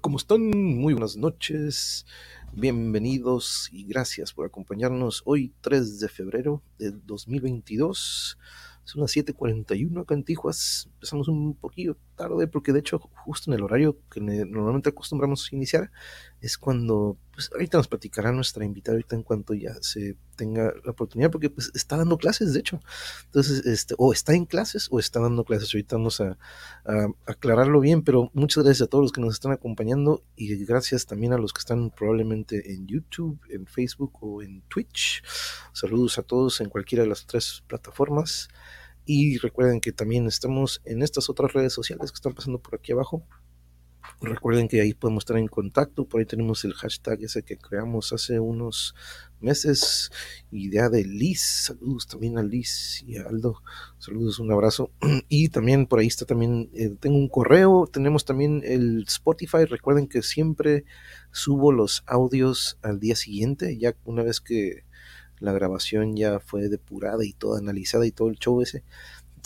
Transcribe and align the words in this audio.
¿Cómo 0.00 0.16
están? 0.16 0.40
Muy 0.50 0.92
buenas 0.92 1.16
noches. 1.16 2.04
Bienvenidos 2.52 3.68
y 3.70 3.84
gracias 3.84 4.32
por 4.32 4.44
acompañarnos 4.44 5.22
hoy 5.24 5.54
3 5.60 6.00
de 6.00 6.08
febrero 6.08 6.64
de 6.80 6.90
2022. 6.90 8.36
Son 8.82 9.00
las 9.00 9.12
7:41 9.12 10.00
acá 10.00 10.14
en 10.14 10.24
Tijuas. 10.24 10.88
Empezamos 10.94 11.28
un 11.28 11.54
poquillo 11.54 11.96
tarde 12.18 12.48
porque 12.48 12.72
de 12.72 12.80
hecho 12.80 12.98
justo 12.98 13.50
en 13.50 13.56
el 13.56 13.62
horario 13.62 13.96
que 14.10 14.20
normalmente 14.20 14.90
acostumbramos 14.90 15.48
a 15.50 15.56
iniciar 15.56 15.90
es 16.40 16.58
cuando, 16.58 17.16
pues 17.32 17.50
ahorita 17.52 17.78
nos 17.78 17.88
platicará 17.88 18.32
nuestra 18.32 18.64
invitada 18.64 18.96
ahorita 18.96 19.16
en 19.16 19.22
cuanto 19.22 19.54
ya 19.54 19.74
se 19.80 20.16
tenga 20.36 20.72
la 20.84 20.92
oportunidad 20.92 21.30
porque 21.30 21.50
pues 21.50 21.70
está 21.74 21.96
dando 21.96 22.16
clases 22.16 22.52
de 22.52 22.60
hecho. 22.60 22.80
Entonces, 23.24 23.66
este, 23.66 23.94
o 23.98 24.12
está 24.12 24.34
en 24.34 24.44
clases 24.44 24.88
o 24.90 25.00
está 25.00 25.20
dando 25.20 25.44
clases. 25.44 25.74
Ahorita 25.74 25.96
vamos 25.96 26.20
a, 26.20 26.38
a 26.84 27.08
aclararlo 27.26 27.80
bien, 27.80 28.02
pero 28.02 28.30
muchas 28.34 28.62
gracias 28.64 28.86
a 28.86 28.90
todos 28.90 29.02
los 29.02 29.12
que 29.12 29.20
nos 29.20 29.34
están 29.34 29.52
acompañando 29.52 30.22
y 30.36 30.64
gracias 30.64 31.06
también 31.06 31.32
a 31.32 31.38
los 31.38 31.52
que 31.52 31.60
están 31.60 31.90
probablemente 31.90 32.72
en 32.72 32.86
YouTube, 32.86 33.40
en 33.50 33.66
Facebook 33.66 34.12
o 34.20 34.42
en 34.42 34.62
Twitch. 34.68 35.22
Saludos 35.72 36.18
a 36.18 36.22
todos 36.22 36.60
en 36.60 36.68
cualquiera 36.68 37.02
de 37.02 37.08
las 37.08 37.26
tres 37.26 37.64
plataformas. 37.66 38.48
Y 39.10 39.38
recuerden 39.38 39.80
que 39.80 39.90
también 39.90 40.26
estamos 40.26 40.82
en 40.84 41.00
estas 41.00 41.30
otras 41.30 41.54
redes 41.54 41.72
sociales 41.72 42.12
que 42.12 42.16
están 42.16 42.34
pasando 42.34 42.58
por 42.58 42.74
aquí 42.74 42.92
abajo. 42.92 43.26
Recuerden 44.20 44.68
que 44.68 44.82
ahí 44.82 44.92
podemos 44.92 45.22
estar 45.22 45.38
en 45.38 45.48
contacto. 45.48 46.04
Por 46.04 46.20
ahí 46.20 46.26
tenemos 46.26 46.62
el 46.66 46.74
hashtag 46.74 47.22
ese 47.22 47.42
que 47.42 47.56
creamos 47.56 48.12
hace 48.12 48.38
unos 48.38 48.94
meses. 49.40 50.10
Idea 50.50 50.90
de 50.90 51.06
Liz. 51.06 51.40
Saludos 51.40 52.06
también 52.06 52.36
a 52.36 52.42
Liz 52.42 53.02
y 53.06 53.16
a 53.16 53.22
Aldo. 53.22 53.62
Saludos, 53.96 54.40
un 54.40 54.52
abrazo. 54.52 54.90
Y 55.30 55.48
también 55.48 55.86
por 55.86 56.00
ahí 56.00 56.06
está 56.06 56.26
también, 56.26 56.68
eh, 56.74 56.94
tengo 57.00 57.16
un 57.16 57.30
correo. 57.30 57.88
Tenemos 57.90 58.26
también 58.26 58.60
el 58.62 59.04
Spotify. 59.08 59.64
Recuerden 59.64 60.06
que 60.06 60.20
siempre 60.20 60.84
subo 61.32 61.72
los 61.72 62.04
audios 62.06 62.78
al 62.82 63.00
día 63.00 63.16
siguiente. 63.16 63.78
Ya 63.78 63.96
una 64.04 64.22
vez 64.22 64.42
que 64.42 64.84
la 65.40 65.52
grabación 65.52 66.16
ya 66.16 66.40
fue 66.40 66.68
depurada 66.68 67.24
y 67.24 67.32
toda 67.32 67.58
analizada 67.58 68.06
y 68.06 68.12
todo 68.12 68.28
el 68.28 68.38
show 68.38 68.60
ese. 68.62 68.84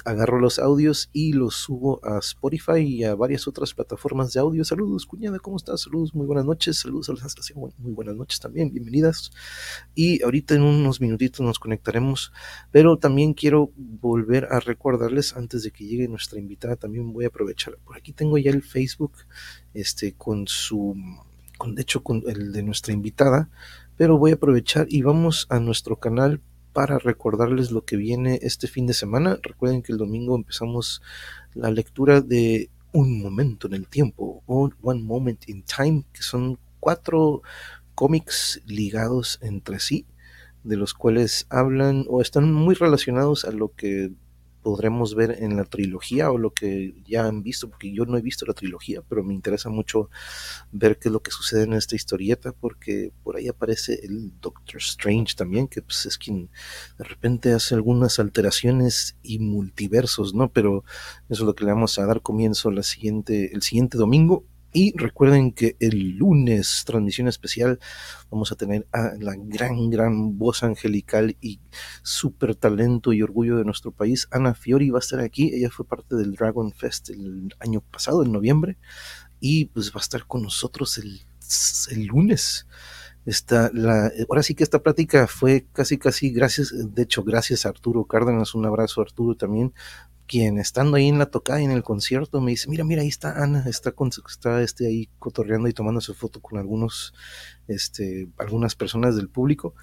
Agarro 0.05 0.41
los 0.41 0.59
audios 0.59 1.11
y 1.13 1.33
los 1.33 1.55
subo 1.55 2.01
a 2.03 2.19
Spotify 2.19 2.81
y 2.81 3.05
a 3.05 3.15
varias 3.15 3.47
otras 3.47 3.73
plataformas 3.73 4.33
de 4.33 4.41
audio. 4.41 4.65
Saludos, 4.65 5.07
cuñada, 5.07 5.39
¿cómo 5.39 5.57
estás? 5.57 5.83
Saludos, 5.83 6.15
muy 6.15 6.27
buenas 6.27 6.45
noches. 6.45 6.79
Saludos 6.79 7.09
a 7.09 7.13
la 7.13 7.25
estación, 7.25 7.73
muy 7.79 7.93
buenas 7.93 8.17
noches 8.17 8.41
también, 8.41 8.73
bienvenidas. 8.73 9.31
Y 9.95 10.23
ahorita 10.23 10.55
en 10.55 10.63
unos 10.63 11.01
minutitos 11.01 11.47
nos 11.47 11.59
conectaremos, 11.59 12.33
pero 12.73 12.97
también 12.99 13.35
quiero 13.35 13.71
volver 13.77 14.47
a 14.51 14.59
recordarles 14.61 15.37
antes 15.37 15.63
de 15.63 15.71
que 15.71 15.85
llegue 15.85 16.09
nuestra 16.09 16.41
invitada, 16.41 16.75
también 16.75 17.13
voy 17.13 17.27
a 17.27 17.29
aprovechar. 17.29 17.77
Por 17.85 17.97
aquí 17.97 18.13
tengo 18.13 18.39
ya 18.39 18.51
el 18.51 18.63
Facebook, 18.63 19.13
este, 19.73 20.15
con 20.15 20.49
su, 20.49 20.97
con, 21.59 21.77
de 21.77 21.83
hecho, 21.83 22.03
con 22.03 22.25
el 22.27 22.53
de 22.53 22.63
nuestra 22.65 22.93
invitada 22.93 23.51
pero 24.03 24.19
voy 24.19 24.33
a 24.33 24.35
aprovechar 24.35 24.89
y 24.89 25.03
vamos 25.03 25.47
a 25.49 25.61
nuestro 25.61 26.01
canal 26.01 26.41
para 26.73 26.99
recordarles 26.99 27.71
lo 27.71 27.85
que 27.85 27.95
viene 27.95 28.41
este 28.43 28.67
fin 28.67 28.85
de 28.85 28.95
semana. 28.95 29.39
Recuerden 29.41 29.81
que 29.81 29.93
el 29.93 29.99
domingo 29.99 30.35
empezamos 30.35 31.03
la 31.55 31.71
lectura 31.71 32.21
de 32.21 32.69
Un 32.91 33.23
momento 33.23 33.69
en 33.69 33.75
el 33.75 33.87
tiempo, 33.87 34.43
o 34.47 34.69
One 34.83 35.05
Moment 35.05 35.49
in 35.49 35.63
Time, 35.63 36.03
que 36.13 36.23
son 36.23 36.59
cuatro 36.81 37.43
cómics 37.95 38.61
ligados 38.67 39.39
entre 39.41 39.79
sí, 39.79 40.05
de 40.65 40.77
los 40.77 40.95
cuales 40.95 41.47
hablan 41.49 42.05
o 42.09 42.21
están 42.21 42.53
muy 42.53 42.75
relacionados 42.75 43.45
a 43.45 43.53
lo 43.53 43.69
que 43.69 44.11
podremos 44.63 45.15
ver 45.15 45.37
en 45.43 45.57
la 45.57 45.65
trilogía 45.65 46.31
o 46.31 46.39
lo 46.39 46.53
que 46.53 46.95
ya 47.05 47.27
han 47.27 47.43
visto, 47.43 47.69
porque 47.69 47.93
yo 47.93 48.07
no 48.07 48.17
he 48.17 48.23
visto 48.23 48.47
la 48.47 48.55
trilogía, 48.55 49.03
pero 49.09 49.25
me 49.25 49.35
interesa 49.35 49.69
mucho 49.69 50.09
ver 50.71 50.99
qué 50.99 51.09
es 51.09 51.13
lo 51.13 51.21
que 51.21 51.31
sucede 51.31 51.65
en 51.65 51.73
esta 51.75 51.97
historieta, 51.97 52.53
porque 52.53 53.13
por 53.23 53.37
ahí 53.37 53.49
aparece 53.49 54.01
el 54.05 54.33
Doctor 54.41 54.81
Strange 54.81 55.35
también, 55.35 55.69
que 55.69 55.83
pues 55.83 56.07
es 56.07 56.17
quien 56.17 56.51
de 56.99 57.05
repente 57.05 57.53
hace 57.53 57.75
algunas 57.75 58.19
alteraciones 58.19 59.17
y 59.23 59.39
multiversos, 59.39 60.35
¿no? 60.35 60.51
Pero 60.51 60.85
eso 61.29 61.43
es 61.43 61.47
lo 61.47 61.55
que 61.55 61.65
le 61.65 61.73
vamos 61.73 61.99
a 61.99 62.07
dar 62.07 62.23
comienzo 62.23 62.71
la 62.71 62.83
siguiente, 62.83 63.53
el 63.53 63.63
siguiente 63.63 63.99
domingo 63.99 64.45
y 64.73 64.97
recuerden 64.97 65.53
que 65.53 65.77
el 65.81 66.17
lunes, 66.17 66.85
transmisión 66.87 67.29
especial, 67.29 67.79
vamos 68.31 68.53
a 68.53 68.57
tener 68.57 68.87
a 68.93 69.13
la 69.21 69.35
gran, 69.37 69.91
gran 69.91 70.39
voz 70.39 70.63
angelical 70.63 71.37
y 71.43 71.61
súper 72.03 72.55
talento 72.55 73.13
y 73.13 73.23
orgullo 73.23 73.59
de 73.59 73.65
nuestro 73.65 73.93
país. 73.93 74.29
Ana 74.31 74.55
Fiori 74.55 74.89
va 74.89 74.99
a 74.99 75.01
estar 75.01 75.21
aquí. 75.21 75.55
Ella 75.55 75.69
fue 75.71 75.87
parte 75.87 76.17
del 76.17 76.33
Dragon 76.33 76.73
Fest 76.73 77.11
el 77.11 77.55
año 77.61 77.83
pasado, 77.83 78.25
en 78.25 78.33
noviembre. 78.33 78.79
Y 79.41 79.67
pues 79.67 79.91
va 79.91 79.97
a 79.97 80.03
estar 80.03 80.27
con 80.27 80.43
nosotros 80.43 80.97
el, 80.97 81.21
el 81.91 82.07
lunes. 82.07 82.67
Esta, 83.25 83.71
ahora 84.29 84.43
sí 84.43 84.55
que 84.55 84.65
esta 84.65 84.83
plática 84.83 85.29
fue 85.29 85.67
casi, 85.73 85.97
casi 85.97 86.31
gracias, 86.31 86.73
de 86.75 87.03
hecho, 87.03 87.23
gracias 87.23 87.67
a 87.67 87.69
Arturo 87.69 88.05
Cárdenas. 88.05 88.55
Un 88.55 88.67
abrazo, 88.67 89.01
Arturo, 89.01 89.37
también 89.37 89.73
quien 90.33 90.57
estando 90.57 90.97
ahí 90.97 91.09
en 91.09 91.19
la 91.19 91.27
tocada 91.27 91.61
y 91.61 91.65
en 91.65 91.73
el 91.73 91.83
concierto 91.83 92.41
me 92.41 92.53
dice, 92.53 92.71
mira, 92.71 92.85
mira, 92.85 93.03
ahí 93.03 93.09
está 93.09 93.43
Ana, 93.43 93.65
está, 93.69 93.93
con, 93.93 94.09
está 94.09 94.63
este 94.63 94.87
ahí 94.87 95.11
cotorreando 95.19 95.69
y 95.69 95.75
tomando 95.75 96.01
su 96.01 96.15
foto 96.15 96.41
con 96.41 96.59
algunos, 96.59 97.13
este, 97.69 98.31
algunas 98.39 98.75
personas 98.75 99.15
del 99.15 99.29
público 99.29 99.75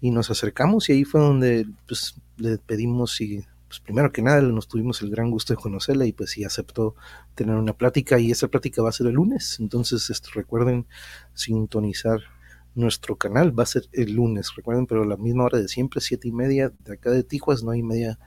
y 0.00 0.10
nos 0.10 0.30
acercamos 0.30 0.88
y 0.88 0.92
ahí 0.92 1.04
fue 1.04 1.20
donde 1.20 1.66
pues 1.86 2.14
le 2.38 2.56
pedimos 2.56 3.20
y 3.20 3.44
pues 3.68 3.80
primero 3.80 4.10
que 4.10 4.22
nada 4.22 4.40
nos 4.40 4.68
tuvimos 4.68 5.02
el 5.02 5.10
gran 5.10 5.30
gusto 5.30 5.52
de 5.52 5.60
conocerla 5.60 6.06
y 6.06 6.14
pues 6.14 6.30
sí 6.30 6.44
aceptó 6.44 6.96
tener 7.34 7.56
una 7.56 7.74
plática 7.74 8.18
y 8.18 8.30
esa 8.30 8.48
plática 8.48 8.82
va 8.82 8.88
a 8.88 8.92
ser 8.92 9.08
el 9.08 9.16
lunes, 9.16 9.58
entonces 9.60 10.08
este, 10.08 10.30
recuerden 10.32 10.86
sintonizar 11.34 12.20
nuestro 12.74 13.16
canal, 13.16 13.58
va 13.58 13.64
a 13.64 13.66
ser 13.66 13.82
el 13.92 14.14
lunes, 14.14 14.52
recuerden, 14.56 14.86
pero 14.86 15.02
a 15.02 15.06
la 15.06 15.18
misma 15.18 15.44
hora 15.44 15.58
de 15.58 15.68
siempre, 15.68 16.00
siete 16.00 16.28
y 16.28 16.32
media 16.32 16.72
de 16.78 16.94
acá 16.94 17.10
de 17.10 17.22
Tijuas, 17.22 17.62
no 17.62 17.72
hay 17.72 17.82
media 17.82 18.18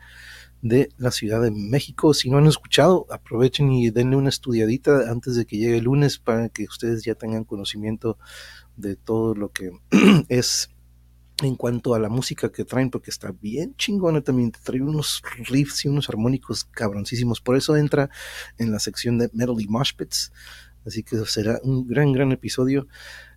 de 0.63 0.89
la 0.97 1.11
Ciudad 1.11 1.41
de 1.41 1.51
México. 1.51 2.13
Si 2.13 2.29
no 2.29 2.37
han 2.37 2.47
escuchado, 2.47 3.05
aprovechen 3.11 3.71
y 3.71 3.91
denle 3.91 4.15
una 4.15 4.29
estudiadita 4.29 5.11
antes 5.11 5.35
de 5.35 5.45
que 5.45 5.57
llegue 5.57 5.77
el 5.77 5.83
lunes 5.83 6.17
para 6.17 6.49
que 6.49 6.63
ustedes 6.63 7.03
ya 7.03 7.15
tengan 7.15 7.43
conocimiento 7.43 8.17
de 8.77 8.95
todo 8.95 9.35
lo 9.35 9.51
que 9.51 9.71
es 10.29 10.69
en 11.41 11.55
cuanto 11.55 11.93
a 11.93 11.99
la 11.99 12.07
música 12.07 12.49
que 12.49 12.63
traen, 12.63 12.89
porque 12.89 13.11
está 13.11 13.31
bien 13.31 13.75
chingona 13.75 14.21
también, 14.21 14.53
trae 14.63 14.81
unos 14.81 15.21
riffs 15.49 15.83
y 15.83 15.89
unos 15.89 16.07
armónicos 16.07 16.63
cabroncísimos, 16.63 17.41
por 17.41 17.57
eso 17.57 17.75
entra 17.75 18.09
en 18.57 18.71
la 18.71 18.79
sección 18.79 19.17
de 19.17 19.29
Metal 19.33 19.59
y 19.59 19.67
Mosh 19.67 19.93
así 20.85 21.03
que 21.03 21.17
será 21.25 21.59
un 21.63 21.87
gran, 21.87 22.13
gran 22.13 22.31
episodio. 22.31 22.87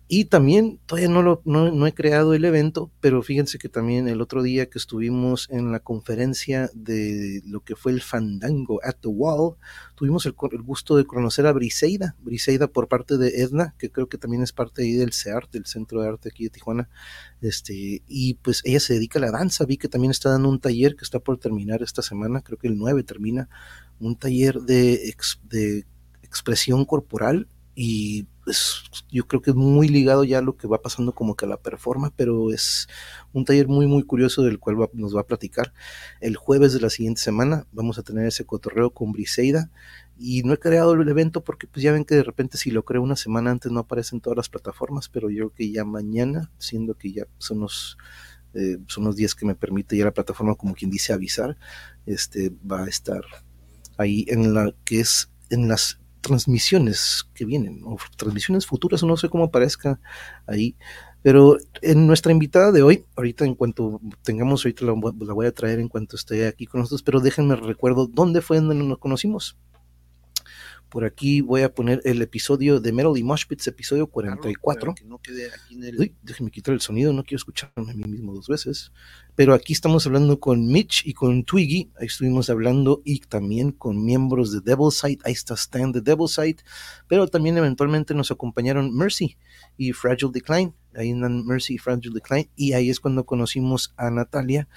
Y 0.09 0.25
también, 0.25 0.79
todavía 0.85 1.09
no, 1.09 1.21
lo, 1.21 1.41
no, 1.43 1.85
he 1.85 1.93
creado 1.93 2.33
el 2.33 2.45
evento, 2.45 2.89
pero 3.01 3.21
fíjense 3.21 3.57
que 3.57 3.67
también 3.67 4.07
el 4.07 4.21
otro 4.21 4.41
día 4.41 4.69
que 4.69 4.77
estuvimos 4.77 5.49
en 5.51 5.73
la 5.73 5.81
conferencia 5.81 6.69
de 6.73 7.41
lo 7.45 7.59
que 7.59 7.75
fue 7.75 7.91
el 7.91 8.01
Fandango 8.01 8.79
at 8.85 8.95
the 9.01 9.09
Wall, 9.09 9.57
tuvimos 9.95 10.25
el, 10.25 10.31
gusto 10.31 10.95
de 10.95 11.03
conocer 11.03 11.45
a 11.45 11.51
Briseida, 11.51 12.15
Briseida 12.19 12.67
por 12.67 12.87
parte 12.87 13.17
de 13.17 13.41
Edna, 13.41 13.75
que 13.77 13.91
creo 13.91 14.07
que 14.07 14.17
también 14.17 14.43
es 14.43 14.53
parte 14.53 14.83
ahí 14.83 14.93
del 14.93 15.11
CEART, 15.11 15.51
del 15.51 15.65
Centro 15.65 16.01
de 16.01 16.07
Arte 16.07 16.29
aquí 16.29 16.45
de 16.45 16.51
Tijuana, 16.51 16.89
este, 17.41 18.01
y 18.07 18.35
pues 18.35 18.61
ella 18.63 18.79
se 18.79 18.93
dedica 18.93 19.19
a 19.19 19.23
la 19.23 19.31
danza, 19.31 19.65
vi 19.65 19.75
que 19.75 19.89
también 19.89 20.11
está 20.11 20.29
dando 20.29 20.47
un 20.47 20.61
taller 20.61 20.95
que 20.95 21.03
está 21.03 21.19
por 21.19 21.37
terminar 21.37 21.83
esta 21.83 22.01
semana, 22.01 22.39
creo 22.39 22.57
que 22.57 22.69
el 22.69 22.77
9 22.77 23.03
termina, 23.03 23.49
un 23.99 24.15
taller 24.15 24.61
de, 24.61 25.13
de 25.49 25.85
expresión 26.21 26.85
corporal 26.85 27.49
y 27.79 28.23
pues, 28.43 28.81
yo 29.11 29.27
creo 29.27 29.39
que 29.43 29.51
es 29.51 29.55
muy 29.55 29.87
ligado 29.87 30.23
ya 30.23 30.39
a 30.39 30.41
lo 30.41 30.57
que 30.57 30.67
va 30.67 30.81
pasando 30.81 31.13
como 31.13 31.35
que 31.35 31.45
a 31.45 31.47
la 31.47 31.61
performance, 31.61 32.11
pero 32.17 32.51
es 32.51 32.87
un 33.33 33.45
taller 33.45 33.67
muy 33.67 33.85
muy 33.85 34.01
curioso 34.01 34.41
del 34.41 34.57
cual 34.57 34.77
nos 34.93 35.15
va 35.15 35.21
a 35.21 35.27
platicar. 35.27 35.73
El 36.19 36.37
jueves 36.37 36.73
de 36.73 36.79
la 36.79 36.89
siguiente 36.89 37.21
semana 37.21 37.67
vamos 37.71 37.99
a 37.99 38.01
tener 38.01 38.25
ese 38.25 38.45
cotorreo 38.47 38.89
con 38.89 39.11
Briseida 39.11 39.69
y 40.17 40.41
no 40.41 40.53
he 40.53 40.57
creado 40.57 40.93
el 40.93 41.07
evento 41.07 41.43
porque 41.43 41.67
pues 41.67 41.83
ya 41.83 41.91
ven 41.91 42.03
que 42.03 42.15
de 42.15 42.23
repente 42.23 42.57
si 42.57 42.71
lo 42.71 42.83
creo 42.83 43.03
una 43.03 43.15
semana 43.15 43.51
antes 43.51 43.71
no 43.71 43.81
aparece 43.81 44.15
en 44.15 44.21
todas 44.21 44.37
las 44.37 44.49
plataformas, 44.49 45.07
pero 45.07 45.29
yo 45.29 45.35
creo 45.35 45.53
que 45.53 45.71
ya 45.71 45.85
mañana, 45.85 46.49
siendo 46.57 46.95
que 46.95 47.11
ya 47.11 47.27
son 47.37 47.59
los 47.59 47.95
eh, 48.55 48.79
son 48.87 49.03
los 49.03 49.15
días 49.15 49.35
que 49.35 49.45
me 49.45 49.53
permite 49.53 49.95
ya 49.95 50.05
la 50.05 50.13
plataforma 50.15 50.55
como 50.55 50.73
quien 50.73 50.89
dice 50.89 51.13
avisar, 51.13 51.55
este 52.07 52.51
va 52.69 52.85
a 52.85 52.87
estar 52.87 53.21
ahí 53.97 54.25
en 54.29 54.55
la 54.55 54.73
que 54.83 55.01
es 55.01 55.29
en 55.51 55.67
las 55.67 55.99
transmisiones 56.21 57.29
que 57.33 57.45
vienen, 57.45 57.81
o 57.85 57.97
transmisiones 58.15 58.65
futuras, 58.65 59.03
no 59.03 59.17
sé 59.17 59.29
cómo 59.29 59.45
aparezca 59.45 59.99
ahí. 60.45 60.75
Pero 61.21 61.57
en 61.81 62.07
nuestra 62.07 62.31
invitada 62.31 62.71
de 62.71 62.83
hoy, 62.83 63.05
ahorita 63.15 63.43
en 63.45 63.55
cuanto 63.55 63.99
tengamos, 64.23 64.63
ahorita 64.63 64.85
la, 64.85 64.93
la 64.93 65.33
voy 65.33 65.45
a 65.45 65.51
traer 65.51 65.79
en 65.79 65.89
cuanto 65.89 66.15
esté 66.15 66.47
aquí 66.47 66.67
con 66.67 66.79
nosotros, 66.79 67.03
pero 67.03 67.19
déjenme 67.19 67.55
recuerdo 67.55 68.07
dónde 68.07 68.41
fue 68.41 68.57
donde 68.57 68.75
nos 68.75 68.99
conocimos. 68.99 69.57
Por 70.89 71.03
aquí 71.03 71.41
voy 71.41 71.61
a 71.63 71.73
poner 71.73 72.01
el 72.05 72.21
episodio 72.21 72.79
de 72.79 72.93
Melody 72.93 73.23
Moshpits, 73.23 73.67
episodio 73.67 74.07
44. 74.07 74.95
Que 74.95 75.03
no 75.03 75.19
quede 75.19 75.47
aquí 75.47 75.75
en 75.75 75.83
el... 75.83 75.99
Uy, 75.99 76.15
déjeme 76.23 76.49
quitar 76.49 76.73
el 76.73 76.81
sonido, 76.81 77.11
no 77.11 77.23
quiero 77.23 77.37
escucharme 77.37 77.91
a 77.91 77.95
mí 77.95 78.03
mismo 78.05 78.33
dos 78.33 78.47
veces. 78.47 78.91
Pero 79.35 79.53
aquí 79.53 79.73
estamos 79.73 80.05
hablando 80.07 80.39
con 80.39 80.67
Mitch 80.67 81.05
y 81.05 81.13
con 81.13 81.43
Twiggy. 81.43 81.91
Ahí 81.99 82.07
estuvimos 82.07 82.49
hablando 82.49 83.01
y 83.03 83.19
también 83.19 83.71
con 83.71 84.03
miembros 84.03 84.51
de 84.51 84.61
Devil 84.61 84.91
Sight. 84.91 85.21
Ahí 85.25 85.33
está 85.33 85.55
Stan 85.55 85.91
de 85.91 86.01
Devil 86.01 86.29
Sight. 86.29 86.61
Pero 87.07 87.27
también 87.27 87.57
eventualmente 87.57 88.13
nos 88.13 88.31
acompañaron 88.31 88.95
Mercy 88.95 89.37
y 89.75 89.91
Fragile 89.91 90.31
Decline. 90.33 90.73
Ahí 90.95 91.11
andan 91.11 91.45
Mercy 91.45 91.75
y 91.75 91.77
Fragile 91.77 92.13
Decline. 92.13 92.49
Y 92.55 92.73
ahí 92.73 92.89
es 92.89 92.99
cuando 92.99 93.25
conocimos 93.25 93.93
a 93.97 94.09
Natalia 94.09 94.67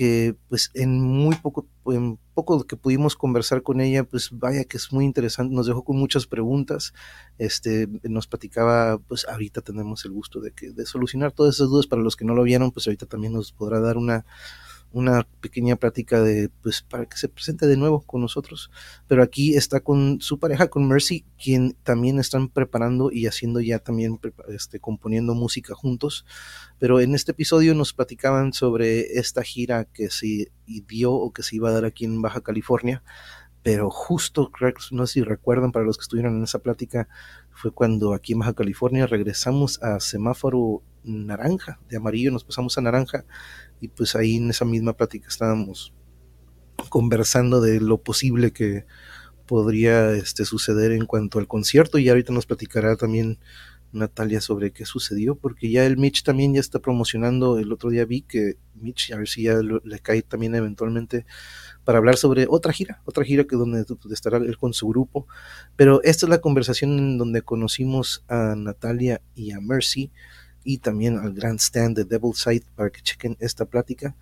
que 0.00 0.34
pues 0.48 0.70
en 0.72 0.98
muy 0.98 1.34
poco, 1.34 1.66
en 1.84 2.18
poco 2.32 2.66
que 2.66 2.74
pudimos 2.74 3.16
conversar 3.16 3.62
con 3.62 3.82
ella, 3.82 4.02
pues 4.02 4.30
vaya 4.32 4.64
que 4.64 4.78
es 4.78 4.94
muy 4.94 5.04
interesante, 5.04 5.54
nos 5.54 5.66
dejó 5.66 5.84
con 5.84 5.98
muchas 5.98 6.26
preguntas, 6.26 6.94
este, 7.36 7.86
nos 8.04 8.26
platicaba, 8.26 8.96
pues 8.96 9.28
ahorita 9.28 9.60
tenemos 9.60 10.06
el 10.06 10.12
gusto 10.12 10.40
de, 10.40 10.52
que, 10.52 10.70
de 10.70 10.86
solucionar 10.86 11.32
todas 11.32 11.56
esas 11.56 11.68
dudas, 11.68 11.86
para 11.86 12.00
los 12.00 12.16
que 12.16 12.24
no 12.24 12.34
lo 12.34 12.44
vieron, 12.44 12.70
pues 12.70 12.86
ahorita 12.86 13.04
también 13.04 13.34
nos 13.34 13.52
podrá 13.52 13.78
dar 13.78 13.98
una, 13.98 14.24
una 14.92 15.26
pequeña 15.40 15.76
práctica 15.76 16.20
de, 16.22 16.50
pues, 16.62 16.82
para 16.82 17.06
que 17.06 17.16
se 17.16 17.28
presente 17.28 17.66
de 17.66 17.76
nuevo 17.76 18.00
con 18.00 18.20
nosotros. 18.20 18.70
Pero 19.06 19.22
aquí 19.22 19.54
está 19.54 19.80
con 19.80 20.20
su 20.20 20.38
pareja, 20.38 20.68
con 20.68 20.88
Mercy, 20.88 21.24
quien 21.42 21.76
también 21.82 22.18
están 22.18 22.48
preparando 22.48 23.10
y 23.12 23.26
haciendo 23.26 23.60
ya 23.60 23.78
también, 23.78 24.18
este, 24.48 24.80
componiendo 24.80 25.34
música 25.34 25.74
juntos. 25.74 26.24
Pero 26.78 27.00
en 27.00 27.14
este 27.14 27.32
episodio 27.32 27.74
nos 27.74 27.92
platicaban 27.92 28.52
sobre 28.52 29.18
esta 29.18 29.42
gira 29.42 29.84
que 29.84 30.10
se 30.10 30.52
dio 30.66 31.12
o 31.12 31.32
que 31.32 31.42
se 31.42 31.56
iba 31.56 31.70
a 31.70 31.72
dar 31.72 31.84
aquí 31.84 32.04
en 32.04 32.20
Baja 32.22 32.40
California. 32.40 33.02
Pero 33.62 33.90
justo, 33.90 34.50
no 34.90 35.06
sé 35.06 35.12
si 35.12 35.22
recuerdan 35.22 35.70
para 35.70 35.84
los 35.84 35.98
que 35.98 36.02
estuvieron 36.02 36.36
en 36.36 36.44
esa 36.44 36.60
plática, 36.60 37.08
fue 37.50 37.72
cuando 37.72 38.14
aquí 38.14 38.32
en 38.32 38.38
Baja 38.38 38.54
California 38.54 39.06
regresamos 39.06 39.82
a 39.82 40.00
semáforo 40.00 40.82
naranja, 41.02 41.78
de 41.88 41.96
amarillo 41.96 42.30
nos 42.30 42.44
pasamos 42.44 42.76
a 42.76 42.80
naranja 42.80 43.24
y 43.80 43.88
pues 43.88 44.14
ahí 44.16 44.36
en 44.36 44.50
esa 44.50 44.64
misma 44.64 44.92
plática 44.94 45.28
estábamos 45.28 45.92
conversando 46.88 47.60
de 47.60 47.80
lo 47.80 47.98
posible 48.02 48.52
que 48.52 48.84
podría 49.46 50.12
este, 50.12 50.44
suceder 50.44 50.92
en 50.92 51.06
cuanto 51.06 51.38
al 51.38 51.48
concierto 51.48 51.98
y 51.98 52.08
ahorita 52.08 52.32
nos 52.32 52.46
platicará 52.46 52.96
también 52.96 53.38
Natalia 53.92 54.40
sobre 54.40 54.70
qué 54.70 54.84
sucedió, 54.84 55.34
porque 55.34 55.70
ya 55.70 55.84
el 55.84 55.96
Mitch 55.96 56.22
también 56.22 56.54
ya 56.54 56.60
está 56.60 56.78
promocionando, 56.78 57.58
el 57.58 57.72
otro 57.72 57.90
día 57.90 58.04
vi 58.04 58.22
que 58.22 58.56
Mitch, 58.74 59.12
a 59.12 59.16
ver 59.16 59.28
si 59.28 59.42
ya 59.42 59.60
le 59.60 59.98
cae 59.98 60.22
también 60.22 60.54
eventualmente 60.54 61.26
para 61.84 61.98
hablar 61.98 62.16
sobre 62.16 62.46
otra 62.48 62.72
gira, 62.72 63.02
otra 63.04 63.24
gira 63.24 63.44
que 63.44 63.56
donde 63.56 63.84
estará 64.12 64.38
él 64.38 64.56
con 64.56 64.72
su 64.72 64.86
grupo, 64.88 65.26
pero 65.76 66.02
esta 66.04 66.26
es 66.26 66.30
la 66.30 66.40
conversación 66.40 66.98
en 66.98 67.18
donde 67.18 67.42
conocimos 67.42 68.24
a 68.28 68.54
Natalia 68.56 69.20
y 69.34 69.50
a 69.50 69.60
Mercy, 69.60 70.12
y 70.64 70.78
también 70.78 71.18
al 71.18 71.32
Grand 71.32 71.58
Stand 71.58 71.96
de 71.96 72.04
Devil 72.04 72.34
Sight 72.34 72.64
para 72.74 72.90
que 72.90 73.02
chequen 73.02 73.36
esta 73.40 73.64
plática. 73.64 74.14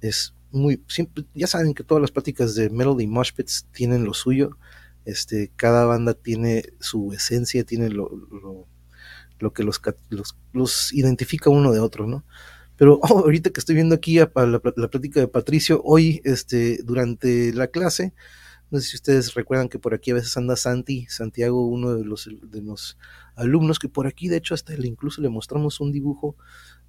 Es 0.00 0.34
muy 0.50 0.82
simple. 0.88 1.24
Ya 1.34 1.46
saben 1.46 1.74
que 1.74 1.84
todas 1.84 2.00
las 2.00 2.10
pláticas 2.10 2.54
de 2.54 2.70
Melody 2.70 3.06
Moshpits 3.06 3.66
tienen 3.72 4.04
lo 4.04 4.14
suyo. 4.14 4.56
Este, 5.04 5.50
cada 5.56 5.84
banda 5.84 6.14
tiene 6.14 6.64
su 6.80 7.12
esencia, 7.12 7.64
tiene 7.64 7.88
lo, 7.88 8.10
lo, 9.40 9.52
que 9.52 9.62
los, 9.62 9.80
los, 10.52 10.92
identifica 10.92 11.50
uno 11.50 11.72
de 11.72 11.80
otro, 11.80 12.06
¿no? 12.06 12.24
Pero 12.76 12.98
oh, 13.02 13.20
ahorita 13.20 13.50
que 13.50 13.60
estoy 13.60 13.74
viendo 13.74 13.94
aquí 13.94 14.16
la, 14.16 14.30
la, 14.34 14.88
plática 14.90 15.20
de 15.20 15.28
Patricio, 15.28 15.80
hoy 15.84 16.20
este, 16.24 16.82
durante 16.82 17.52
la 17.52 17.68
clase, 17.68 18.12
no 18.70 18.80
sé 18.80 18.88
si 18.88 18.96
ustedes 18.96 19.34
recuerdan 19.34 19.68
que 19.68 19.78
por 19.78 19.94
aquí 19.94 20.10
a 20.10 20.14
veces 20.14 20.36
anda 20.36 20.56
Santi, 20.56 21.06
Santiago, 21.08 21.66
uno 21.66 21.94
de 21.94 22.04
los, 22.04 22.28
de 22.42 22.62
los 22.62 22.98
alumnos, 23.34 23.78
que 23.78 23.88
por 23.88 24.06
aquí 24.06 24.28
de 24.28 24.36
hecho 24.36 24.54
hasta 24.54 24.74
le, 24.74 24.86
incluso 24.86 25.22
le 25.22 25.28
mostramos 25.28 25.80
un 25.80 25.92
dibujo, 25.92 26.36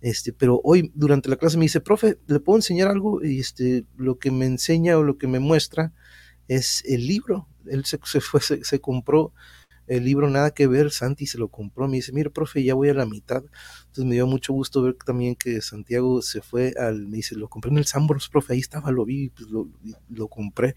este, 0.02 0.34
pero 0.34 0.62
hoy 0.64 0.92
durante 0.94 1.30
la 1.30 1.38
clase 1.38 1.58
me 1.58 1.66
dice, 1.66 1.82
profe, 1.82 2.18
¿le 2.28 2.40
puedo 2.40 2.58
enseñar 2.58 2.90
algo? 2.90 3.24
Y 3.24 3.40
este, 3.40 3.86
lo 3.96 4.20
que 4.20 4.32
me 4.32 4.46
enseña 4.46 4.98
o 4.98 5.04
lo 5.04 5.18
que 5.18 5.28
me 5.28 5.40
muestra 5.40 5.94
es 6.48 6.84
el 6.86 7.08
libro. 7.08 7.48
Él 7.66 7.86
se, 7.86 7.98
fue, 8.00 8.42
se 8.42 8.82
compró 8.82 9.34
el 9.90 10.06
libro 10.06 10.30
Nada 10.30 10.52
que 10.52 10.68
ver, 10.68 10.92
Santi 10.92 11.26
se 11.26 11.40
lo 11.40 11.48
compró, 11.48 11.88
me 11.88 11.98
dice, 11.98 12.12
mira, 12.14 12.30
profe, 12.30 12.64
ya 12.64 12.76
voy 12.76 12.90
a 12.90 12.94
la 12.94 13.08
mitad. 13.08 13.44
Entonces 13.88 14.06
me 14.06 14.14
dio 14.14 14.28
mucho 14.28 14.54
gusto 14.54 14.84
ver 14.84 14.96
también 15.04 15.36
que 15.36 15.62
Santiago 15.62 16.22
se 16.22 16.42
fue 16.42 16.74
al, 16.78 17.08
me 17.08 17.18
dice, 17.18 17.36
lo 17.36 17.50
compré 17.50 17.72
en 17.72 17.80
el 17.80 17.86
Sambros, 17.86 18.30
profe, 18.30 18.54
ahí 18.54 18.60
estaba, 18.60 18.92
lo 18.92 19.04
vi, 19.04 19.30
pues 19.30 19.50
lo, 19.50 19.68
lo 20.10 20.28
compré. 20.28 20.76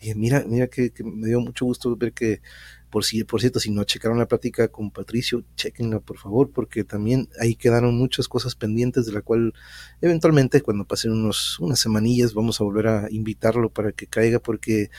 Y 0.00 0.14
mira, 0.14 0.44
mira 0.46 0.68
que, 0.68 0.92
me 1.04 1.26
dio 1.26 1.40
mucho 1.40 1.64
gusto 1.64 1.96
ver 1.96 2.12
que, 2.12 2.40
por, 2.88 3.04
si, 3.04 3.24
por 3.24 3.40
cierto, 3.40 3.58
si 3.58 3.70
no 3.72 3.82
checaron 3.82 4.18
la 4.18 4.28
plática 4.28 4.68
con 4.68 4.92
Patricio, 4.92 5.42
chequenla 5.56 5.98
por 5.98 6.18
favor, 6.18 6.50
porque 6.52 6.84
también 6.84 7.28
ahí 7.40 7.56
quedaron 7.56 7.98
muchas 7.98 8.28
cosas 8.28 8.54
pendientes 8.54 9.06
de 9.06 9.12
la 9.12 9.22
cual 9.22 9.54
eventualmente 10.00 10.60
cuando 10.60 10.84
pasen 10.84 11.12
unos, 11.12 11.58
unas 11.58 11.80
semanillas 11.80 12.32
vamos 12.32 12.60
a 12.60 12.64
volver 12.64 12.86
a 12.86 13.08
invitarlo 13.10 13.70
para 13.70 13.90
que 13.90 14.06
caiga, 14.06 14.38
porque 14.38 14.90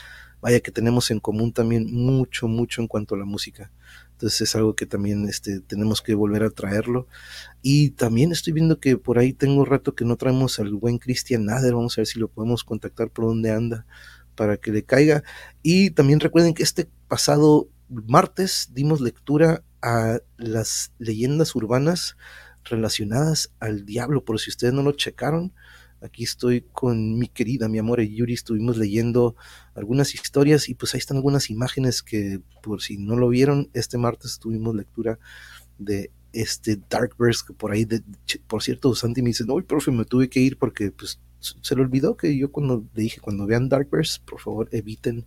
vaya 0.44 0.60
que 0.60 0.70
tenemos 0.70 1.10
en 1.10 1.20
común 1.20 1.54
también 1.54 1.90
mucho, 1.90 2.48
mucho 2.48 2.82
en 2.82 2.86
cuanto 2.86 3.14
a 3.14 3.18
la 3.18 3.24
música. 3.24 3.72
Entonces 4.12 4.42
es 4.42 4.54
algo 4.54 4.76
que 4.76 4.84
también 4.84 5.26
este, 5.26 5.60
tenemos 5.60 6.02
que 6.02 6.14
volver 6.14 6.42
a 6.42 6.50
traerlo. 6.50 7.08
Y 7.62 7.92
también 7.92 8.30
estoy 8.30 8.52
viendo 8.52 8.78
que 8.78 8.98
por 8.98 9.18
ahí 9.18 9.32
tengo 9.32 9.64
rato 9.64 9.94
que 9.94 10.04
no 10.04 10.16
traemos 10.16 10.58
al 10.58 10.74
buen 10.74 10.98
Cristian 10.98 11.46
Nader. 11.46 11.72
Vamos 11.72 11.96
a 11.96 12.02
ver 12.02 12.06
si 12.06 12.18
lo 12.18 12.28
podemos 12.28 12.62
contactar 12.62 13.08
por 13.08 13.24
dónde 13.24 13.52
anda 13.52 13.86
para 14.34 14.58
que 14.58 14.70
le 14.70 14.82
caiga. 14.82 15.24
Y 15.62 15.92
también 15.92 16.20
recuerden 16.20 16.52
que 16.52 16.62
este 16.62 16.90
pasado 17.08 17.70
martes 17.88 18.68
dimos 18.74 19.00
lectura 19.00 19.62
a 19.80 20.18
las 20.36 20.92
leyendas 20.98 21.54
urbanas 21.54 22.18
relacionadas 22.64 23.50
al 23.60 23.86
diablo. 23.86 24.26
Por 24.26 24.38
si 24.38 24.50
ustedes 24.50 24.74
no 24.74 24.82
lo 24.82 24.92
checaron, 24.92 25.54
Aquí 26.04 26.22
estoy 26.22 26.60
con 26.60 27.18
mi 27.18 27.28
querida, 27.28 27.66
mi 27.66 27.78
amor 27.78 28.02
Yuri, 28.02 28.34
estuvimos 28.34 28.76
leyendo 28.76 29.36
algunas 29.74 30.14
historias 30.14 30.68
y 30.68 30.74
pues 30.74 30.92
ahí 30.92 30.98
están 30.98 31.16
algunas 31.16 31.48
imágenes 31.48 32.02
que 32.02 32.42
por 32.62 32.82
si 32.82 32.98
no 32.98 33.16
lo 33.16 33.30
vieron, 33.30 33.70
este 33.72 33.96
martes 33.96 34.38
tuvimos 34.38 34.74
lectura 34.74 35.18
de 35.78 36.10
este 36.34 36.78
Darkverse 36.90 37.44
que 37.46 37.54
por 37.54 37.72
ahí, 37.72 37.86
de, 37.86 38.02
por 38.46 38.62
cierto, 38.62 38.94
Santi 38.94 39.22
me 39.22 39.30
dice, 39.30 39.44
no, 39.46 39.56
profe, 39.64 39.92
me 39.92 40.04
tuve 40.04 40.28
que 40.28 40.40
ir 40.40 40.58
porque 40.58 40.90
pues 40.90 41.20
se 41.38 41.74
le 41.74 41.80
olvidó 41.80 42.18
que 42.18 42.36
yo 42.36 42.52
cuando 42.52 42.84
le 42.94 43.02
dije, 43.02 43.20
cuando 43.20 43.46
vean 43.46 43.70
Darkverse, 43.70 44.20
por 44.26 44.40
favor, 44.40 44.68
eviten, 44.72 45.24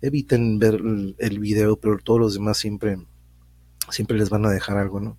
eviten 0.00 0.60
ver 0.60 0.74
el, 0.74 1.16
el 1.18 1.40
video, 1.40 1.76
pero 1.76 1.98
todos 1.98 2.20
los 2.20 2.34
demás 2.34 2.56
siempre 2.56 2.98
siempre 3.90 4.16
les 4.18 4.30
van 4.30 4.44
a 4.46 4.50
dejar 4.50 4.76
algo, 4.78 5.00
¿no? 5.00 5.18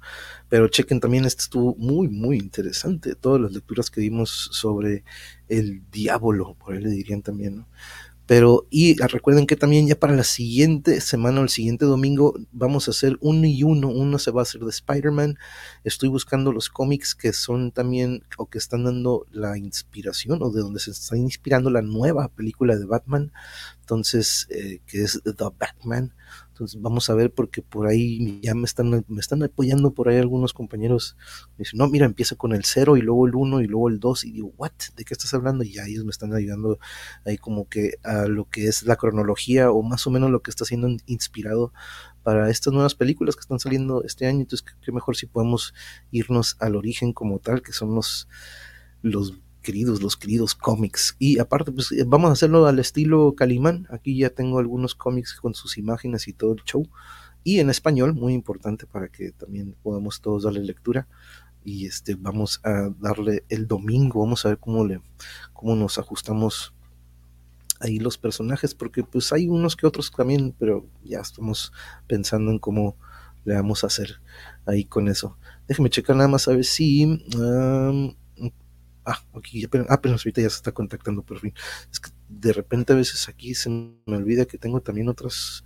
Pero 0.49 0.67
chequen 0.67 0.99
también, 0.99 1.25
esto 1.25 1.41
estuvo 1.43 1.75
muy, 1.75 2.07
muy 2.07 2.37
interesante, 2.37 3.15
todas 3.15 3.41
las 3.41 3.51
lecturas 3.51 3.89
que 3.89 4.01
dimos 4.01 4.49
sobre 4.51 5.03
el 5.47 5.83
diablo, 5.91 6.55
por 6.59 6.73
ahí 6.73 6.81
le 6.81 6.89
dirían 6.89 7.21
también, 7.21 7.57
¿no? 7.57 7.67
Pero, 8.31 8.65
y 8.69 8.95
recuerden 8.95 9.45
que 9.45 9.57
también 9.57 9.89
ya 9.89 9.99
para 9.99 10.15
la 10.15 10.23
siguiente 10.23 11.01
semana 11.01 11.41
o 11.41 11.43
el 11.43 11.49
siguiente 11.49 11.83
domingo 11.83 12.33
vamos 12.53 12.87
a 12.87 12.91
hacer 12.91 13.17
uno 13.19 13.45
y 13.45 13.63
uno. 13.63 13.89
Uno 13.89 14.19
se 14.19 14.31
va 14.31 14.39
a 14.39 14.43
hacer 14.43 14.61
de 14.61 14.69
Spider-Man. 14.69 15.37
Estoy 15.83 16.07
buscando 16.07 16.53
los 16.53 16.69
cómics 16.69 17.13
que 17.13 17.33
son 17.33 17.73
también, 17.73 18.23
o 18.37 18.45
que 18.45 18.57
están 18.57 18.85
dando 18.85 19.25
la 19.31 19.57
inspiración, 19.57 20.41
o 20.43 20.49
de 20.49 20.61
donde 20.61 20.79
se 20.79 20.91
está 20.91 21.17
inspirando 21.17 21.69
la 21.71 21.81
nueva 21.81 22.29
película 22.29 22.77
de 22.77 22.85
Batman. 22.85 23.33
Entonces, 23.81 24.47
eh, 24.49 24.79
que 24.87 25.03
es 25.03 25.21
The 25.25 25.49
Batman. 25.59 26.13
Entonces 26.61 26.79
vamos 26.79 27.09
a 27.09 27.15
ver 27.15 27.33
porque 27.33 27.63
por 27.63 27.87
ahí 27.87 28.39
ya 28.43 28.53
me 28.53 28.65
están, 28.65 29.03
me 29.07 29.19
están 29.19 29.41
apoyando 29.41 29.95
por 29.95 30.09
ahí 30.09 30.17
algunos 30.17 30.53
compañeros. 30.53 31.17
Me 31.57 31.63
dicen, 31.63 31.79
no, 31.79 31.87
mira, 31.87 32.05
empieza 32.05 32.35
con 32.35 32.53
el 32.53 32.65
0 32.65 32.97
y 32.97 33.01
luego 33.01 33.25
el 33.25 33.33
1 33.33 33.61
y 33.61 33.65
luego 33.65 33.89
el 33.89 33.99
2 33.99 34.25
y 34.25 34.31
digo, 34.31 34.53
¿what? 34.57 34.71
¿De 34.95 35.03
qué 35.03 35.15
estás 35.15 35.33
hablando? 35.33 35.63
Y 35.63 35.73
ya 35.73 35.87
ellos 35.87 36.05
me 36.05 36.11
están 36.11 36.35
ayudando 36.35 36.77
ahí 37.25 37.39
como 37.39 37.67
que 37.67 37.95
a 38.03 38.27
lo 38.27 38.47
que 38.47 38.67
es 38.67 38.83
la 38.83 38.95
cronología 38.95 39.71
o 39.71 39.81
más 39.81 40.05
o 40.05 40.11
menos 40.11 40.29
lo 40.29 40.43
que 40.43 40.51
está 40.51 40.63
siendo 40.63 40.87
inspirado 41.07 41.73
para 42.21 42.47
estas 42.51 42.71
nuevas 42.71 42.93
películas 42.93 43.35
que 43.35 43.41
están 43.41 43.59
saliendo 43.59 44.03
este 44.03 44.27
año. 44.27 44.41
Entonces, 44.41 44.63
qué 44.83 44.91
mejor 44.91 45.15
si 45.15 45.25
podemos 45.25 45.73
irnos 46.11 46.57
al 46.59 46.75
origen 46.75 47.11
como 47.11 47.39
tal, 47.39 47.63
que 47.63 47.73
son 47.73 47.95
los, 47.95 48.27
los 49.01 49.33
queridos, 49.61 50.01
los 50.01 50.17
queridos 50.17 50.55
cómics. 50.55 51.15
Y 51.19 51.39
aparte, 51.39 51.71
pues 51.71 51.91
eh, 51.91 52.03
vamos 52.05 52.29
a 52.29 52.33
hacerlo 52.33 52.65
al 52.67 52.79
estilo 52.79 53.33
Calimán. 53.35 53.87
Aquí 53.89 54.17
ya 54.17 54.29
tengo 54.29 54.59
algunos 54.59 54.95
cómics 54.95 55.39
con 55.39 55.53
sus 55.53 55.77
imágenes 55.77 56.27
y 56.27 56.33
todo 56.33 56.53
el 56.53 56.63
show. 56.63 56.87
Y 57.43 57.59
en 57.59 57.69
español, 57.69 58.13
muy 58.13 58.33
importante 58.33 58.85
para 58.85 59.07
que 59.07 59.31
también 59.31 59.75
podamos 59.81 60.21
todos 60.21 60.43
darle 60.43 60.61
lectura. 60.61 61.07
Y 61.63 61.85
este, 61.85 62.15
vamos 62.15 62.59
a 62.63 62.89
darle 62.99 63.43
el 63.49 63.67
domingo, 63.67 64.21
vamos 64.21 64.45
a 64.45 64.49
ver 64.49 64.57
cómo 64.57 64.85
le, 64.85 65.01
cómo 65.53 65.75
nos 65.75 65.97
ajustamos 65.99 66.73
ahí 67.79 67.99
los 67.99 68.17
personajes, 68.17 68.75
porque 68.75 69.03
pues 69.03 69.33
hay 69.33 69.47
unos 69.47 69.75
que 69.75 69.87
otros 69.87 70.11
también, 70.11 70.55
pero 70.57 70.85
ya 71.03 71.19
estamos 71.19 71.71
pensando 72.07 72.51
en 72.51 72.59
cómo 72.59 72.95
le 73.43 73.55
vamos 73.55 73.83
a 73.83 73.87
hacer 73.87 74.21
ahí 74.65 74.85
con 74.85 75.07
eso. 75.07 75.37
Déjeme 75.67 75.89
checar 75.89 76.15
nada 76.15 76.29
más 76.29 76.47
a 76.47 76.51
ver 76.51 76.65
si 76.65 77.25
ah, 79.05 79.23
aquí, 79.35 79.65
ah, 79.65 79.69
pero 80.01 80.13
ahorita 80.15 80.41
ya 80.41 80.49
se 80.49 80.57
está 80.57 80.71
contactando 80.71 81.23
por 81.23 81.39
fin. 81.39 81.53
Es 81.91 81.99
que 81.99 82.11
de 82.29 82.53
repente 82.53 82.93
a 82.93 82.95
veces 82.95 83.27
aquí 83.29 83.53
se 83.53 83.69
me 83.69 84.17
olvida 84.17 84.45
que 84.45 84.57
tengo 84.57 84.81
también 84.81 85.09
otras, 85.09 85.63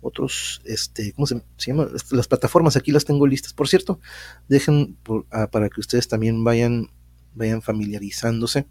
otros, 0.00 0.60
este, 0.64 1.12
¿cómo 1.12 1.26
se, 1.26 1.42
llama? 1.58 1.88
Las 2.10 2.28
plataformas 2.28 2.76
aquí 2.76 2.92
las 2.92 3.04
tengo 3.04 3.26
listas. 3.26 3.52
Por 3.52 3.68
cierto, 3.68 4.00
dejen 4.48 4.98
ah, 5.30 5.48
para 5.50 5.68
que 5.68 5.80
ustedes 5.80 6.08
también 6.08 6.44
vayan, 6.44 6.90
vayan 7.34 7.62
familiarizándose. 7.62 8.66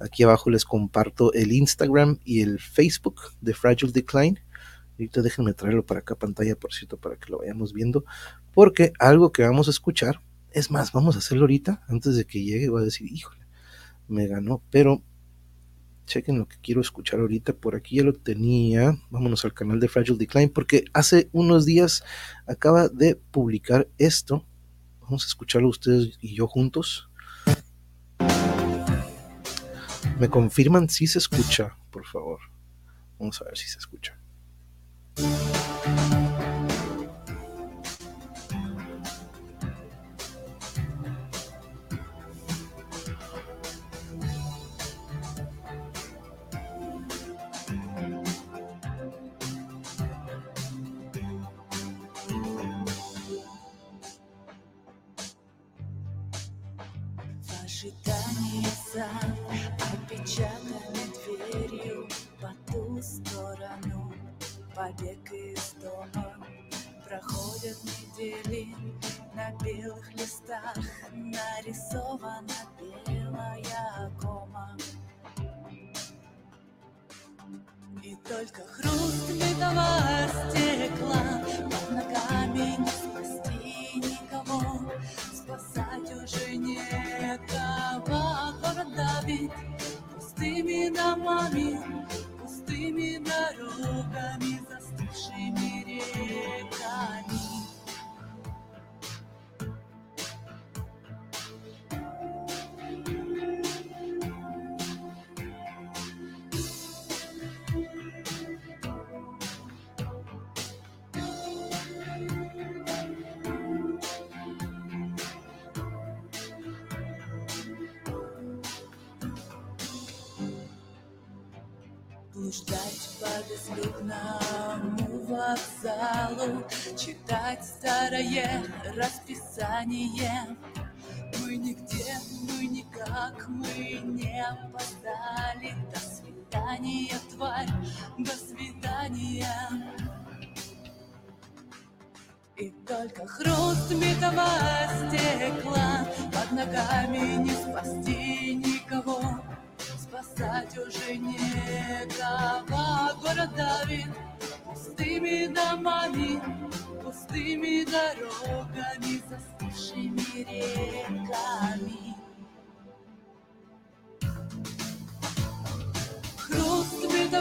Aquí 0.00 0.24
abajo 0.24 0.50
les 0.50 0.64
comparto 0.64 1.32
el 1.32 1.52
Instagram 1.52 2.18
y 2.24 2.40
el 2.40 2.58
Facebook 2.58 3.20
de 3.40 3.54
Fragile 3.54 3.92
Decline. 3.92 4.42
Ahorita 4.92 5.22
déjenme 5.22 5.54
traerlo 5.54 5.86
para 5.86 6.00
acá 6.00 6.16
pantalla, 6.16 6.56
por 6.56 6.72
cierto, 6.72 6.96
para 6.96 7.16
que 7.16 7.30
lo 7.30 7.38
vayamos 7.38 7.72
viendo. 7.72 8.04
Porque 8.52 8.92
algo 8.98 9.32
que 9.32 9.42
vamos 9.42 9.68
a 9.68 9.70
escuchar, 9.70 10.20
es 10.50 10.70
más, 10.70 10.92
vamos 10.92 11.14
a 11.16 11.18
hacerlo 11.18 11.44
ahorita, 11.44 11.82
antes 11.88 12.16
de 12.16 12.24
que 12.26 12.42
llegue, 12.42 12.68
voy 12.68 12.82
a 12.82 12.84
decir, 12.84 13.10
híjole, 13.10 13.41
me 14.12 14.26
ganó, 14.26 14.62
pero 14.70 15.02
chequen 16.06 16.38
lo 16.38 16.46
que 16.46 16.56
quiero 16.60 16.80
escuchar 16.80 17.20
ahorita. 17.20 17.54
Por 17.54 17.74
aquí 17.74 17.96
ya 17.96 18.04
lo 18.04 18.12
tenía. 18.12 18.98
Vámonos 19.10 19.44
al 19.44 19.54
canal 19.54 19.80
de 19.80 19.88
Fragile 19.88 20.18
Decline 20.18 20.50
porque 20.50 20.84
hace 20.92 21.28
unos 21.32 21.64
días 21.64 22.04
acaba 22.46 22.88
de 22.88 23.16
publicar 23.16 23.88
esto. 23.98 24.46
Vamos 25.00 25.24
a 25.24 25.26
escucharlo 25.26 25.68
ustedes 25.68 26.18
y 26.20 26.34
yo 26.34 26.46
juntos. 26.46 27.08
Me 30.18 30.28
confirman 30.28 30.88
si 30.88 31.06
se 31.06 31.18
escucha, 31.18 31.76
por 31.90 32.06
favor. 32.06 32.38
Vamos 33.18 33.40
a 33.40 33.44
ver 33.46 33.56
si 33.56 33.68
se 33.68 33.78
escucha. 33.78 34.18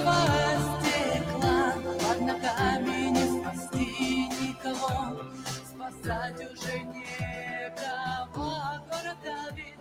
Хруст 0.04 0.82
битого 0.82 0.82
стекла, 0.82 1.74
под 2.00 2.22
ногами 2.22 3.10
не 3.10 3.26
спасти 3.42 4.30
никого, 4.42 5.22
спасать 5.66 6.38
уже 6.38 6.80
некого. 6.80 8.30
Город 8.34 9.18
давит 9.24 9.80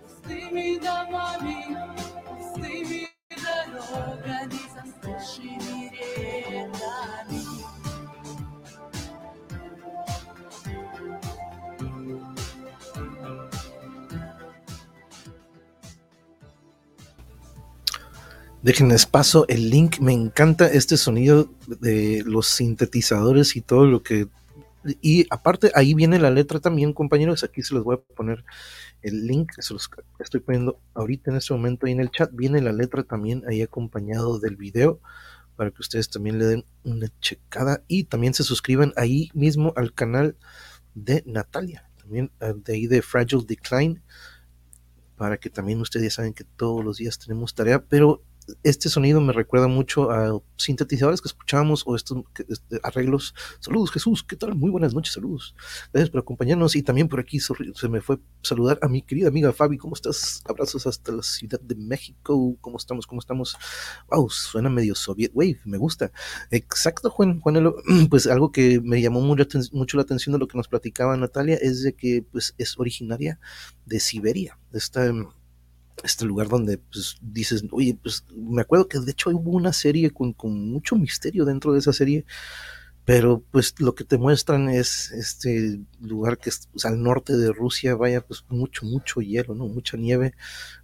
пустыми 0.00 0.78
домами, 0.78 1.76
Déjenles 18.70 19.04
paso 19.04 19.46
el 19.48 19.68
link. 19.68 19.98
Me 19.98 20.12
encanta 20.12 20.68
este 20.68 20.96
sonido 20.96 21.50
de 21.66 22.22
los 22.24 22.46
sintetizadores 22.46 23.56
y 23.56 23.62
todo 23.62 23.84
lo 23.84 24.04
que. 24.04 24.28
Y 25.00 25.26
aparte, 25.28 25.72
ahí 25.74 25.92
viene 25.92 26.20
la 26.20 26.30
letra 26.30 26.60
también, 26.60 26.92
compañeros. 26.92 27.42
Aquí 27.42 27.64
se 27.64 27.74
los 27.74 27.82
voy 27.82 27.96
a 27.96 28.14
poner 28.14 28.44
el 29.02 29.26
link, 29.26 29.50
se 29.58 29.74
los 29.74 29.90
estoy 30.20 30.38
poniendo 30.38 30.78
ahorita 30.94 31.32
en 31.32 31.38
este 31.38 31.52
momento 31.52 31.86
ahí 31.86 31.92
en 31.94 31.98
el 31.98 32.12
chat. 32.12 32.30
Viene 32.32 32.60
la 32.60 32.70
letra 32.70 33.02
también 33.02 33.42
ahí 33.48 33.60
acompañado 33.60 34.38
del 34.38 34.54
video 34.54 35.00
para 35.56 35.72
que 35.72 35.80
ustedes 35.80 36.08
también 36.08 36.38
le 36.38 36.44
den 36.44 36.64
una 36.84 37.08
checada 37.20 37.82
y 37.88 38.04
también 38.04 38.34
se 38.34 38.44
suscriban 38.44 38.92
ahí 38.94 39.30
mismo 39.34 39.72
al 39.74 39.92
canal 39.94 40.36
de 40.94 41.24
Natalia, 41.26 41.90
también 42.00 42.30
eh, 42.38 42.54
de 42.54 42.72
ahí 42.72 42.86
de 42.86 43.02
Fragile 43.02 43.42
Decline, 43.44 44.00
para 45.16 45.38
que 45.38 45.50
también 45.50 45.80
ustedes 45.80 46.04
ya 46.04 46.10
saben 46.18 46.34
que 46.34 46.44
todos 46.44 46.84
los 46.84 46.98
días 46.98 47.18
tenemos 47.18 47.52
tarea, 47.52 47.82
pero 47.82 48.22
este 48.62 48.88
sonido 48.88 49.20
me 49.20 49.32
recuerda 49.32 49.68
mucho 49.68 50.10
a 50.10 50.40
sintetizadores 50.56 51.20
que 51.20 51.28
escuchamos 51.28 51.82
o 51.86 51.96
estos 51.96 52.24
este, 52.48 52.80
arreglos. 52.82 53.34
Saludos 53.60 53.90
Jesús, 53.90 54.24
¿qué 54.24 54.36
tal? 54.36 54.54
Muy 54.54 54.70
buenas 54.70 54.94
noches, 54.94 55.14
saludos. 55.14 55.54
Gracias 55.92 56.10
por 56.10 56.20
acompañarnos 56.20 56.76
y 56.76 56.82
también 56.82 57.08
por 57.08 57.20
aquí 57.20 57.38
se 57.40 57.88
me 57.88 58.00
fue 58.00 58.18
saludar 58.42 58.78
a 58.82 58.88
mi 58.88 59.02
querida 59.02 59.28
amiga 59.28 59.52
Fabi, 59.52 59.78
¿cómo 59.78 59.94
estás? 59.94 60.42
Abrazos 60.44 60.86
hasta 60.86 61.12
la 61.12 61.22
Ciudad 61.22 61.60
de 61.60 61.74
México, 61.74 62.56
¿cómo 62.60 62.76
estamos? 62.76 63.06
¿Cómo 63.06 63.20
estamos? 63.20 63.56
Wow, 64.10 64.28
suena 64.30 64.70
medio 64.70 64.94
Soviet 64.94 65.32
Wave, 65.34 65.60
me 65.64 65.78
gusta. 65.78 66.12
Exacto, 66.50 67.10
Juan, 67.10 67.40
Juan, 67.40 67.72
pues 68.10 68.26
algo 68.26 68.52
que 68.52 68.80
me 68.80 69.00
llamó 69.00 69.20
mucho 69.20 69.96
la 69.96 70.02
atención 70.02 70.32
de 70.32 70.38
lo 70.38 70.48
que 70.48 70.56
nos 70.56 70.68
platicaba 70.68 71.16
Natalia 71.16 71.56
es 71.60 71.82
de 71.82 71.94
que 71.94 72.24
pues 72.30 72.54
es 72.58 72.78
originaria 72.78 73.38
de 73.86 74.00
Siberia, 74.00 74.58
esta 74.72 75.12
este 76.04 76.24
lugar 76.24 76.48
donde 76.48 76.78
pues, 76.78 77.16
dices, 77.20 77.64
oye, 77.70 77.96
pues 78.00 78.24
me 78.34 78.62
acuerdo 78.62 78.88
que 78.88 78.98
de 78.98 79.10
hecho 79.10 79.30
hubo 79.30 79.50
una 79.52 79.72
serie 79.72 80.10
con, 80.10 80.34
mucho 80.42 80.96
misterio 80.96 81.44
dentro 81.44 81.72
de 81.72 81.80
esa 81.80 81.92
serie, 81.92 82.24
pero 83.04 83.42
pues 83.50 83.74
lo 83.80 83.94
que 83.94 84.04
te 84.04 84.18
muestran 84.18 84.68
es 84.68 85.10
este 85.12 85.80
lugar 86.00 86.38
que 86.38 86.50
es 86.50 86.68
pues, 86.72 86.84
al 86.84 87.02
norte 87.02 87.36
de 87.36 87.52
Rusia, 87.52 87.94
vaya, 87.94 88.20
pues 88.20 88.44
mucho, 88.48 88.86
mucho 88.86 89.20
hielo, 89.20 89.54
¿no? 89.54 89.66
Mucha 89.66 89.96
nieve, 89.96 90.34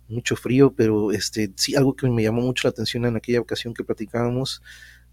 mucho 0.08 0.36
frío, 0.36 0.72
pero 0.74 1.12
este, 1.12 1.52
sí, 1.56 1.76
algo 1.76 1.94
que 1.94 2.08
me 2.08 2.22
llamó 2.22 2.42
mucho 2.42 2.68
la 2.68 2.70
atención 2.70 3.04
en 3.06 3.16
aquella 3.16 3.40
ocasión 3.40 3.74
que 3.74 3.84
platicábamos 3.84 4.62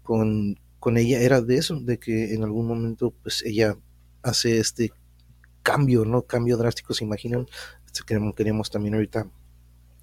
con, 0.02 0.58
con 0.80 0.96
ella 0.96 1.20
era 1.20 1.40
de 1.40 1.56
eso, 1.56 1.80
de 1.80 1.98
que 1.98 2.34
en 2.34 2.42
algún 2.42 2.66
momento 2.66 3.12
pues 3.22 3.42
ella 3.44 3.76
hace 4.22 4.58
este 4.58 4.92
cambio, 5.62 6.04
¿no? 6.04 6.22
Cambio 6.22 6.56
drástico, 6.56 6.94
se 6.94 7.04
imaginan, 7.04 7.46
este, 7.86 8.02
queremos, 8.04 8.34
queremos 8.34 8.70
también 8.70 8.94
ahorita 8.94 9.28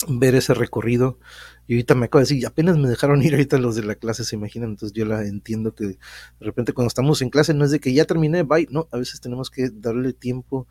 ver 0.07 0.35
ese 0.35 0.53
recorrido. 0.53 1.19
Y 1.67 1.75
ahorita 1.75 1.95
me 1.95 2.05
acabo 2.05 2.19
de 2.19 2.23
decir, 2.23 2.45
apenas 2.45 2.77
me 2.77 2.89
dejaron 2.89 3.21
ir 3.21 3.33
ahorita 3.33 3.57
los 3.57 3.75
de 3.75 3.83
la 3.83 3.95
clase, 3.95 4.23
se 4.23 4.35
imaginan. 4.35 4.71
Entonces 4.71 4.93
yo 4.93 5.05
la 5.05 5.25
entiendo 5.25 5.73
que 5.73 5.85
de 5.85 5.97
repente 6.39 6.73
cuando 6.73 6.87
estamos 6.87 7.21
en 7.21 7.29
clase 7.29 7.53
no 7.53 7.65
es 7.65 7.71
de 7.71 7.79
que 7.79 7.93
ya 7.93 8.05
terminé, 8.05 8.43
bye. 8.43 8.67
No, 8.71 8.87
a 8.91 8.97
veces 8.97 9.21
tenemos 9.21 9.49
que 9.49 9.69
darle 9.69 10.13
tiempo 10.13 10.67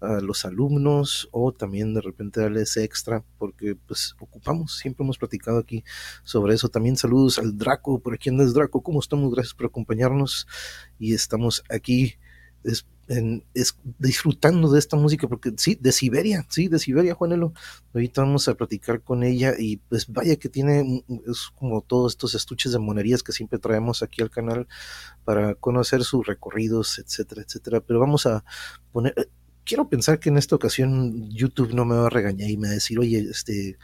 a 0.00 0.20
los 0.20 0.44
alumnos 0.44 1.28
o 1.30 1.52
también 1.52 1.94
de 1.94 2.00
repente 2.00 2.40
darle 2.40 2.62
ese 2.62 2.82
extra 2.82 3.24
porque 3.38 3.76
pues 3.86 4.16
ocupamos, 4.18 4.76
siempre 4.76 5.04
hemos 5.04 5.16
platicado 5.16 5.58
aquí 5.58 5.84
sobre 6.24 6.54
eso. 6.54 6.68
También 6.68 6.96
saludos 6.96 7.38
al 7.38 7.56
Draco, 7.56 8.00
por 8.00 8.14
aquí 8.14 8.28
andas 8.28 8.52
Draco, 8.52 8.82
¿cómo 8.82 9.00
estamos? 9.00 9.32
Gracias 9.32 9.54
por 9.54 9.66
acompañarnos 9.66 10.46
y 10.98 11.14
estamos 11.14 11.62
aquí 11.70 12.16
es, 13.08 13.76
disfrutando 13.98 14.70
de 14.70 14.78
esta 14.78 14.96
música, 14.96 15.28
porque 15.28 15.52
sí, 15.56 15.76
de 15.80 15.92
Siberia, 15.92 16.46
sí, 16.48 16.68
de 16.68 16.78
Siberia, 16.78 17.14
Juanelo. 17.14 17.52
Ahorita 17.94 18.22
vamos 18.22 18.48
a 18.48 18.54
platicar 18.54 19.02
con 19.02 19.22
ella 19.22 19.54
y 19.58 19.78
pues 19.78 20.06
vaya 20.08 20.36
que 20.36 20.48
tiene, 20.48 21.04
es 21.26 21.48
como 21.54 21.82
todos 21.82 22.12
estos 22.12 22.34
estuches 22.34 22.72
de 22.72 22.78
monerías 22.78 23.22
que 23.22 23.32
siempre 23.32 23.58
traemos 23.58 24.02
aquí 24.02 24.22
al 24.22 24.30
canal 24.30 24.66
para 25.24 25.54
conocer 25.54 26.04
sus 26.04 26.26
recorridos, 26.26 26.98
etcétera, 26.98 27.42
etcétera. 27.42 27.80
Pero 27.80 28.00
vamos 28.00 28.26
a 28.26 28.44
poner, 28.92 29.14
eh, 29.16 29.26
quiero 29.64 29.88
pensar 29.88 30.18
que 30.18 30.28
en 30.28 30.38
esta 30.38 30.56
ocasión 30.56 31.30
YouTube 31.30 31.74
no 31.74 31.84
me 31.84 31.96
va 31.96 32.06
a 32.06 32.10
regañar 32.10 32.50
y 32.50 32.56
me 32.56 32.68
va 32.68 32.72
a 32.72 32.74
decir, 32.74 32.98
oye, 32.98 33.18
este, 33.30 33.78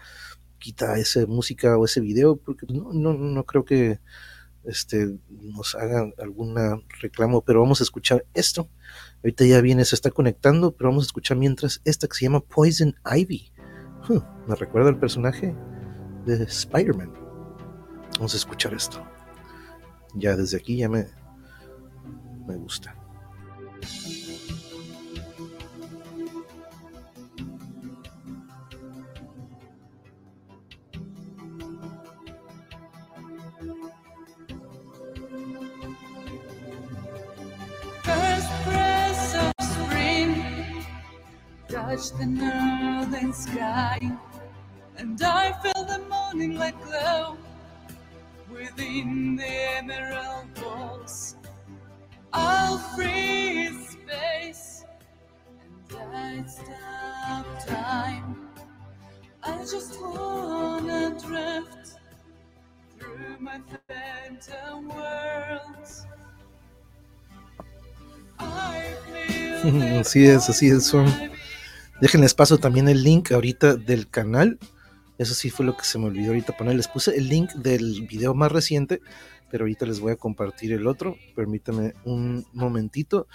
quita 0.58 0.98
esa 0.98 1.26
música 1.26 1.76
o 1.76 1.84
ese 1.84 2.00
video, 2.00 2.37
porque 2.37 2.66
no, 2.68 2.92
no, 2.92 3.14
no 3.14 3.44
creo 3.44 3.64
que 3.64 4.00
este, 4.64 5.18
nos 5.28 5.74
hagan 5.74 6.14
alguna 6.18 6.80
reclamo, 7.00 7.42
pero 7.42 7.60
vamos 7.60 7.80
a 7.80 7.84
escuchar 7.84 8.24
esto. 8.34 8.68
Ahorita 9.23 9.44
ya 9.44 9.60
viene, 9.60 9.84
se 9.84 9.94
está 9.94 10.10
conectando, 10.10 10.73
pero 10.73 10.90
vamos 10.90 11.04
a 11.04 11.08
escuchar 11.08 11.36
mientras 11.36 11.80
esta 11.84 12.06
que 12.06 12.16
se 12.16 12.25
llama 12.25 12.40
Poison 12.40 12.94
Ivy. 13.04 13.52
Huh, 14.08 14.23
me 14.47 14.54
recuerda 14.54 14.90
al 14.90 14.99
personaje 14.99 15.54
de 16.25 16.44
Spider-Man. 16.44 17.12
Vamos 18.16 18.34
a 18.34 18.36
escuchar 18.36 18.75
esto. 18.75 19.04
Ya 20.14 20.36
desde 20.36 20.56
aquí 20.56 20.76
ya 20.76 20.88
me, 20.88 21.06
me 22.47 22.56
gusta. 22.56 22.94
Touched 41.88 42.18
the 42.18 42.26
northern 42.26 43.32
sky, 43.32 43.98
and 44.98 45.22
I 45.22 45.52
feel 45.62 45.84
the 45.84 46.00
morning 46.06 46.58
light 46.58 46.78
glow 46.82 47.38
within 48.52 49.36
the 49.36 49.48
emerald 49.78 50.48
walls. 50.62 51.36
I'll 52.34 52.76
free 52.94 53.70
space, 53.88 54.84
and 55.98 56.14
I'd 56.14 56.50
stop 56.50 57.46
time. 57.66 58.36
I 59.42 59.56
just 59.60 59.98
wanna 59.98 61.16
drift 61.26 62.00
through 62.98 63.38
my 63.40 63.60
phantom 63.88 64.88
worlds. 64.88 66.06
I 68.38 68.94
feel 69.06 69.98
Así 70.00 70.26
es, 70.26 70.50
así 70.50 70.68
es. 70.68 70.84
Son. 70.86 71.37
Déjenles 72.00 72.34
paso 72.34 72.58
también 72.58 72.89
el 72.89 73.02
link 73.02 73.32
ahorita 73.32 73.75
del 73.75 74.08
canal. 74.08 74.58
Eso 75.19 75.34
sí 75.34 75.50
fue 75.50 75.67
lo 75.67 75.76
que 75.76 75.82
se 75.84 75.99
me 75.99 76.06
olvidó 76.06 76.28
ahorita 76.28 76.56
poner. 76.56 76.76
Les 76.76 76.87
puse 76.87 77.17
el 77.17 77.28
link 77.28 77.50
del 77.54 78.06
video 78.06 78.34
más 78.34 78.52
reciente, 78.52 79.00
pero 79.50 79.65
ahorita 79.65 79.84
les 79.84 79.99
voy 79.99 80.13
a 80.13 80.17
compartir 80.17 80.73
el 80.73 80.87
otro. 80.87 81.17
Permítanme 81.34 81.95
un 82.04 82.47
momentito. 82.52 83.26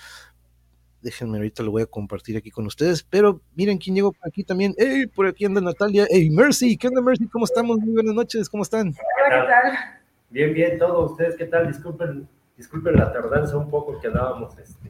Déjenme, 1.01 1.39
ahorita 1.39 1.61
lo 1.61 1.71
voy 1.71 1.81
a 1.81 1.87
compartir 1.87 2.37
aquí 2.37 2.51
con 2.51 2.65
ustedes. 2.65 3.03
Pero 3.03 3.41
miren 3.53 3.77
quién 3.79 3.97
llegó 3.97 4.13
por 4.13 4.25
aquí 4.25 4.45
también. 4.45 4.73
¡Ey! 4.77 5.07
Por 5.07 5.27
aquí 5.27 5.43
anda 5.43 5.59
Natalia. 5.59 6.07
¡Ey, 6.09 6.29
Mercy! 6.29 6.77
¿Qué 6.77 6.87
onda, 6.87 7.01
Mercy? 7.01 7.27
¿Cómo 7.27 7.43
estamos? 7.43 7.79
Muy 7.79 7.91
buenas 7.91 8.15
noches. 8.15 8.47
¿Cómo 8.47 8.63
están? 8.63 8.93
Hola, 9.27 9.41
¿qué 9.41 9.51
tal? 9.51 10.01
Bien, 10.29 10.53
bien, 10.53 10.79
todo. 10.79 11.11
¿Ustedes 11.11 11.35
qué 11.35 11.47
tal? 11.47 11.67
Disculpen, 11.67 12.29
disculpen 12.55 12.95
la 12.95 13.11
tardanza 13.11 13.57
un 13.57 13.69
poco 13.69 13.99
que 13.99 14.07
andábamos. 14.07 14.57
Este... 14.57 14.89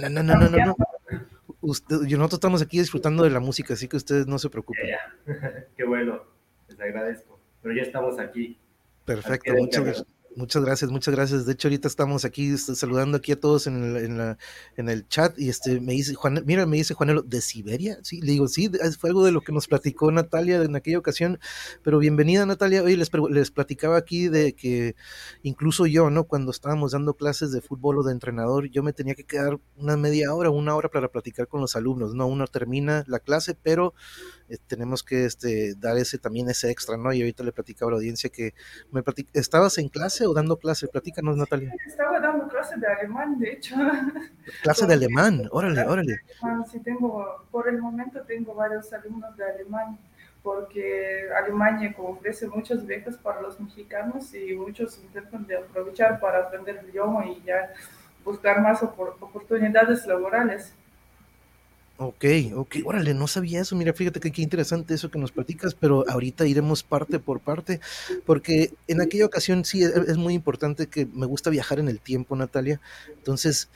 No, 0.00 0.08
no, 0.08 0.22
no, 0.22 0.34
no, 0.34 0.48
no. 0.48 0.56
no. 0.64 0.76
Usted, 1.62 1.96
yo, 2.06 2.18
nosotros 2.18 2.38
estamos 2.38 2.60
aquí 2.60 2.78
disfrutando 2.78 3.22
de 3.22 3.30
la 3.30 3.38
música, 3.38 3.74
así 3.74 3.86
que 3.88 3.96
ustedes 3.96 4.26
no 4.26 4.38
se 4.38 4.50
preocupen. 4.50 4.84
Qué 5.76 5.84
bueno, 5.84 6.24
les 6.68 6.80
agradezco. 6.80 7.40
Pero 7.62 7.74
ya 7.74 7.82
estamos 7.82 8.18
aquí. 8.18 8.58
Perfecto, 9.04 9.54
muchas, 9.54 9.84
gracias. 9.84 10.06
Muchas 10.36 10.64
gracias, 10.64 10.90
muchas 10.90 11.14
gracias. 11.14 11.46
De 11.46 11.52
hecho, 11.52 11.68
ahorita 11.68 11.88
estamos 11.88 12.24
aquí 12.24 12.52
este, 12.52 12.74
saludando 12.74 13.16
aquí 13.16 13.32
a 13.32 13.40
todos 13.40 13.66
en 13.66 13.82
el, 13.82 13.96
en, 14.04 14.18
la, 14.18 14.38
en 14.76 14.88
el 14.88 15.06
chat 15.08 15.38
y 15.38 15.48
este 15.48 15.80
me 15.80 15.92
dice 15.92 16.14
Juan, 16.14 16.42
mira, 16.46 16.66
me 16.66 16.76
dice 16.76 16.94
Juanelo, 16.94 17.22
¿de 17.22 17.40
Siberia? 17.40 17.98
Sí, 18.02 18.20
le 18.20 18.32
digo, 18.32 18.48
sí, 18.48 18.70
fue 18.98 19.10
algo 19.10 19.24
de 19.24 19.32
lo 19.32 19.40
que 19.40 19.52
nos 19.52 19.68
platicó 19.68 20.10
Natalia 20.10 20.62
en 20.62 20.76
aquella 20.76 20.98
ocasión, 20.98 21.38
pero 21.82 21.98
bienvenida 21.98 22.46
Natalia. 22.46 22.82
Oye, 22.82 22.96
les, 22.96 23.10
les 23.30 23.50
platicaba 23.50 23.96
aquí 23.96 24.28
de 24.28 24.54
que 24.54 24.96
incluso 25.42 25.86
yo, 25.86 26.10
¿no? 26.10 26.24
Cuando 26.24 26.50
estábamos 26.50 26.92
dando 26.92 27.14
clases 27.14 27.52
de 27.52 27.60
fútbol 27.60 27.98
o 27.98 28.02
de 28.02 28.12
entrenador, 28.12 28.68
yo 28.70 28.82
me 28.82 28.92
tenía 28.92 29.14
que 29.14 29.24
quedar 29.24 29.58
una 29.76 29.96
media 29.96 30.34
hora, 30.34 30.50
una 30.50 30.74
hora 30.74 30.88
para 30.88 31.08
platicar 31.08 31.48
con 31.48 31.60
los 31.60 31.76
alumnos, 31.76 32.14
¿no? 32.14 32.26
Uno 32.26 32.46
termina 32.46 33.04
la 33.06 33.20
clase, 33.20 33.54
pero 33.54 33.94
eh, 34.48 34.58
tenemos 34.66 35.02
que 35.02 35.24
este, 35.24 35.74
dar 35.76 35.96
ese 35.98 36.18
también 36.18 36.48
ese 36.48 36.70
extra, 36.70 36.96
¿no? 36.96 37.12
Y 37.12 37.20
ahorita 37.20 37.44
le 37.44 37.52
platicaba 37.52 37.90
a 37.90 37.92
la 37.92 37.96
audiencia 37.98 38.30
que 38.30 38.54
me 38.90 39.02
platic- 39.02 39.28
¿estabas 39.32 39.78
en 39.78 39.88
clase 39.88 40.26
o 40.26 40.34
dando 40.34 40.56
clase? 40.56 40.88
Platícanos, 40.88 41.36
Natalia. 41.36 41.74
Estaba 41.86 42.20
dando 42.20 42.48
clase 42.48 42.76
de 42.78 42.86
alemán, 42.86 43.38
de 43.38 43.52
hecho. 43.52 43.74
Clase 44.62 44.86
de 44.86 44.94
alemán, 44.94 45.48
órale, 45.50 45.82
órale. 45.84 46.16
Sí, 46.70 46.80
tengo, 46.80 47.44
por 47.50 47.68
el 47.68 47.78
momento 47.80 48.20
tengo 48.22 48.54
varios 48.54 48.92
alumnos 48.92 49.36
de 49.36 49.44
alemán, 49.44 49.98
porque 50.42 51.28
Alemania 51.36 51.94
ofrece 51.96 52.48
muchas 52.48 52.84
becas 52.84 53.16
para 53.16 53.40
los 53.40 53.60
mexicanos 53.60 54.34
y 54.34 54.54
muchos 54.54 54.98
intentan 54.98 55.46
de 55.46 55.56
aprovechar 55.58 56.18
para 56.18 56.40
aprender 56.40 56.78
el 56.78 56.88
idioma 56.90 57.26
y 57.26 57.40
ya 57.44 57.72
buscar 58.24 58.60
más 58.60 58.80
opor- 58.82 59.14
oportunidades 59.20 60.04
laborales. 60.06 60.74
Ok, 62.04 62.24
ok, 62.56 62.76
órale, 62.84 63.14
no 63.14 63.28
sabía 63.28 63.60
eso. 63.60 63.76
Mira, 63.76 63.92
fíjate 63.92 64.18
que 64.18 64.32
qué 64.32 64.42
interesante 64.42 64.92
eso 64.92 65.08
que 65.08 65.20
nos 65.20 65.30
platicas, 65.30 65.74
pero 65.74 66.04
ahorita 66.08 66.48
iremos 66.48 66.82
parte 66.82 67.20
por 67.20 67.38
parte, 67.38 67.78
porque 68.26 68.72
en 68.88 69.00
aquella 69.00 69.24
ocasión 69.24 69.64
sí 69.64 69.84
es, 69.84 69.90
es 69.94 70.16
muy 70.16 70.34
importante 70.34 70.88
que 70.88 71.06
me 71.06 71.26
gusta 71.26 71.48
viajar 71.48 71.78
en 71.78 71.88
el 71.88 72.00
tiempo, 72.00 72.34
Natalia. 72.34 72.80
Entonces, 73.16 73.68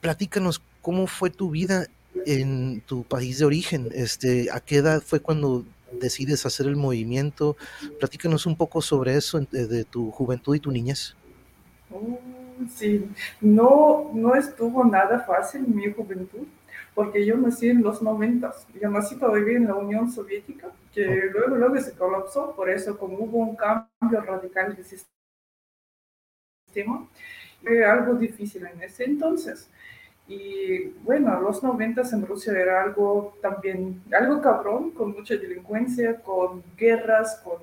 platícanos 0.00 0.62
cómo 0.80 1.06
fue 1.06 1.28
tu 1.28 1.50
vida 1.50 1.86
en 2.24 2.80
tu 2.86 3.02
país 3.02 3.38
de 3.38 3.44
origen. 3.44 3.88
Este, 3.92 4.50
¿a 4.50 4.60
qué 4.60 4.76
edad 4.76 5.02
fue 5.02 5.20
cuando 5.20 5.66
decides 6.00 6.46
hacer 6.46 6.66
el 6.66 6.76
movimiento? 6.76 7.58
Platícanos 7.98 8.46
un 8.46 8.56
poco 8.56 8.80
sobre 8.80 9.16
eso 9.16 9.38
de, 9.38 9.66
de 9.66 9.84
tu 9.84 10.10
juventud 10.10 10.54
y 10.54 10.60
tu 10.60 10.70
niñez. 10.70 11.14
Uh, 11.90 12.16
sí, 12.74 13.04
no, 13.40 14.10
no 14.14 14.34
estuvo 14.34 14.82
nada 14.84 15.20
fácil 15.20 15.66
mi 15.66 15.92
juventud, 15.92 16.46
porque 16.94 17.24
yo 17.24 17.36
nací 17.36 17.68
en 17.68 17.82
los 17.82 18.02
noventas. 18.02 18.66
Yo 18.80 18.90
nací 18.90 19.16
todavía 19.16 19.56
en 19.56 19.66
la 19.66 19.74
Unión 19.74 20.10
Soviética, 20.10 20.68
que 20.92 21.30
luego, 21.32 21.56
luego 21.56 21.80
se 21.80 21.92
colapsó, 21.92 22.54
por 22.54 22.68
eso 22.68 22.98
como 22.98 23.18
hubo 23.18 23.38
un 23.38 23.56
cambio 23.56 24.20
radical 24.20 24.74
del 24.74 24.84
sistema, 24.84 25.08
fue 27.62 27.84
algo 27.84 28.14
difícil 28.14 28.66
en 28.66 28.82
ese 28.82 29.04
entonces. 29.04 29.68
Y 30.28 30.84
bueno, 31.02 31.40
los 31.40 31.62
noventas 31.62 32.12
en 32.12 32.24
Rusia 32.24 32.52
era 32.52 32.82
algo 32.82 33.36
también, 33.42 34.00
algo 34.12 34.40
cabrón, 34.40 34.92
con 34.92 35.12
mucha 35.12 35.34
delincuencia, 35.34 36.20
con 36.22 36.62
guerras, 36.76 37.40
con, 37.42 37.58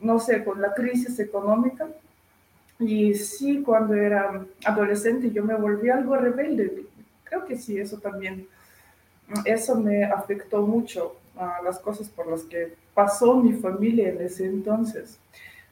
no 0.00 0.18
sé, 0.18 0.44
con 0.44 0.60
la 0.60 0.74
crisis 0.74 1.18
económica. 1.20 1.86
Y 2.80 3.14
sí, 3.14 3.62
cuando 3.62 3.94
era 3.94 4.44
adolescente 4.64 5.30
yo 5.30 5.44
me 5.44 5.54
volví 5.54 5.88
algo 5.88 6.16
rebelde. 6.16 6.86
Creo 7.28 7.44
que 7.44 7.56
sí, 7.56 7.78
eso 7.78 7.98
también, 7.98 8.46
eso 9.44 9.74
me 9.74 10.04
afectó 10.04 10.62
mucho 10.62 11.16
a 11.36 11.60
las 11.62 11.78
cosas 11.78 12.08
por 12.08 12.28
las 12.28 12.42
que 12.42 12.74
pasó 12.94 13.36
mi 13.36 13.52
familia 13.52 14.08
en 14.08 14.20
ese 14.22 14.46
entonces. 14.46 15.18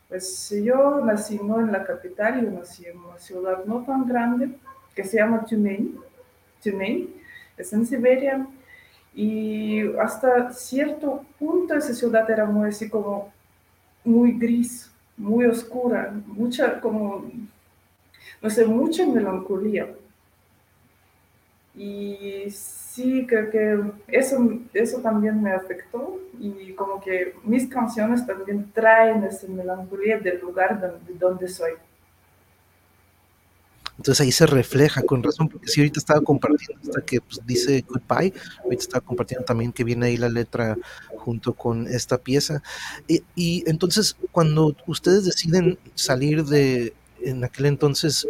Pues 0.08 0.52
yo 0.62 1.00
nací 1.04 1.40
no 1.42 1.60
en 1.60 1.72
la 1.72 1.84
capital, 1.84 2.42
yo 2.42 2.50
nací 2.50 2.86
en 2.86 2.98
una 2.98 3.18
ciudad 3.18 3.64
no 3.64 3.82
tan 3.84 4.06
grande 4.06 4.50
que 4.94 5.04
se 5.04 5.16
llama 5.16 5.44
Tyumen. 5.44 5.96
Tyumen 6.62 7.08
es 7.56 7.72
en 7.72 7.86
Siberia 7.86 8.46
y 9.14 9.96
hasta 9.96 10.52
cierto 10.52 11.24
punto 11.38 11.74
esa 11.74 11.94
ciudad 11.94 12.28
era 12.30 12.44
muy 12.46 12.68
así 12.68 12.88
como 12.88 13.32
muy 14.04 14.32
gris, 14.32 14.90
muy 15.16 15.46
oscura, 15.46 16.12
mucha 16.26 16.80
como, 16.80 17.24
no 18.42 18.50
sé, 18.50 18.66
mucha 18.66 19.06
melancolía. 19.06 19.88
Y 21.76 22.50
sí, 22.50 23.26
creo 23.26 23.50
que 23.50 23.80
eso, 24.06 24.36
eso 24.72 24.98
también 24.98 25.42
me 25.42 25.52
afectó 25.52 26.20
y 26.38 26.72
como 26.74 27.00
que 27.00 27.34
mis 27.42 27.66
canciones 27.68 28.26
también 28.26 28.70
traen 28.72 29.24
esa 29.24 29.48
melancolía 29.48 30.18
del 30.18 30.40
lugar 30.40 30.80
donde, 30.80 31.18
donde 31.18 31.48
soy. 31.48 31.72
Entonces 33.96 34.20
ahí 34.20 34.32
se 34.32 34.46
refleja 34.46 35.02
con 35.02 35.22
razón, 35.22 35.48
porque 35.48 35.68
si 35.68 35.80
ahorita 35.80 36.00
estaba 36.00 36.20
compartiendo 36.20 36.80
hasta 36.82 37.00
que 37.02 37.20
pues, 37.20 37.40
dice 37.46 37.84
Goodbye, 37.88 38.32
ahorita 38.64 38.82
estaba 38.82 39.04
compartiendo 39.04 39.44
también 39.44 39.72
que 39.72 39.84
viene 39.84 40.06
ahí 40.06 40.16
la 40.16 40.28
letra 40.28 40.76
junto 41.16 41.54
con 41.54 41.86
esta 41.86 42.18
pieza. 42.18 42.62
Y, 43.06 43.22
y 43.36 43.64
entonces 43.68 44.16
cuando 44.32 44.74
ustedes 44.86 45.24
deciden 45.24 45.78
salir 45.94 46.44
de, 46.44 46.92
en 47.22 47.44
aquel 47.44 47.66
entonces, 47.66 48.26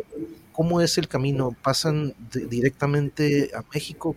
¿cómo 0.54 0.80
es 0.80 0.96
el 0.98 1.08
camino? 1.08 1.50
¿Pasan 1.62 2.14
de- 2.32 2.46
directamente 2.46 3.50
a 3.54 3.62
México? 3.74 4.14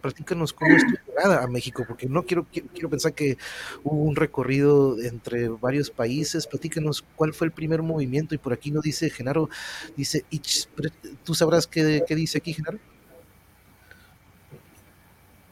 Platícanos 0.00 0.52
cómo 0.52 0.76
es 0.76 0.86
tu 0.86 0.94
llegada 1.06 1.42
a 1.42 1.48
México, 1.48 1.84
porque 1.86 2.06
no 2.06 2.22
quiero, 2.22 2.46
quiero, 2.50 2.68
quiero 2.72 2.88
pensar 2.88 3.12
que 3.12 3.36
hubo 3.82 4.04
un 4.04 4.14
recorrido 4.14 4.98
entre 5.00 5.48
varios 5.48 5.90
países. 5.90 6.46
Platícanos 6.46 7.04
cuál 7.16 7.34
fue 7.34 7.48
el 7.48 7.52
primer 7.52 7.82
movimiento. 7.82 8.34
Y 8.34 8.38
por 8.38 8.52
aquí 8.52 8.70
nos 8.70 8.84
dice 8.84 9.10
Genaro, 9.10 9.50
dice, 9.96 10.24
"Ich 10.30 10.64
spre-" 10.66 10.92
¿tú 11.24 11.34
sabrás 11.34 11.66
qué, 11.66 12.02
qué 12.06 12.14
dice 12.14 12.38
aquí, 12.38 12.54
Genaro? 12.54 12.78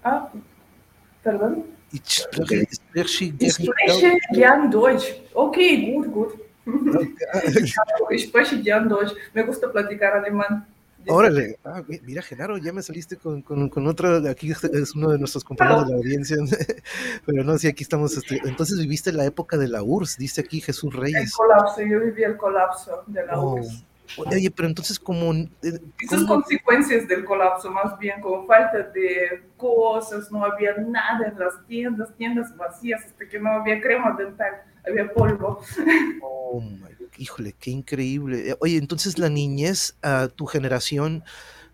Ah, 0.05 0.31
perdón. 1.23 1.65
Ich 1.93 2.21
spreche, 2.23 2.67
spreche 2.71 3.25
Ich 3.25 3.39
gerne 3.39 3.73
spreche 3.73 4.19
gern 4.33 4.71
Deutsch. 4.71 5.07
Okay, 5.35 5.93
gut, 5.93 6.13
gut. 6.13 6.48
Me 9.35 9.43
gusta 9.43 9.71
platicar 9.73 10.17
alemán. 10.17 10.67
Órale, 11.11 11.57
ah, 11.65 11.83
mi- 11.87 12.01
mira 12.03 12.21
Genaro, 12.21 12.59
ya 12.59 12.73
me 12.73 12.83
saliste 12.83 13.17
con, 13.17 13.41
con, 13.41 13.71
con 13.71 13.87
otro, 13.87 14.17
aquí 14.29 14.51
es- 14.51 14.95
uno 14.95 15.11
de 15.11 15.19
nuestros 15.19 15.43
compañeros 15.43 15.87
de 15.87 15.93
la 15.93 15.97
audiencia, 15.99 16.37
pero 17.27 17.45
no, 17.45 17.57
sí, 17.57 17.67
aquí 17.69 17.83
estamos, 17.83 18.15
este, 18.17 18.41
entonces 18.45 18.79
viviste 18.79 19.13
la 19.13 19.25
época 19.25 19.57
de 19.57 19.69
la 19.69 19.83
URSS, 19.83 20.19
dice 20.19 20.41
aquí 20.43 20.61
Jesús 20.61 20.93
El 20.95 21.01
Reyes. 21.01 21.33
colapso, 21.35 21.81
yo 21.81 22.01
viví 22.01 22.25
el 22.25 22.37
colapso 22.37 23.05
de 23.07 23.25
la 23.25 23.41
Oh, 23.41 23.55
URSS. 23.55 23.85
Oye, 24.17 24.51
pero 24.51 24.69
entonces 24.69 24.99
como, 24.99 25.33
eh, 25.35 25.49
Esas 26.01 26.23
¿cómo- 26.23 26.35
consecuencias 26.43 27.07
del 27.09 27.25
colapso, 27.25 27.71
más 27.71 27.99
bien 27.99 28.21
como 28.21 28.47
falta 28.47 28.79
de 28.95 29.43
cosas, 29.57 30.31
no 30.33 30.45
había 30.45 30.75
nada 30.77 31.29
en 31.29 31.39
las 31.39 31.65
tiendas, 31.67 32.15
tiendas 32.17 32.57
vacías, 32.57 33.05
hasta 33.05 33.29
que 33.29 33.39
no 33.39 33.51
había 33.51 33.81
crema 33.81 34.17
dental, 34.19 34.55
había 34.87 35.13
polvo. 35.13 35.61
Oh 36.23 36.61
my, 36.61 36.89
híjole, 37.19 37.53
qué 37.59 37.71
increíble. 37.71 38.51
Eh, 38.51 38.57
Oye, 38.61 38.79
entonces 38.79 39.19
la 39.19 39.29
niñez, 39.29 39.97
a 40.03 40.29
tu 40.29 40.47
generación, 40.47 41.23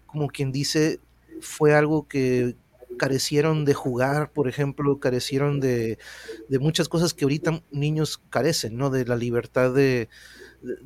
como 0.06 0.28
quien 0.28 0.50
dice, 0.52 1.00
fue 1.40 1.74
algo 1.74 2.08
que 2.08 2.56
carecieron 2.98 3.64
de 3.64 3.74
jugar, 3.74 4.30
por 4.30 4.48
ejemplo, 4.48 4.98
carecieron 5.00 5.58
de, 5.60 5.98
de 6.48 6.58
muchas 6.60 6.88
cosas 6.88 7.12
que 7.14 7.24
ahorita 7.24 7.62
niños 7.72 8.18
carecen, 8.30 8.76
¿no? 8.76 8.90
De 8.90 9.04
la 9.04 9.16
libertad 9.16 9.72
de- 9.74 10.08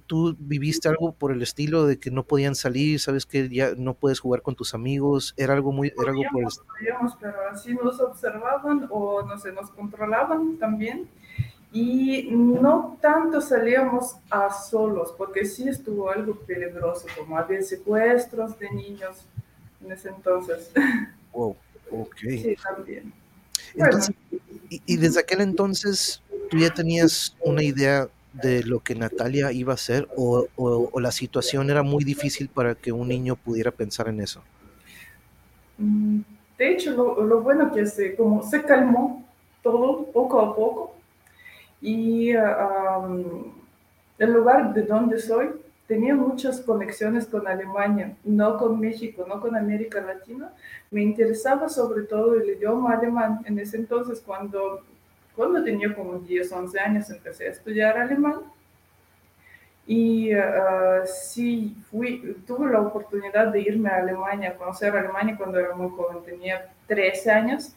Tú 0.07 0.37
viviste 0.39 0.89
algo 0.89 1.13
por 1.13 1.33
el 1.33 1.43
estilo 1.43 1.87
de 1.87 1.99
que 1.99 2.11
no 2.11 2.25
podían 2.25 2.55
salir, 2.55 2.99
sabes 3.01 3.27
que 3.27 3.49
ya 3.49 3.75
no 3.77 3.95
puedes 3.95 4.21
jugar 4.21 4.43
con 4.43 4.55
tus 4.55 4.75
amigos, 4.75 5.35
era 5.37 5.55
algo 5.55 5.73
muy, 5.73 5.89
era 5.89 6.11
algo 6.11 6.23
por 6.33 6.43
el 6.43 6.49
Podíamos, 6.67 7.17
pero 7.21 7.37
así 7.51 7.75
nos 7.75 8.01
observaban 8.01 8.89
o 8.91 9.23
no 9.23 9.39
sé, 9.39 9.53
nos 9.53 9.71
controlaban 9.71 10.57
también. 10.59 11.09
Y 11.71 12.31
no 12.31 12.97
tanto 13.01 13.41
salíamos 13.41 14.17
a 14.31 14.51
solos, 14.51 15.15
porque 15.17 15.45
sí 15.45 15.69
estuvo 15.69 16.11
algo 16.11 16.35
peligroso, 16.35 17.07
como 17.17 17.37
había 17.37 17.63
secuestros 17.63 18.59
de 18.59 18.71
niños 18.71 19.27
en 19.85 19.93
ese 19.93 20.09
entonces. 20.09 20.71
Wow, 21.31 21.55
ok. 21.93 22.17
Sí, 22.21 22.57
también. 22.57 23.13
Bueno, 23.77 23.99
Entonces, 23.99 24.17
y, 24.71 24.83
y 24.87 24.97
desde 24.97 25.21
aquel 25.21 25.43
entonces, 25.43 26.23
¿tú 26.51 26.57
ya 26.57 26.73
tenías 26.73 27.37
una 27.45 27.63
idea 27.63 28.09
de 28.41 28.63
lo 28.65 28.81
que 28.81 28.95
Natalia 28.95 29.53
iba 29.53 29.73
a 29.73 29.75
hacer 29.75 30.09
o, 30.17 30.49
o- 30.57 30.91
o 30.93 31.01
la 31.01 31.13
situación 31.13 31.71
era 31.71 31.83
muy 31.83 32.05
difícil 32.05 32.49
para 32.51 32.75
que 32.77 32.93
un 32.93 33.09
niño 33.09 33.37
pudiera 33.37 33.73
pensar 33.73 34.09
en 34.09 34.21
eso? 34.21 34.47
Mm, 35.79 36.21
De 36.59 36.73
hecho, 36.73 36.91
lo, 36.93 37.23
lo 37.25 37.41
bueno 37.43 37.73
que 37.73 37.87
se, 37.87 38.17
como 38.17 38.43
se 38.43 38.63
calmó 38.65 39.25
todo 39.63 40.07
poco 40.13 40.41
a 40.41 40.55
poco 40.57 40.95
y 41.81 42.33
am, 42.33 43.25
el 44.19 44.33
lugar 44.33 44.75
de 44.75 44.83
donde 44.85 45.19
soy 45.21 45.51
tenía 45.89 46.15
muchas 46.15 46.61
conexiones 46.63 47.27
con 47.27 47.47
Alemania, 47.49 48.17
no 48.25 48.59
con 48.59 48.81
México, 48.81 49.25
no 49.29 49.41
con 49.41 49.57
América 49.57 50.01
Latina. 50.03 50.53
Me 50.91 51.03
interesaba 51.03 51.69
sobre 51.69 52.05
todo 52.05 52.35
el 52.35 52.49
idioma 52.51 52.95
alemán. 52.95 53.41
En 53.47 53.59
ese 53.59 53.77
entonces, 53.79 54.23
cuando, 54.25 54.83
cuando 55.39 55.63
tenía 55.63 55.95
como 55.95 56.19
10, 56.19 56.51
11 56.51 56.81
años, 56.81 57.11
empecé 57.11 57.47
a 57.47 57.51
estudiar 57.53 57.97
alemán. 57.97 58.41
Y 59.87 60.33
ah, 60.33 61.03
sí, 61.07 61.77
fui, 61.89 62.37
tuve 62.45 62.73
la 62.73 62.81
oportunidad 62.81 63.47
de 63.53 63.61
irme 63.61 63.89
a 63.89 63.99
Alemania, 63.99 64.51
a 64.51 64.55
conocer 64.55 64.97
Alemania 64.97 65.37
cuando 65.37 65.61
era 65.61 65.77
muy 65.77 65.91
joven, 65.91 66.25
tenía 66.25 66.69
13 66.89 67.31
años. 67.31 67.73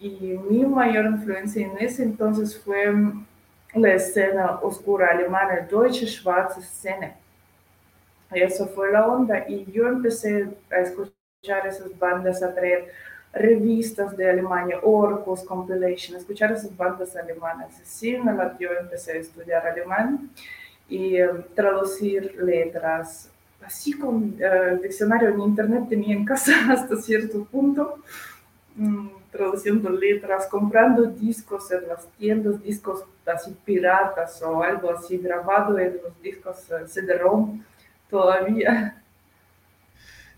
Y 0.00 0.10
mi 0.50 0.66
mayor 0.66 1.06
influencia 1.06 1.64
en 1.64 1.78
ese 1.78 2.02
entonces 2.02 2.58
fue 2.58 2.90
mm, 2.90 3.26
la 3.74 3.94
escena 3.94 4.58
oscura 4.60 5.10
alemana, 5.12 5.68
Deutsche 5.70 6.04
Schwarze 6.04 6.60
Szene. 6.62 7.14
Y 8.32 8.40
eso 8.40 8.66
fue 8.66 8.90
la 8.90 9.06
onda. 9.06 9.48
Y 9.48 9.70
yo 9.70 9.86
empecé 9.86 10.48
a 10.68 10.80
escuchar 10.80 11.64
esas 11.64 11.96
bandas, 11.96 12.42
a 12.42 12.52
traer 12.52 12.90
revistas 13.32 14.16
de 14.16 14.30
Alemania, 14.30 14.78
Orcus 14.82 15.42
Compilation, 15.42 16.16
escuchar 16.16 16.52
esas 16.52 16.74
bandas 16.76 17.14
alemanas. 17.16 17.80
Sí, 17.84 18.16
me 18.16 18.32
latió, 18.32 18.70
empecé 18.78 19.12
a 19.12 19.16
estudiar 19.16 19.66
alemán 19.66 20.30
y 20.88 21.16
eh, 21.16 21.28
traducir 21.54 22.36
letras. 22.42 23.30
Así 23.64 23.92
con 23.92 24.36
el 24.38 24.80
diccionario 24.80 25.28
en 25.28 25.40
internet 25.40 25.84
tenía 25.88 26.14
en 26.14 26.24
casa 26.24 26.52
hasta 26.72 26.96
cierto 26.96 27.44
punto, 27.44 27.98
mm, 28.76 29.08
traduciendo 29.30 29.90
letras, 29.90 30.46
comprando 30.46 31.02
discos 31.04 31.70
en 31.70 31.86
las 31.86 32.06
tiendas, 32.18 32.62
discos 32.62 33.04
así 33.26 33.54
piratas 33.64 34.40
o 34.42 34.62
algo 34.62 34.90
así 34.90 35.18
grabado 35.18 35.78
en 35.78 35.98
los 36.02 36.22
discos 36.22 36.70
eh, 36.70 36.86
CD-ROM 36.86 37.62
todavía. 38.08 39.02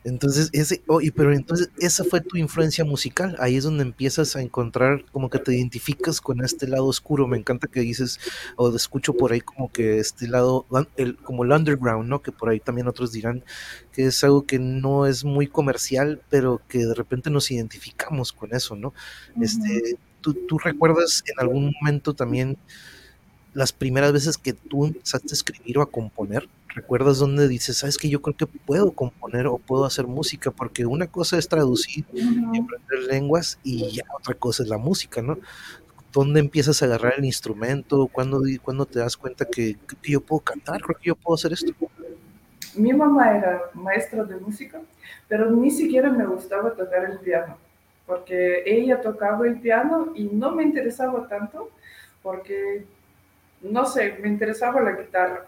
Entonces, 0.03 0.49
ese, 0.53 0.83
oye, 0.87 1.13
pero 1.13 1.35
entonces 1.35 1.71
esa 1.79 2.05
fue 2.05 2.23
tu 2.23 2.39
influencia 2.39 2.85
musical. 2.85 3.37
Ahí 3.39 3.57
es 3.57 3.65
donde 3.65 3.83
empiezas 3.83 4.35
a 4.35 4.41
encontrar 4.41 5.05
como 5.13 5.29
que 5.29 5.39
te 5.39 5.55
identificas 5.55 6.23
con 6.23 6.43
este 6.43 6.67
lado 6.67 6.87
oscuro. 6.87 7.27
Me 7.27 7.37
encanta 7.37 7.69
que 7.69 7.81
dices, 7.81 8.19
o 8.57 8.75
escucho 8.75 9.13
por 9.15 9.33
ahí 9.33 9.43
como 9.43 9.71
que 9.71 9.99
este 9.99 10.27
lado, 10.27 10.65
el, 10.97 11.17
como 11.17 11.45
el 11.45 11.53
underground, 11.53 12.09
¿no? 12.09 12.23
Que 12.23 12.33
por 12.33 12.49
ahí 12.49 12.61
también 12.61 12.89
otros 12.89 13.13
dirán 13.13 13.45
que 13.93 14.07
es 14.07 14.25
algo 14.25 14.47
que 14.47 14.59
no 14.59 15.07
es 15.07 15.25
muy 15.25 15.47
comercial, 15.47 16.23
pero 16.31 16.63
que 16.69 16.79
de 16.79 16.95
repente 16.95 17.29
nos 17.29 17.51
identificamos 17.51 18.33
con 18.33 18.55
eso, 18.55 18.77
¿no? 18.77 18.95
Este, 19.41 19.99
¿tú, 20.23 20.33
tú 20.33 20.59
recuerdas 20.59 21.23
en 21.27 21.39
algún 21.41 21.73
momento 21.79 22.15
también 22.15 22.57
las 23.53 23.73
primeras 23.73 24.13
veces 24.13 24.39
que 24.39 24.55
tú 24.55 24.87
empezaste 24.87 25.29
a 25.31 25.35
escribir 25.35 25.79
o 25.79 25.83
a 25.83 25.91
componer? 25.91 26.49
¿Recuerdas 26.75 27.19
dónde 27.19 27.49
dices, 27.49 27.79
sabes 27.79 27.99
que 27.99 28.09
yo 28.09 28.23
creo 28.23 28.37
que 28.37 28.47
puedo 28.47 28.93
componer 28.93 29.47
o 29.49 29.59
puedo 29.59 29.85
hacer 29.85 30.07
música? 30.07 30.53
Porque 30.53 30.87
una 30.87 31.09
cosa 31.09 31.37
es 31.37 31.49
traducir 31.49 32.05
y 32.13 32.21
aprender 32.59 33.09
lenguas 33.09 33.59
y 33.65 33.91
ya 33.91 34.05
otra 34.17 34.35
cosa 34.35 34.63
es 34.63 34.69
la 34.69 34.79
música, 34.79 35.21
¿no? 35.21 35.39
¿Dónde 36.13 36.41
empiezas 36.41 36.81
a 36.83 36.87
agarrar 36.87 37.15
el 37.19 37.25
instrumento? 37.25 38.09
¿Cuándo, 38.09 38.43
cuándo 38.63 38.87
te 38.87 39.01
das 39.01 39.17
cuenta 39.17 39.45
que, 39.45 39.77
que 40.03 40.13
yo 40.13 40.21
puedo 40.21 40.41
cantar? 40.41 40.81
Creo 40.81 40.99
que 40.99 41.09
yo 41.09 41.17
puedo 41.17 41.35
hacer 41.35 41.53
esto. 41.53 41.73
Mi 42.75 42.93
mamá 42.93 43.37
era 43.37 43.63
maestra 43.75 44.25
de 44.25 44.37
música, 44.37 44.81
pero 45.29 45.51
ni 45.51 45.71
siquiera 45.71 46.11
me 46.11 46.25
gustaba 46.27 46.73
tocar 46.75 47.05
el 47.11 47.19
piano, 47.19 47.57
porque 48.07 48.63
ella 48.65 49.01
tocaba 49.01 49.47
el 49.47 49.61
piano 49.61 50.13
y 50.15 50.25
no 50.25 50.53
me 50.53 50.63
interesaba 50.63 51.27
tanto, 51.29 51.71
porque, 52.23 52.85
no 53.63 53.87
sé, 53.87 54.19
me 54.23 54.29
interesaba 54.29 54.81
la 54.81 54.93
guitarra. 54.93 55.47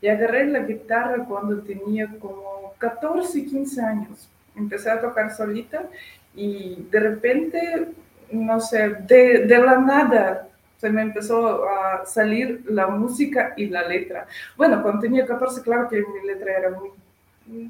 Y 0.00 0.08
agarré 0.08 0.46
la 0.46 0.60
guitarra 0.60 1.24
cuando 1.24 1.60
tenía 1.62 2.08
como 2.18 2.74
14, 2.78 3.44
15 3.44 3.80
años. 3.80 4.28
Empecé 4.56 4.90
a 4.90 5.00
tocar 5.00 5.34
solita 5.34 5.86
y 6.34 6.86
de 6.90 7.00
repente, 7.00 7.88
no 8.30 8.60
sé, 8.60 8.90
de, 9.06 9.46
de 9.46 9.58
la 9.58 9.78
nada 9.78 10.48
se 10.78 10.90
me 10.90 11.02
empezó 11.02 11.68
a 11.68 12.06
salir 12.06 12.64
la 12.68 12.86
música 12.86 13.52
y 13.56 13.66
la 13.66 13.86
letra. 13.86 14.26
Bueno, 14.56 14.80
cuando 14.80 15.00
tenía 15.00 15.26
14, 15.26 15.62
claro 15.62 15.88
que 15.88 15.96
mi 15.96 16.26
letra 16.26 16.56
era 16.56 16.70
muy 16.70 16.90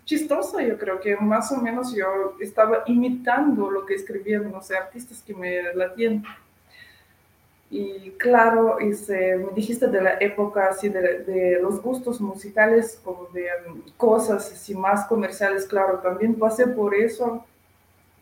chistosa, 0.05 0.63
yo 0.63 0.77
creo 0.77 1.01
que 1.01 1.17
más 1.17 1.51
o 1.53 1.57
menos 1.57 1.95
yo 1.95 2.37
estaba 2.41 2.83
imitando 2.87 3.71
lo 3.71 3.87
que 3.87 3.95
escribían, 3.95 4.51
no 4.51 4.61
sé, 4.61 4.77
artistas 4.77 5.23
que 5.23 5.35
me 5.35 5.75
latían. 5.75 6.25
Y 7.71 8.13
claro, 8.13 8.79
este, 8.79 9.37
me 9.37 9.53
dijiste 9.55 9.89
de 9.89 10.01
la 10.01 10.15
época, 10.21 10.69
así, 10.69 10.89
de, 10.89 11.19
de 11.25 11.59
los 11.61 11.83
gustos 11.83 12.21
musicales, 12.21 12.99
como 13.05 13.27
de 13.27 13.47
um, 13.69 13.83
cosas 13.97 14.51
así 14.51 14.75
más 14.75 15.07
comerciales, 15.07 15.67
claro, 15.67 15.99
también 15.99 16.35
pasé 16.35 16.67
por 16.67 16.95
eso 16.95 17.45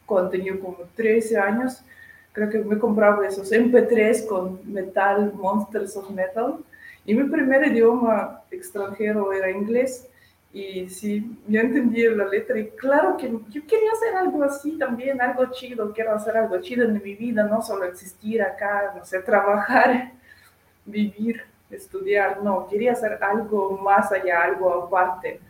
cuando 0.06 0.30
tenía 0.30 0.58
como 0.58 0.78
13 0.94 1.36
años, 1.36 1.82
creo 2.32 2.48
que 2.48 2.58
me 2.58 2.78
compraba 2.78 3.26
esos 3.26 3.50
MP3 3.52 4.26
con 4.26 4.60
metal, 4.72 5.32
Monsters 5.34 5.96
of 5.96 6.10
Metal. 6.10 6.58
Y 7.04 7.14
mi 7.14 7.24
primer 7.24 7.66
idioma 7.66 8.42
extranjero 8.50 9.32
era 9.32 9.50
inglés. 9.50 10.08
Y 10.56 10.88
sí, 10.88 11.38
yo 11.46 11.60
entendí 11.60 12.02
la 12.08 12.26
letra 12.28 12.58
y 12.58 12.68
claro 12.68 13.18
que 13.18 13.28
yo 13.28 13.66
quería 13.66 13.92
hacer 13.92 14.16
algo 14.16 14.42
así 14.42 14.78
también, 14.78 15.20
algo 15.20 15.52
chido, 15.52 15.92
quiero 15.92 16.14
hacer 16.14 16.34
algo 16.34 16.58
chido 16.62 16.86
en 16.86 16.94
mi 16.94 17.14
vida, 17.14 17.44
no 17.44 17.60
solo 17.60 17.84
existir 17.84 18.40
acá, 18.40 18.94
no 18.96 19.04
sé, 19.04 19.18
trabajar, 19.18 20.14
vivir, 20.86 21.42
estudiar, 21.70 22.42
no, 22.42 22.66
quería 22.68 22.92
hacer 22.92 23.18
algo 23.22 23.76
más 23.76 24.10
allá, 24.10 24.44
algo 24.44 24.84
aparte. 24.84 25.40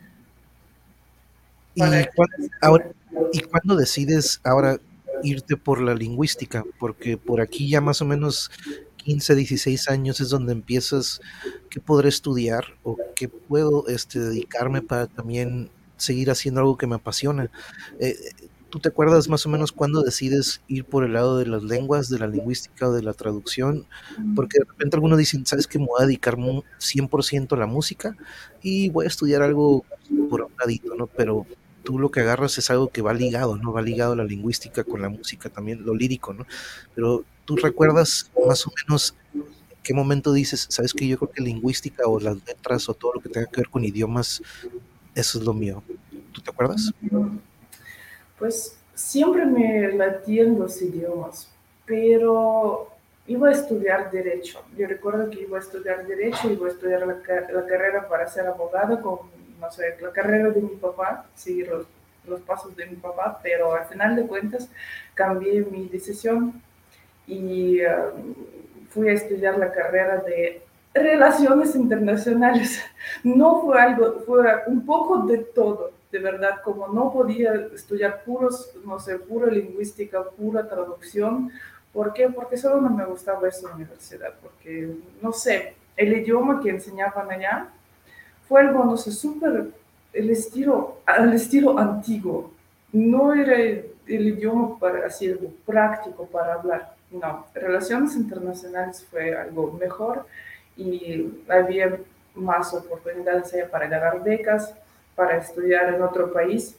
¿Y 1.73 1.79
cuándo, 1.79 2.35
ahora, 2.59 2.91
¿Y 3.31 3.39
cuándo 3.43 3.77
decides 3.77 4.41
ahora 4.43 4.77
irte 5.23 5.55
por 5.55 5.79
la 5.79 5.95
lingüística? 5.95 6.65
Porque 6.79 7.15
por 7.15 7.39
aquí 7.39 7.69
ya 7.69 7.79
más 7.79 8.01
o 8.01 8.05
menos 8.05 8.51
15, 9.07 9.35
16 9.35 9.87
años 9.87 10.19
es 10.19 10.27
donde 10.31 10.51
empiezas 10.51 11.21
qué 11.69 11.79
podré 11.79 12.09
estudiar 12.09 12.65
o 12.83 12.97
qué 13.15 13.29
puedo 13.29 13.87
este, 13.87 14.19
dedicarme 14.19 14.81
para 14.81 15.07
también 15.07 15.69
seguir 15.95 16.29
haciendo 16.29 16.59
algo 16.59 16.77
que 16.77 16.87
me 16.87 16.95
apasiona. 16.95 17.49
Eh, 18.01 18.17
¿Tú 18.69 18.79
te 18.79 18.89
acuerdas 18.89 19.29
más 19.29 19.45
o 19.45 19.49
menos 19.49 19.71
cuándo 19.71 20.01
decides 20.01 20.61
ir 20.67 20.83
por 20.83 21.05
el 21.05 21.13
lado 21.13 21.37
de 21.37 21.45
las 21.45 21.63
lenguas, 21.63 22.09
de 22.09 22.19
la 22.19 22.27
lingüística 22.27 22.89
o 22.89 22.91
de 22.91 23.01
la 23.01 23.13
traducción? 23.13 23.85
Porque 24.35 24.59
de 24.59 24.65
repente 24.65 24.97
algunos 24.97 25.17
dicen, 25.17 25.45
¿sabes 25.45 25.67
que 25.67 25.79
me 25.79 25.85
voy 25.85 26.03
a 26.03 26.05
dedicar 26.05 26.35
100% 26.35 27.53
a 27.53 27.59
la 27.59 27.65
música 27.65 28.13
y 28.61 28.89
voy 28.89 29.05
a 29.05 29.07
estudiar 29.07 29.41
algo 29.41 29.85
por 30.29 30.41
un 30.41 30.51
ladito, 30.59 30.95
¿no? 30.95 31.07
Pero 31.07 31.47
tú 31.87 31.97
lo 31.97 32.11
que 32.11 32.19
agarras 32.19 32.57
es 32.57 32.69
algo 32.69 32.89
que 32.89 33.01
va 33.01 33.13
ligado, 33.13 33.55
¿no? 33.55 33.71
Va 33.71 33.81
ligado 33.81 34.13
la 34.13 34.25
lingüística 34.25 34.83
con 34.83 35.01
la 35.01 35.07
música 35.07 35.47
también, 35.47 35.85
lo 35.85 35.95
lírico, 35.95 36.33
¿no? 36.33 36.45
Pero 36.93 37.23
tú 37.45 37.55
recuerdas 37.55 38.29
más 38.45 38.67
o 38.67 38.73
menos 38.83 39.15
en 39.33 39.45
qué 39.83 39.93
momento 39.93 40.33
dices, 40.33 40.67
sabes 40.69 40.93
que 40.93 41.07
yo 41.07 41.17
creo 41.17 41.31
que 41.31 41.41
lingüística 41.41 42.05
o 42.05 42.19
las 42.19 42.45
letras 42.45 42.89
o 42.89 42.93
todo 42.93 43.13
lo 43.13 43.21
que 43.21 43.29
tenga 43.29 43.47
que 43.47 43.61
ver 43.61 43.69
con 43.69 43.85
idiomas, 43.85 44.41
eso 45.15 45.39
es 45.39 45.45
lo 45.45 45.53
mío. 45.53 45.81
¿Tú 46.33 46.41
te 46.41 46.51
acuerdas? 46.51 46.91
Pues 48.37 48.75
siempre 48.93 49.45
me 49.45 49.93
latían 49.93 50.59
los 50.59 50.81
idiomas, 50.81 51.47
pero 51.85 52.89
iba 53.27 53.47
a 53.47 53.53
estudiar 53.53 54.11
Derecho. 54.11 54.59
Yo 54.77 54.87
recuerdo 54.87 55.29
que 55.29 55.43
iba 55.43 55.57
a 55.57 55.61
estudiar 55.61 56.05
Derecho, 56.05 56.51
iba 56.51 56.67
a 56.67 56.71
estudiar 56.71 57.07
la, 57.07 57.13
la 57.15 57.65
carrera 57.65 58.09
para 58.09 58.27
ser 58.27 58.45
abogado 58.45 59.01
con 59.01 59.37
no 59.59 59.71
sé, 59.71 59.97
la 60.01 60.11
carrera 60.11 60.49
de 60.49 60.61
mi 60.61 60.75
papá, 60.75 61.25
seguir 61.35 61.67
los, 61.69 61.85
los 62.27 62.41
pasos 62.41 62.75
de 62.75 62.85
mi 62.85 62.95
papá, 62.95 63.39
pero 63.41 63.73
al 63.73 63.85
final 63.85 64.15
de 64.15 64.27
cuentas 64.27 64.69
cambié 65.13 65.61
mi 65.61 65.87
decisión 65.87 66.61
y 67.25 67.81
um, 67.81 68.35
fui 68.89 69.09
a 69.09 69.13
estudiar 69.13 69.57
la 69.57 69.71
carrera 69.71 70.17
de 70.17 70.61
relaciones 70.93 71.75
internacionales. 71.75 72.81
No 73.23 73.61
fue 73.61 73.79
algo, 73.79 74.19
fue 74.25 74.43
un 74.67 74.85
poco 74.85 75.19
de 75.19 75.37
todo, 75.37 75.91
de 76.11 76.19
verdad, 76.19 76.61
como 76.61 76.89
no 76.89 77.11
podía 77.11 77.53
estudiar 77.73 78.23
puros, 78.23 78.73
no 78.83 78.99
sé, 78.99 79.17
pura 79.17 79.47
lingüística, 79.47 80.23
pura 80.23 80.67
traducción. 80.67 81.51
¿Por 81.93 82.13
qué? 82.13 82.27
Porque 82.29 82.57
solo 82.57 82.81
no 82.81 82.89
me 82.89 83.05
gustaba 83.05 83.47
esa 83.47 83.73
universidad, 83.73 84.33
porque, 84.41 84.93
no 85.21 85.31
sé, 85.31 85.75
el 85.95 86.17
idioma 86.17 86.59
que 86.61 86.69
enseñaban 86.69 87.31
allá 87.31 87.69
fue 88.47 88.61
algo, 88.61 88.83
no 88.85 88.97
sé, 88.97 89.11
súper 89.11 89.71
el 90.13 90.29
estilo, 90.31 90.97
al 91.05 91.33
estilo 91.33 91.77
antiguo. 91.77 92.51
No 92.91 93.33
era 93.33 93.55
el, 93.55 93.93
idioma 94.07 94.79
para 94.79 95.05
así 95.05 95.33
práctico 95.65 96.25
para 96.25 96.55
hablar. 96.55 96.95
No, 97.11 97.45
relaciones 97.53 98.15
internacionales 98.15 99.05
fue 99.09 99.35
algo 99.35 99.71
mejor 99.73 100.25
y 100.75 101.43
había 101.47 101.97
más 102.35 102.73
oportunidades 102.73 103.53
para 103.69 103.87
ganar 103.87 104.23
becas, 104.23 104.73
para 105.15 105.37
estudiar 105.37 105.93
en 105.93 106.01
otro 106.01 106.31
país. 106.33 106.75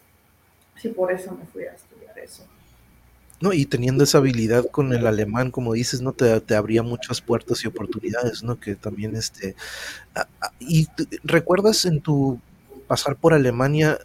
Y 0.83 0.89
por 0.89 1.13
eso 1.13 1.33
me 1.33 1.45
fui 1.47 1.65
a 1.65 1.73
estudiar 1.73 2.19
eso. 2.19 2.45
No, 3.41 3.53
y 3.53 3.67
teniendo 3.67 4.03
esa 4.03 4.19
habilidad 4.19 4.67
con 4.71 4.93
el 4.93 5.07
alemán, 5.07 5.53
como 5.53 5.73
dices, 5.75 6.01
¿no? 6.01 6.13
Te, 6.13 6.41
te 6.41 6.57
abría 6.57 6.83
muchas 6.83 7.21
puertas 7.21 7.63
y 7.65 7.69
oportunidades, 7.69 8.43
¿no? 8.43 8.59
Que 8.59 8.75
también, 8.75 9.15
este... 9.15 9.55
¿Y 10.61 10.89
recuerdas 11.25 11.85
en 11.85 12.01
tu 12.01 12.41
pasar 12.87 13.17
por 13.17 13.35
Alemania, 13.35 13.99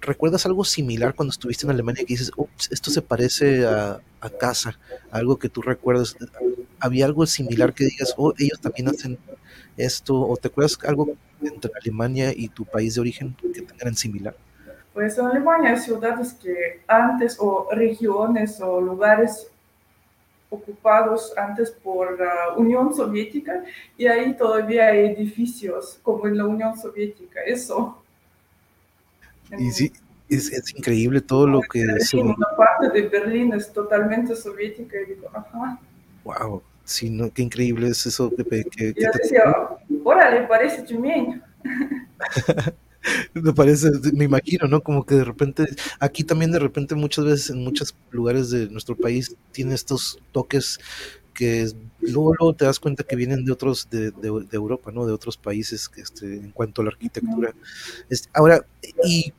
recuerdas 0.00 0.46
algo 0.46 0.64
similar 0.64 1.14
cuando 1.14 1.30
estuviste 1.32 1.66
en 1.66 1.70
Alemania 1.70 2.04
que 2.04 2.14
dices, 2.14 2.32
ups, 2.36 2.70
esto 2.72 2.90
se 2.90 3.02
parece 3.02 3.66
a, 3.66 4.00
a 4.20 4.30
casa, 4.30 4.78
algo 5.10 5.38
que 5.38 5.48
tú 5.48 5.62
recuerdas? 5.62 6.16
¿Había 6.80 7.06
algo 7.06 7.26
similar 7.26 7.72
que 7.74 7.84
digas, 7.84 8.14
oh, 8.16 8.34
ellos 8.38 8.60
también 8.60 8.88
hacen 8.88 9.18
esto? 9.76 10.20
¿O 10.20 10.36
te 10.36 10.48
acuerdas 10.48 10.78
algo 10.86 11.16
entre 11.42 11.70
Alemania 11.80 12.32
y 12.36 12.48
tu 12.48 12.64
país 12.64 12.94
de 12.94 13.00
origen 13.00 13.36
que 13.54 13.62
tengan 13.62 13.96
similar? 13.96 14.36
Pues 14.94 15.18
en 15.18 15.26
Alemania 15.26 15.70
hay 15.70 15.78
ciudades 15.78 16.32
que 16.34 16.80
antes, 16.86 17.36
o 17.40 17.68
regiones 17.72 18.60
o 18.60 18.80
lugares 18.80 19.48
ocupados 20.48 21.32
antes 21.36 21.72
por 21.72 22.16
la 22.18 22.54
Unión 22.56 22.94
Soviética 22.94 23.64
y 23.98 24.06
ahí 24.06 24.36
todavía 24.36 24.86
hay 24.86 25.06
edificios 25.06 25.98
como 26.00 26.28
en 26.28 26.38
la 26.38 26.46
Unión 26.46 26.78
Soviética, 26.78 27.40
eso. 27.44 28.00
Y 29.58 29.70
sí, 29.72 29.92
es, 30.28 30.52
es 30.52 30.74
increíble 30.76 31.20
todo 31.20 31.48
lo 31.48 31.60
que... 31.60 31.84
Una 32.14 32.56
parte 32.56 32.88
de 32.90 33.08
Berlín 33.08 33.52
es 33.52 33.72
totalmente 33.72 34.36
soviética 34.36 34.96
y 35.00 35.14
digo, 35.14 35.28
ajá. 35.34 35.80
Wow, 36.22 36.62
sí, 36.84 37.10
no, 37.10 37.32
qué 37.32 37.42
increíble 37.42 37.88
es 37.88 38.06
eso, 38.06 38.30
Pepe. 38.30 38.64
Que, 38.64 38.94
yo 38.96 39.10
decía, 39.12 39.42
órale, 40.04 40.46
parece 40.46 40.84
chumiño. 40.84 41.42
me 43.34 43.52
parece, 43.52 43.90
me 44.12 44.24
imagino, 44.24 44.68
¿no? 44.68 44.82
Como 44.82 45.04
que 45.04 45.16
de 45.16 45.24
repente, 45.24 45.66
aquí 46.00 46.24
también 46.24 46.52
de 46.52 46.58
repente 46.58 46.94
muchas 46.94 47.24
veces 47.24 47.50
en 47.50 47.62
muchos 47.64 47.94
lugares 48.10 48.50
de 48.50 48.68
nuestro 48.68 48.96
país 48.96 49.36
tiene 49.52 49.74
estos 49.74 50.18
toques 50.32 50.78
que 51.34 51.68
luego, 52.00 52.54
te 52.54 52.64
das 52.64 52.78
cuenta 52.78 53.02
que 53.02 53.16
vienen 53.16 53.44
de 53.44 53.52
otros, 53.52 53.88
de, 53.90 54.12
de, 54.12 54.46
Europa, 54.52 54.92
¿no? 54.92 55.04
De 55.04 55.12
otros 55.12 55.36
países 55.36 55.90
este, 55.96 56.26
en 56.26 56.50
cuanto 56.52 56.80
a 56.80 56.84
la 56.84 56.90
arquitectura. 56.90 57.52
Este, 58.08 58.28
ahora, 58.32 58.64
¿y 59.04 59.32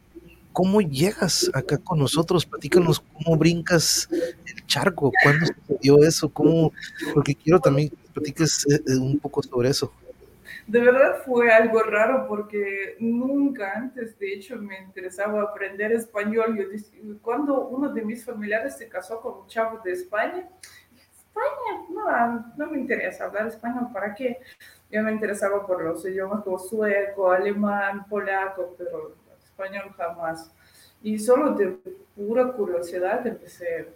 cómo 0.52 0.82
llegas 0.82 1.50
acá 1.54 1.78
con 1.78 2.00
nosotros? 2.00 2.46
Platícanos 2.46 3.02
cómo 3.14 3.38
brincas 3.38 4.10
el 4.12 4.66
charco, 4.68 5.12
cuándo 5.24 5.46
sucedió 5.46 6.04
eso, 6.04 6.30
cómo, 6.30 6.74
porque 7.14 7.34
quiero 7.34 7.60
también 7.60 7.90
que 7.90 7.96
platiques 8.14 8.66
eh, 8.70 8.82
eh, 8.88 8.98
un 8.98 9.20
poco 9.20 9.42
sobre 9.42 9.70
eso 9.70 9.92
de 10.68 10.80
verdad 10.80 11.22
fue 11.24 11.52
algo 11.52 11.84
raro 11.84 12.26
porque 12.28 12.96
nunca 13.00 13.74
antes, 13.76 14.18
de 14.18 14.34
hecho, 14.34 14.56
me 14.58 14.80
interesaba 14.80 15.44
aprender 15.44 15.92
español. 15.92 16.58
Yo, 16.58 17.20
cuando 17.22 17.68
uno 17.68 17.90
de 17.90 18.02
mis 18.02 18.26
familiares 18.26 18.78
se 18.78 18.90
casó 18.90 19.22
con 19.22 19.42
un 19.42 19.48
chavo 19.48 19.80
de 19.84 19.92
España, 19.92 20.50
España, 20.92 21.86
no, 21.90 22.54
no 22.58 22.72
me 22.72 22.80
interesa 22.80 23.26
hablar 23.26 23.48
español, 23.48 23.90
¿para 23.94 24.16
qué? 24.16 24.40
Yo 24.90 25.04
me 25.04 25.12
interesaba 25.12 25.66
por 25.68 25.84
los 25.84 26.06
idiomas 26.06 26.44
como 26.44 26.58
sueco, 26.58 27.32
alemán, 27.32 28.06
polaco, 28.10 28.74
pero 28.78 29.16
español 29.44 29.94
jamás. 29.96 30.52
Y 31.04 31.20
solo 31.20 31.52
de 31.52 31.78
pura 32.16 32.52
curiosidad 32.54 33.28
empecé 33.28 33.94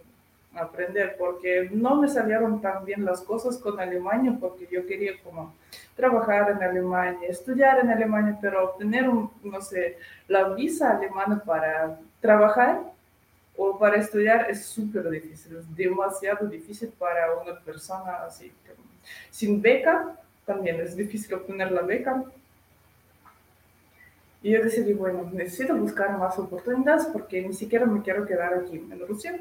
aprender 0.54 1.16
porque 1.18 1.70
no 1.72 2.02
me 2.02 2.08
salieron 2.08 2.62
tan 2.62 2.84
bien 2.84 3.06
las 3.06 3.22
cosas 3.22 3.58
con 3.58 3.80
Alemania 3.80 4.36
porque 4.40 4.68
yo 4.72 4.86
quería 4.86 5.14
como 5.24 5.54
trabajar 5.96 6.52
en 6.52 6.64
Alemania, 6.64 7.28
estudiar 7.28 7.80
en 7.80 7.90
Alemania, 7.90 8.38
pero 8.42 8.72
obtener, 8.72 9.08
un, 9.08 9.32
no 9.44 9.62
sé, 9.62 9.98
la 10.28 10.50
visa 10.50 10.98
alemana 10.98 11.42
para 11.46 12.00
trabajar 12.20 12.82
o 13.56 13.78
para 13.78 13.98
estudiar 13.98 14.50
es 14.50 14.66
súper 14.66 15.10
difícil, 15.10 15.58
es 15.58 15.76
demasiado 15.76 16.48
difícil 16.48 16.90
para 16.98 17.34
una 17.36 17.60
persona 17.60 18.24
así. 18.26 18.52
Sin 19.30 19.62
beca, 19.62 20.16
también 20.46 20.80
es 20.80 20.96
difícil 20.96 21.34
obtener 21.34 21.72
la 21.72 21.82
beca. 21.82 22.24
Y 24.42 24.52
yo 24.52 24.64
decidí, 24.64 24.94
bueno, 24.94 25.30
necesito 25.34 25.76
buscar 25.76 26.18
más 26.18 26.40
oportunidades 26.40 27.08
porque 27.08 27.42
ni 27.42 27.54
siquiera 27.54 27.86
me 27.86 28.02
quiero 28.02 28.26
quedar 28.26 28.54
aquí 28.54 28.78
en 28.78 29.08
Rusia. 29.08 29.38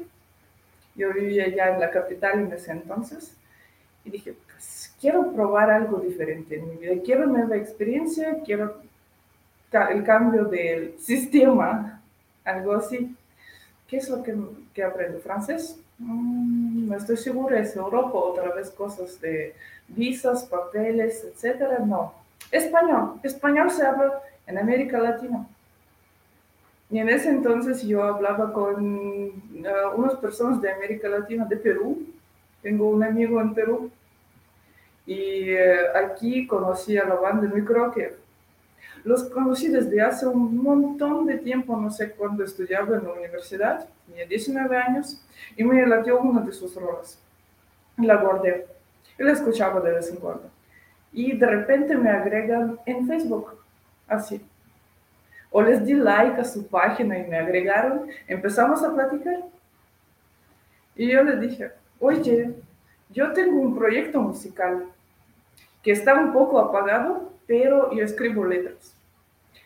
Yo 0.99 1.13
vivía 1.13 1.47
ya 1.47 1.69
en 1.69 1.79
la 1.79 1.89
capital 1.91 2.41
en 2.41 2.51
ese 2.51 2.73
entonces 2.73 3.33
y 4.03 4.09
dije, 4.09 4.35
pues 4.51 4.93
quiero 4.99 5.31
probar 5.31 5.71
algo 5.71 5.99
diferente 5.99 6.57
en 6.57 6.69
mi 6.69 6.75
vida, 6.75 7.01
quiero 7.05 7.25
nueva 7.25 7.55
experiencia, 7.55 8.37
quiero 8.45 8.81
el 9.71 10.03
cambio 10.03 10.43
del 10.43 10.99
sistema, 10.99 12.01
algo 12.43 12.73
así. 12.73 13.15
¿Qué 13.87 13.95
es 13.95 14.09
lo 14.09 14.21
que, 14.21 14.35
que 14.73 14.83
aprendo? 14.83 15.19
¿Francés? 15.19 15.79
Mm, 15.99 16.89
no 16.89 16.97
estoy 16.97 17.15
segura, 17.15 17.61
es 17.61 17.73
Europa, 17.77 18.17
otra 18.17 18.53
vez 18.53 18.69
cosas 18.69 19.21
de 19.21 19.55
visas, 19.87 20.43
papeles, 20.43 21.23
etcétera. 21.23 21.79
No. 21.79 22.13
Español. 22.51 23.21
Español 23.23 23.71
se 23.71 23.85
habla 23.85 24.21
en 24.47 24.57
América 24.57 24.99
Latina. 24.99 25.47
Y 26.89 26.97
en 26.97 27.09
ese 27.09 27.29
entonces 27.29 27.83
yo 27.83 28.03
hablaba 28.03 28.51
con 28.51 28.83
uh, 28.83 29.95
unas 29.95 30.15
personas 30.15 30.61
de 30.61 30.71
América 30.71 31.07
Latina, 31.07 31.45
de 31.45 31.57
Perú. 31.57 32.03
Tengo 32.61 32.89
un 32.89 33.03
amigo 33.03 33.39
en 33.39 33.53
Perú. 33.53 33.91
Y 35.05 35.53
uh, 35.53 35.97
aquí 36.03 36.47
conocí 36.47 36.97
a 36.97 37.05
la 37.05 37.15
banda 37.15 37.47
Microque. 37.53 38.15
Los 39.03 39.23
conocí 39.25 39.69
desde 39.69 40.01
hace 40.01 40.27
un 40.27 40.57
montón 40.57 41.25
de 41.25 41.37
tiempo, 41.37 41.77
no 41.77 41.89
sé 41.89 42.11
cuándo 42.11 42.43
estudiaba 42.43 42.97
en 42.97 43.05
la 43.05 43.13
universidad, 43.13 43.87
tenía 44.05 44.25
19 44.25 44.75
años, 44.75 45.23
y 45.55 45.63
me 45.63 45.85
latió 45.85 46.19
una 46.19 46.41
de 46.41 46.51
sus 46.51 46.75
rolas. 46.75 47.17
La 47.97 48.17
guardé 48.17 48.67
y 49.17 49.23
la 49.23 49.33
escuchaba 49.33 49.79
de 49.81 49.93
vez 49.93 50.09
en 50.09 50.17
cuando. 50.17 50.49
Y 51.13 51.37
de 51.37 51.45
repente 51.45 51.95
me 51.95 52.09
agregan 52.09 52.79
en 52.85 53.07
Facebook, 53.07 53.53
así. 54.07 54.41
O 55.51 55.61
les 55.61 55.83
di 55.83 55.93
like 55.93 56.39
a 56.39 56.45
su 56.45 56.67
página 56.67 57.17
y 57.17 57.27
me 57.27 57.37
agregaron, 57.37 58.07
empezamos 58.27 58.83
a 58.83 58.93
platicar. 58.93 59.39
Y 60.95 61.09
yo 61.09 61.23
le 61.23 61.37
dije, 61.37 61.71
oye, 61.99 62.53
yo 63.09 63.31
tengo 63.33 63.59
un 63.59 63.75
proyecto 63.75 64.21
musical 64.21 64.85
que 65.81 65.91
está 65.91 66.13
un 66.13 66.31
poco 66.33 66.59
apagado, 66.59 67.33
pero 67.47 67.91
yo 67.91 68.03
escribo 68.03 68.45
letras. 68.45 68.95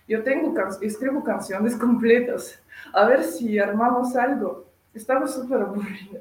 Yo 0.08 0.24
tengo 0.24 0.54
can 0.54 0.70
escribo 0.82 1.24
canciones 1.24 1.76
completas. 1.86 2.60
A 2.94 3.06
ver 3.06 3.24
si 3.24 3.60
armamos 3.60 4.16
algo. 4.16 4.66
Estaba 4.94 5.28
súper 5.28 5.62
aburrida. 5.62 6.20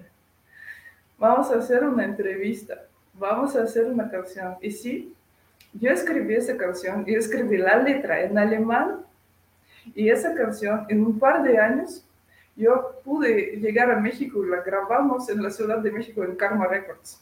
Vamos 1.18 1.50
a 1.50 1.58
hacer 1.58 1.84
una 1.84 2.04
entrevista. 2.04 2.86
Vamos 3.14 3.54
a 3.54 3.62
hacer 3.62 3.86
una 3.86 4.10
canción. 4.10 4.56
Y 4.60 4.70
sí, 4.70 5.14
yo 5.74 5.90
escribí 5.90 6.34
esa 6.34 6.56
canción 6.56 7.04
y 7.06 7.14
escribí 7.14 7.58
la 7.58 7.76
letra 7.76 8.22
en 8.22 8.38
alemán. 8.38 9.04
Y 9.94 10.08
esa 10.08 10.34
canción, 10.34 10.84
en 10.88 11.04
un 11.04 11.18
par 11.18 11.42
de 11.42 11.58
años, 11.58 12.04
yo 12.56 13.00
pude 13.04 13.56
llegar 13.56 13.90
a 13.90 14.00
México 14.00 14.44
y 14.44 14.50
la 14.50 14.62
grabamos 14.62 15.28
en 15.28 15.42
la 15.42 15.50
Ciudad 15.50 15.78
de 15.78 15.90
México 15.90 16.22
en 16.22 16.36
Karma 16.36 16.66
Records. 16.66 17.20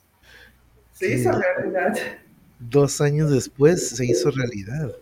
Se 0.93 1.15
hizo 1.15 1.33
realidad. 1.33 1.95
Dos 2.59 3.01
años 3.01 3.31
después 3.31 3.91
se 3.91 4.05
hizo 4.05 4.31
realidad. 4.31 4.93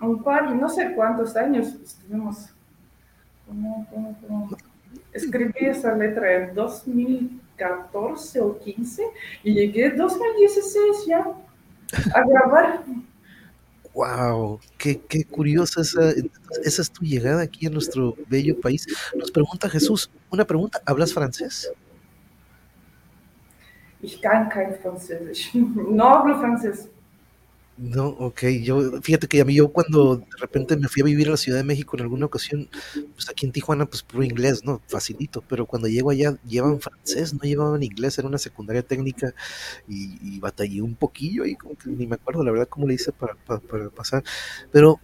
Un 0.00 0.22
par, 0.22 0.54
no 0.54 0.68
sé 0.68 0.92
cuántos 0.94 1.36
años 1.36 1.74
estuvimos. 1.74 2.48
¿Cómo, 3.46 3.86
cómo, 3.90 4.18
cómo? 4.20 4.56
Escribí 5.12 5.66
esa 5.66 5.94
letra 5.94 6.32
en 6.32 6.54
2014 6.54 8.40
o 8.40 8.58
15 8.58 9.02
y 9.44 9.54
llegué 9.54 9.86
en 9.86 9.96
2016 9.96 11.06
ya 11.06 11.26
a 12.14 12.24
grabar. 12.26 12.82
Wow, 13.94 14.60
qué, 14.78 15.00
qué 15.08 15.24
curiosa 15.24 15.80
esa, 15.80 16.12
esa 16.64 16.82
es 16.82 16.90
tu 16.90 17.04
llegada 17.04 17.42
aquí 17.42 17.66
a 17.66 17.70
nuestro 17.70 18.14
bello 18.28 18.58
país. 18.60 18.86
Nos 19.16 19.30
pregunta 19.30 19.68
Jesús, 19.68 20.10
una 20.30 20.44
pregunta, 20.44 20.80
¿hablas 20.86 21.12
francés? 21.12 21.72
Ich 24.02 24.20
kann 24.20 24.48
francés. 26.40 26.88
No, 27.82 28.08
ok, 28.08 28.42
yo, 28.62 29.00
fíjate 29.00 29.26
que 29.26 29.40
a 29.40 29.44
mí 29.46 29.54
yo 29.54 29.72
cuando 29.72 30.16
de 30.16 30.26
repente 30.38 30.76
me 30.76 30.86
fui 30.88 31.00
a 31.00 31.04
vivir 31.06 31.28
a 31.28 31.30
la 31.30 31.36
Ciudad 31.38 31.56
de 31.58 31.64
México 31.64 31.96
en 31.96 32.02
alguna 32.02 32.26
ocasión, 32.26 32.68
pues 33.14 33.30
aquí 33.30 33.46
en 33.46 33.52
Tijuana, 33.52 33.86
pues 33.86 34.02
puro 34.02 34.22
inglés, 34.22 34.64
¿no? 34.66 34.82
Facilito, 34.86 35.42
pero 35.48 35.64
cuando 35.64 35.88
llego 35.88 36.10
allá 36.10 36.36
llevan 36.46 36.78
francés, 36.80 37.32
no 37.32 37.40
llevaban 37.40 37.82
inglés, 37.82 38.18
era 38.18 38.28
una 38.28 38.36
secundaria 38.36 38.82
técnica 38.82 39.32
y, 39.88 40.18
y 40.22 40.40
batallé 40.40 40.82
un 40.82 40.94
poquillo 40.94 41.46
y 41.46 41.56
como 41.56 41.74
que 41.78 41.88
ni 41.88 42.06
me 42.06 42.16
acuerdo 42.16 42.44
la 42.44 42.50
verdad 42.52 42.68
cómo 42.68 42.86
le 42.86 42.94
hice 42.94 43.12
para, 43.12 43.34
para, 43.46 43.60
para 43.60 43.88
pasar, 43.88 44.24
pero 44.70 45.00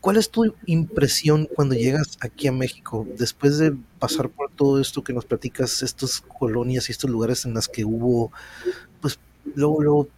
¿cuál 0.00 0.16
es 0.16 0.30
tu 0.30 0.54
impresión 0.66 1.48
cuando 1.54 1.74
llegas 1.74 2.16
aquí 2.20 2.48
a 2.48 2.52
México 2.52 3.06
después 3.18 3.58
de 3.58 3.76
pasar 3.98 4.28
por 4.30 4.50
todo 4.50 4.80
esto 4.80 5.04
que 5.04 5.12
nos 5.12 5.24
platicas, 5.24 5.82
estas 5.82 6.20
colonias 6.20 6.88
y 6.88 6.92
estos 6.92 7.10
lugares 7.10 7.44
en 7.44 7.54
las 7.54 7.68
que 7.68 7.84
hubo, 7.84 8.32
pues 9.00 9.18
luego, 9.54 9.82
luego 9.82 10.08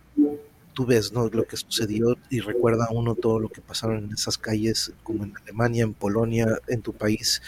tú 0.74 0.84
ves 0.84 1.12
¿no? 1.12 1.28
lo 1.28 1.44
que 1.44 1.56
sucedió 1.56 2.16
y 2.28 2.40
recuerda 2.40 2.86
a 2.86 2.92
uno 2.92 3.14
todo 3.14 3.38
lo 3.38 3.48
que 3.48 3.60
pasaron 3.60 4.04
en 4.04 4.12
esas 4.12 4.36
calles, 4.36 4.92
como 5.02 5.24
en 5.24 5.34
Alemania, 5.42 5.84
en 5.84 5.94
Polonia, 5.94 6.46
en 6.66 6.82
tu 6.82 6.92
país, 6.92 7.40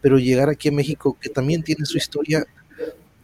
pero 0.00 0.18
llegar 0.18 0.50
aquí 0.50 0.68
a 0.68 0.72
México, 0.72 1.16
que 1.18 1.30
también 1.30 1.62
tiene 1.62 1.86
su 1.86 1.96
historia, 1.96 2.44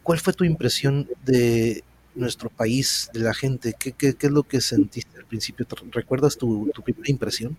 ¿cuál 0.01 0.19
fue 0.19 0.33
tu 0.33 0.43
impresión 0.43 1.07
de 1.23 1.83
nuestro 2.15 2.49
país, 2.49 3.09
de 3.13 3.19
la 3.19 3.33
gente? 3.33 3.75
¿Qué, 3.77 3.91
qué, 3.91 4.15
qué 4.15 4.27
es 4.27 4.33
lo 4.33 4.43
que 4.43 4.61
sentiste 4.61 5.19
al 5.19 5.25
principio? 5.25 5.67
¿Recuerdas 5.91 6.37
tu, 6.37 6.71
tu 6.73 6.81
primera 6.81 7.09
impresión? 7.09 7.55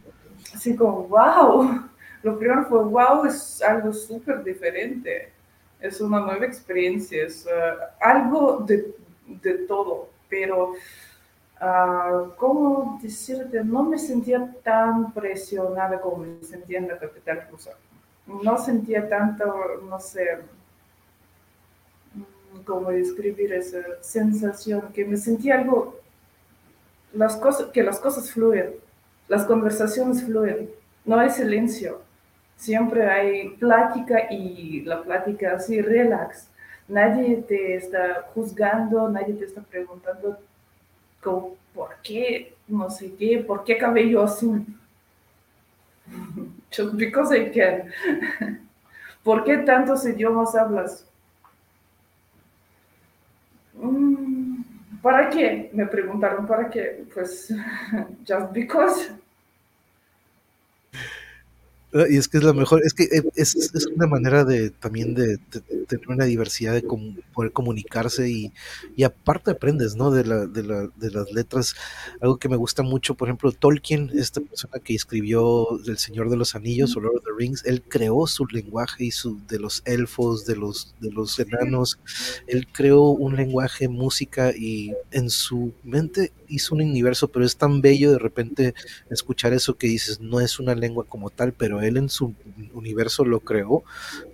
Así 0.55 0.75
como, 0.75 1.09
wow. 1.09 1.89
Lo 2.23 2.39
primero 2.39 2.65
fue, 2.67 2.85
wow, 2.85 3.25
es 3.27 3.61
algo 3.63 3.93
súper 3.93 4.45
diferente. 4.45 5.33
Es 5.81 6.01
una 6.01 6.21
nueva 6.21 6.47
experiencia, 6.47 7.25
es 7.25 7.45
uh, 7.47 7.83
algo 8.01 8.65
de, 8.65 8.95
de 9.27 9.55
todo, 9.67 10.09
pero 10.29 10.75
Uh, 11.63 12.35
¿cómo 12.39 12.99
decirte? 13.01 13.63
No 13.63 13.85
me 13.85 13.97
sentía 13.97 14.53
tan 14.65 15.13
presionada 15.13 16.01
como 16.01 16.25
me 16.25 16.43
sentía 16.43 16.79
en 16.79 16.89
la 16.89 16.99
capital 16.99 17.47
rusa. 17.49 17.71
No 18.27 18.59
sentía 18.59 19.09
tanto, 19.09 19.45
no 19.89 20.01
sé, 20.01 20.41
cómo 22.65 22.91
describir 22.91 23.53
esa 23.53 23.79
sensación, 24.01 24.93
que 24.93 25.05
me 25.05 25.17
sentía 25.17 25.61
algo, 25.61 26.01
las 27.13 27.37
cosas, 27.37 27.69
que 27.69 27.85
las 27.85 28.01
cosas 28.01 28.33
fluyen, 28.33 28.75
las 29.29 29.45
conversaciones 29.45 30.25
fluyen, 30.25 30.69
no 31.05 31.19
hay 31.19 31.31
silencio, 31.31 32.01
siempre 32.57 33.09
hay 33.09 33.51
plática 33.51 34.33
y 34.33 34.81
la 34.83 35.03
plática 35.03 35.55
así, 35.55 35.81
relax. 35.81 36.49
Nadie 36.89 37.37
te 37.37 37.77
está 37.77 38.29
juzgando, 38.35 39.09
nadie 39.09 39.35
te 39.35 39.45
está 39.45 39.63
preguntando 39.63 40.39
como, 41.23 41.57
¿por 41.75 41.97
qué? 42.03 42.55
No 42.69 42.91
sé 42.91 43.15
qué, 43.15 43.39
¿por 43.47 43.65
qué 43.65 43.79
cabello 43.79 44.23
azul? 44.23 44.65
Just 46.71 46.97
because 46.97 47.33
I 47.33 47.51
can. 47.51 47.93
¿Por 49.23 49.45
qué 49.45 49.59
tantos 49.59 50.05
idiomas 50.07 50.55
hablas? 50.55 51.07
Mm, 53.75 54.63
¿Para 55.03 55.31
qué? 55.31 55.71
Me 55.73 55.87
preguntaron, 55.87 56.47
¿para 56.47 56.69
qué? 56.69 57.05
Pues, 57.15 57.53
just 58.27 58.53
because. 58.53 59.13
Y 62.09 62.17
es 62.17 62.27
que 62.27 62.39
es 62.39 62.45
la 62.45 62.55
mejor, 62.55 62.81
es 62.85 62.95
que 62.95 63.05
eh, 63.05 63.23
es, 63.37 63.55
es 63.55 63.87
una 63.87 64.07
manera 64.07 64.45
de 64.45 64.71
también 64.71 65.15
de 65.15 65.37
tener 65.87 66.09
una 66.09 66.25
diversidad 66.25 66.73
de 66.73 66.83
com- 66.83 67.17
poder 67.35 67.53
comunicarse 67.53 68.31
y, 68.31 68.51
y 68.97 69.03
aparte 69.03 69.51
aprendes, 69.51 69.95
¿no? 69.95 70.11
De, 70.11 70.25
la, 70.25 70.47
de, 70.47 70.63
la, 70.63 70.89
de 70.97 71.11
las 71.11 71.31
letras. 71.33 71.75
Algo 72.23 72.39
que 72.39 72.49
me 72.49 72.57
gusta 72.57 72.83
mucho, 72.83 73.15
por 73.15 73.29
ejemplo, 73.29 73.53
Tolkien, 73.53 74.11
esta 74.15 74.41
persona 74.41 74.79
que 74.83 74.95
escribió 74.95 75.67
El 75.87 75.99
Señor 75.99 76.31
de 76.31 76.39
los 76.39 76.55
Anillos 76.55 76.97
o 76.97 77.01
Lord 77.01 77.19
of 77.19 77.25
the 77.25 77.31
Rings, 77.37 77.63
él 77.67 77.83
creó 77.83 78.27
su 78.27 78.47
lenguaje 78.47 79.05
y 79.05 79.11
su 79.11 79.39
de 79.47 79.59
los 79.59 79.83
elfos, 79.85 80.47
de 80.47 80.57
los, 80.57 80.95
de 81.01 81.11
los 81.11 81.39
enanos. 81.39 81.99
Él 82.47 82.69
creó 82.73 83.03
un 83.11 83.37
lenguaje, 83.37 83.89
música 83.89 84.53
y 84.57 84.95
en 85.11 85.29
su 85.29 85.75
mente 85.83 86.33
hizo 86.49 86.75
un 86.75 86.83
universo, 86.83 87.29
pero 87.29 87.45
es 87.45 87.57
tan 87.57 87.81
bello 87.81 88.13
de 88.13 88.19
repente 88.19 88.75
escuchar 89.11 89.53
eso 89.53 89.77
que 89.77 89.87
dices, 89.87 90.21
no 90.21 90.41
es 90.41 90.59
una 90.59 90.75
lengua 90.75 91.05
como 91.05 91.31
tal, 91.31 91.53
pero 91.53 91.82
él 91.87 91.97
en 91.97 92.09
su 92.09 92.35
universo 92.75 93.25
lo 93.25 93.41
creó, 93.41 93.85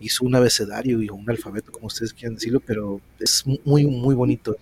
hizo 0.00 0.24
un 0.24 0.34
abecedario 0.34 1.02
y 1.02 1.08
un 1.10 1.28
alfabeto, 1.30 1.72
como 1.72 1.86
ustedes 1.88 2.12
quieran 2.12 2.34
decirlo, 2.36 2.60
pero 2.60 3.00
es 3.20 3.44
muy, 3.64 3.86
muy 3.86 4.14
bonito. 4.14 4.56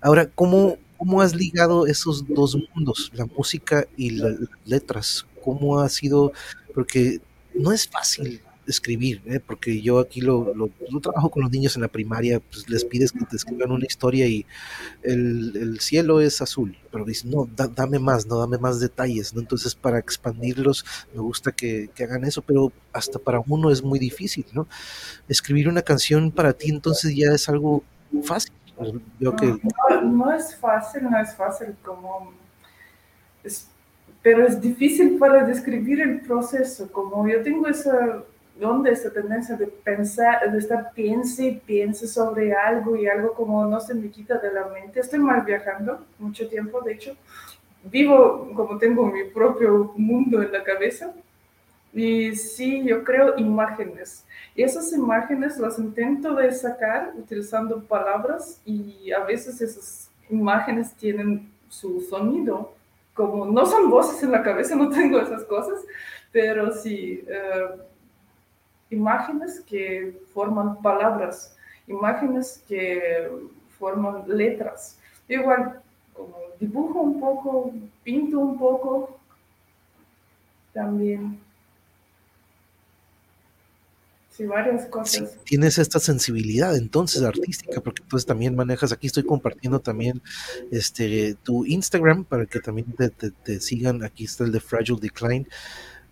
Ahora, 0.00 0.26
¿cómo, 0.30 0.76
¿cómo 0.96 1.20
has 1.22 1.34
ligado 1.34 1.86
esos 1.86 2.26
dos 2.28 2.56
mundos, 2.74 3.10
la 3.14 3.26
música 3.26 3.86
y 3.96 4.10
la- 4.10 4.30
las 4.30 4.48
letras? 4.66 5.26
¿Cómo 5.44 5.80
ha 5.80 5.88
sido? 5.88 6.32
Porque 6.74 7.20
no 7.54 7.72
es 7.72 7.88
fácil 7.88 8.40
escribir, 8.68 9.22
¿eh? 9.26 9.40
porque 9.40 9.80
yo 9.80 9.98
aquí 9.98 10.20
lo, 10.20 10.54
lo, 10.54 10.70
trabajo 11.00 11.30
con 11.30 11.42
los 11.42 11.50
niños 11.50 11.74
en 11.76 11.82
la 11.82 11.88
primaria, 11.88 12.38
pues 12.40 12.68
les 12.68 12.84
pides 12.84 13.12
que 13.12 13.24
te 13.24 13.36
escriban 13.36 13.72
una 13.72 13.86
historia 13.86 14.26
y 14.26 14.44
el, 15.02 15.56
el 15.56 15.80
cielo 15.80 16.20
es 16.20 16.40
azul, 16.42 16.76
pero 16.92 17.04
dicen, 17.04 17.30
no, 17.30 17.48
da- 17.56 17.68
dame 17.68 17.98
más, 17.98 18.26
no, 18.26 18.38
dame 18.38 18.58
más 18.58 18.80
detalles, 18.80 19.34
¿no? 19.34 19.40
Entonces, 19.40 19.74
para 19.74 19.98
expandirlos, 19.98 20.84
me 21.14 21.20
gusta 21.20 21.52
que, 21.52 21.90
que 21.94 22.04
hagan 22.04 22.24
eso, 22.24 22.42
pero 22.42 22.72
hasta 22.92 23.18
para 23.18 23.42
uno 23.46 23.70
es 23.70 23.82
muy 23.82 23.98
difícil, 23.98 24.44
¿no? 24.52 24.66
Escribir 25.28 25.68
una 25.68 25.82
canción 25.82 26.30
para 26.30 26.52
ti 26.52 26.70
entonces 26.70 27.14
ya 27.16 27.32
es 27.32 27.48
algo 27.48 27.82
fácil. 28.22 28.52
Veo 29.18 29.34
que 29.34 29.46
No, 29.46 30.00
no 30.02 30.32
es 30.32 30.54
fácil, 30.56 31.02
no 31.10 31.18
es 31.20 31.34
fácil 31.34 31.74
como... 31.82 32.32
es- 33.44 33.68
pero 34.22 34.46
es 34.46 34.60
difícil 34.60 35.16
para 35.18 35.44
describir 35.44 36.00
el 36.00 36.20
proceso, 36.20 36.90
como 36.90 37.26
yo 37.28 37.40
tengo 37.42 37.68
esa 37.68 38.24
onda, 38.64 38.90
esa 38.90 39.12
tendencia 39.12 39.56
de 39.56 39.66
pensar, 39.66 40.50
de 40.50 40.58
estar 40.58 40.92
piense 40.92 41.46
y 41.46 41.56
piense 41.56 42.06
sobre 42.06 42.54
algo 42.54 42.96
y 42.96 43.06
algo 43.06 43.34
como 43.34 43.64
no 43.66 43.80
se 43.80 43.94
me 43.94 44.10
quita 44.10 44.38
de 44.38 44.52
la 44.52 44.66
mente. 44.66 45.00
Estoy 45.00 45.20
mal 45.20 45.42
viajando 45.42 46.04
mucho 46.18 46.48
tiempo, 46.48 46.80
de 46.80 46.94
hecho. 46.94 47.16
Vivo 47.84 48.50
como 48.54 48.78
tengo 48.78 49.06
mi 49.06 49.24
propio 49.24 49.92
mundo 49.96 50.42
en 50.42 50.50
la 50.52 50.64
cabeza 50.64 51.14
Y 51.94 52.34
sí, 52.34 52.84
yo 52.84 53.04
creo 53.04 53.38
imágenes. 53.38 54.24
Y 54.54 54.62
esas 54.62 54.92
imágenes 54.92 55.58
las 55.58 55.78
intento 55.78 56.34
de 56.34 56.52
sacar 56.52 57.12
utilizando 57.16 57.82
palabras 57.82 58.60
y 58.64 59.12
a 59.12 59.24
veces 59.24 59.60
esas 59.60 60.10
imágenes 60.28 60.92
tienen 60.94 61.50
su 61.68 62.00
sonido. 62.00 62.74
Como 63.14 63.46
no 63.46 63.64
son 63.66 63.90
voces 63.90 64.22
en 64.22 64.32
la 64.32 64.42
cabeza, 64.42 64.76
no 64.76 64.90
tengo 64.90 65.18
esas 65.20 65.44
cosas, 65.44 65.84
pero 66.30 66.72
sí, 66.72 67.24
eh, 67.26 67.68
imágenes 68.90 69.60
que 69.60 70.18
forman 70.32 70.80
palabras, 70.82 71.56
imágenes 71.86 72.62
que 72.68 73.28
forman 73.78 74.24
letras. 74.26 74.98
Igual, 75.28 75.80
como 76.14 76.36
dibujo 76.58 77.00
un 77.00 77.20
poco, 77.20 77.72
pinto 78.02 78.38
un 78.38 78.58
poco, 78.58 79.18
también. 80.72 81.38
Sí, 84.30 84.46
varias 84.46 84.86
cosas. 84.86 85.36
Tienes 85.44 85.78
esta 85.78 85.98
sensibilidad 85.98 86.76
entonces 86.76 87.22
artística, 87.24 87.80
porque 87.80 88.02
entonces 88.02 88.24
también 88.24 88.54
manejas, 88.54 88.92
aquí 88.92 89.08
estoy 89.08 89.24
compartiendo 89.24 89.80
también 89.80 90.22
este 90.70 91.34
tu 91.42 91.64
Instagram 91.64 92.24
para 92.24 92.46
que 92.46 92.60
también 92.60 92.92
te- 92.92 93.10
te 93.10 93.60
sigan, 93.60 94.04
aquí 94.04 94.24
está 94.24 94.44
el 94.44 94.52
de 94.52 94.60
Fragile 94.60 95.00
Decline, 95.00 95.48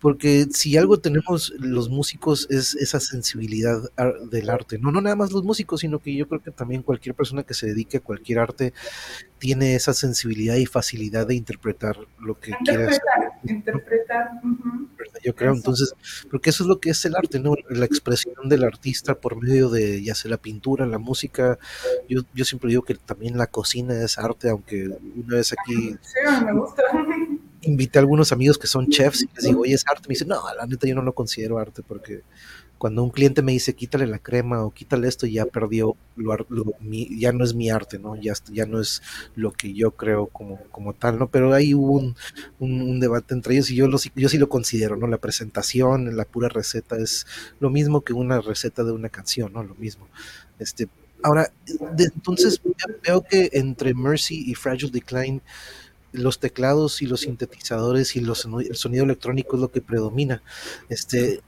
porque 0.00 0.46
si 0.50 0.76
algo 0.76 0.98
tenemos 0.98 1.52
los 1.58 1.88
músicos 1.88 2.46
es 2.50 2.74
esa 2.74 3.00
sensibilidad 3.00 3.78
del 4.30 4.50
arte, 4.50 4.78
no, 4.78 4.92
no 4.92 5.00
nada 5.00 5.16
más 5.16 5.32
los 5.32 5.42
músicos, 5.44 5.80
sino 5.80 5.98
que 5.98 6.14
yo 6.14 6.28
creo 6.28 6.42
que 6.42 6.50
también 6.50 6.82
cualquier 6.82 7.14
persona 7.14 7.42
que 7.42 7.54
se 7.54 7.66
dedique 7.66 7.96
a 7.98 8.00
cualquier 8.00 8.38
arte 8.40 8.72
tiene 9.38 9.74
esa 9.74 9.92
sensibilidad 9.94 10.56
y 10.56 10.66
facilidad 10.66 11.26
de 11.26 11.34
interpretar 11.34 11.96
lo 12.20 12.38
que 12.38 12.52
quiere 12.64 12.84
hacer. 12.84 13.02
Interpretar, 13.44 14.30
interpretar. 14.30 14.30
ujú. 14.42 14.88
¿verdad? 14.96 15.20
Yo 15.24 15.34
creo, 15.34 15.52
Eso. 15.52 15.56
entonces, 15.58 15.94
porque 16.30 16.50
eso 16.50 16.64
es 16.64 16.68
lo 16.68 16.80
que 16.80 16.90
es 16.90 17.04
el 17.04 17.16
arte, 17.16 17.38
¿no? 17.38 17.54
La 17.68 17.84
expresión 17.84 18.48
del 18.48 18.64
artista 18.64 19.14
por 19.14 19.42
medio 19.42 19.68
de, 19.68 20.02
ya 20.02 20.14
sea 20.14 20.30
la 20.30 20.36
pintura, 20.38 20.86
la 20.86 20.98
música. 20.98 21.58
Yo, 22.08 22.22
yo 22.34 22.44
siempre 22.44 22.70
digo 22.70 22.82
que 22.82 22.94
también 22.94 23.36
la 23.36 23.46
cocina 23.46 23.94
es 24.02 24.18
arte, 24.18 24.48
aunque 24.48 24.88
una 25.16 25.36
vez 25.36 25.52
aquí 25.52 25.96
Sí, 26.00 26.44
me 26.44 26.52
gusta. 26.52 26.82
Invité 27.66 27.98
a 27.98 28.02
algunos 28.02 28.32
amigos 28.32 28.58
que 28.58 28.66
son 28.66 28.88
chefs 28.88 29.22
y 29.22 29.28
les 29.34 29.44
digo, 29.44 29.60
oye, 29.62 29.74
es 29.74 29.84
arte. 29.86 30.08
Me 30.08 30.14
dicen, 30.14 30.28
no, 30.28 30.40
la 30.56 30.66
neta 30.66 30.86
yo 30.88 30.94
no 30.94 31.02
lo 31.02 31.14
considero 31.14 31.58
arte 31.58 31.82
porque 31.86 32.22
cuando 32.78 33.02
un 33.02 33.10
cliente 33.10 33.40
me 33.42 33.52
dice, 33.52 33.74
quítale 33.74 34.06
la 34.06 34.18
crema 34.18 34.62
o 34.62 34.70
quítale 34.70 35.08
esto, 35.08 35.26
ya 35.26 35.46
perdió, 35.46 35.96
lo, 36.16 36.36
lo- 36.50 36.74
mi- 36.80 37.18
ya 37.18 37.32
no 37.32 37.42
es 37.42 37.54
mi 37.54 37.70
arte, 37.70 37.98
¿no? 37.98 38.16
Ya, 38.16 38.34
ya 38.52 38.66
no 38.66 38.80
es 38.80 39.02
lo 39.34 39.52
que 39.52 39.72
yo 39.72 39.92
creo 39.92 40.26
como, 40.26 40.60
como 40.70 40.92
tal, 40.92 41.18
¿no? 41.18 41.28
Pero 41.30 41.54
ahí 41.54 41.74
hubo 41.74 42.14
un, 42.58 43.00
debate 43.00 43.34
entre 43.34 43.54
ellos 43.54 43.70
y 43.70 43.76
yo, 43.76 43.88
lo, 43.88 43.98
yo 44.14 44.28
sí 44.28 44.36
lo 44.38 44.48
considero, 44.50 44.96
¿no? 44.96 45.06
La 45.06 45.18
presentación, 45.18 46.16
la 46.16 46.26
pura 46.26 46.48
receta 46.50 46.96
es 46.98 47.26
lo 47.60 47.70
mismo 47.70 48.02
que 48.02 48.12
una 48.12 48.40
receta 48.42 48.84
de 48.84 48.92
una 48.92 49.08
canción, 49.08 49.52
¿no? 49.54 49.62
Lo 49.62 49.74
mismo. 49.74 50.06
Este, 50.58 50.88
ahora, 51.22 51.50
entonces 51.98 52.60
veo 53.02 53.22
que 53.22 53.50
entre 53.52 53.94
Mercy 53.94 54.50
y 54.50 54.54
Fragile 54.54 54.90
Decline 54.92 55.40
los 56.16 56.38
teclados 56.40 57.02
y 57.02 57.06
los 57.06 57.20
sintetizadores 57.20 58.16
y 58.16 58.20
los, 58.20 58.46
el 58.46 58.76
sonido 58.76 59.04
electrónico 59.04 59.56
es 59.56 59.62
lo 59.62 59.70
que 59.70 59.80
predomina. 59.80 60.42
Este, 60.88 61.40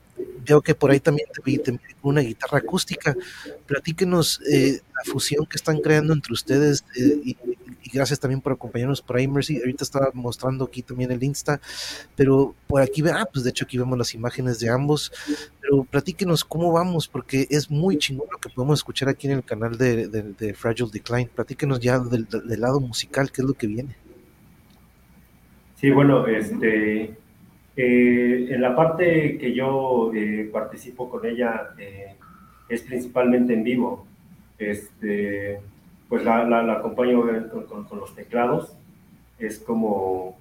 veo 0.47 0.61
que 0.61 0.75
por 0.75 0.91
ahí 0.91 1.01
también 1.01 1.29
te 1.33 1.43
vi, 1.45 1.61
una 2.03 2.21
guitarra 2.21 2.59
acústica. 2.59 3.17
Platíquenos 3.67 4.41
eh, 4.51 4.81
la 4.95 5.13
fusión 5.13 5.47
que 5.47 5.57
están 5.57 5.81
creando 5.81 6.13
entre 6.13 6.33
ustedes 6.33 6.85
eh, 6.97 7.21
y, 7.25 7.37
gracias 7.91 8.21
también 8.21 8.43
por 8.43 8.53
acompañarnos 8.53 9.01
por 9.01 9.17
ahí, 9.17 9.27
Mercy. 9.27 9.57
Ahorita 9.57 9.83
estaba 9.83 10.11
mostrando 10.13 10.67
aquí 10.67 10.83
también 10.83 11.11
el 11.11 11.23
Insta, 11.23 11.59
pero 12.17 12.55
por 12.67 12.83
aquí, 12.83 13.03
ah, 13.09 13.27
pues 13.33 13.45
de 13.45 13.51
hecho 13.51 13.65
aquí 13.65 13.79
vemos 13.79 13.97
las 13.97 14.13
imágenes 14.13 14.59
de 14.59 14.69
ambos. 14.69 15.11
Pero 15.61 15.85
platíquenos 15.85 16.45
cómo 16.45 16.71
vamos, 16.71 17.09
porque 17.09 17.47
es 17.51 17.71
muy 17.71 17.97
chingón 17.97 18.29
lo 18.31 18.39
que 18.39 18.51
podemos 18.51 18.81
escuchar 18.81 19.09
aquí 19.09 19.27
en 19.27 19.35
el 19.39 19.45
canal 19.45 19.79
de 19.79 20.55
Fragile 20.55 20.91
Decline. 20.93 21.31
Platíquenos 21.35 21.81
ya 21.81 21.99
del, 21.99 22.27
del 22.29 22.61
lado 22.61 22.79
musical, 22.79 23.33
qué 23.33 23.41
es 23.41 23.49
lo 23.49 23.55
que 23.55 23.67
viene. 23.67 23.97
Sí, 25.79 25.93
bueno, 25.93 26.27
este, 26.27 27.15
eh, 27.77 28.47
en 28.51 28.61
la 28.61 28.75
parte 28.75 29.39
que 29.39 29.55
yo 29.55 30.11
eh, 30.13 30.51
participo 30.53 31.09
con 31.09 31.25
ella 31.25 31.69
eh, 31.79 32.17
es 32.69 32.83
principalmente 32.83 33.55
en 33.55 33.63
vivo. 33.63 34.05
Este, 34.59 35.61
pues 36.09 36.25
la, 36.25 36.73
acompaño 36.73 37.23
con, 37.69 38.01
los 38.01 38.13
teclados. 38.17 38.75
Es 39.39 39.61
como, 39.61 40.37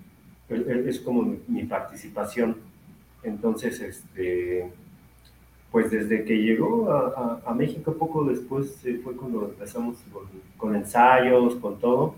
es, 0.50 1.00
como 1.02 1.38
mi, 1.48 1.64
participación. 1.66 2.58
Entonces, 3.22 3.80
este, 3.80 4.72
pues 5.72 5.92
desde 5.92 6.26
que 6.26 6.36
llegó 6.36 6.92
a, 6.92 7.54
México, 7.54 7.94
poco 7.94 8.24
después 8.26 8.84
fue 9.04 9.16
cuando 9.16 9.46
empezamos 9.46 9.98
con 10.58 10.76
ensayos, 10.76 11.54
con 11.58 11.80
todo, 11.80 12.16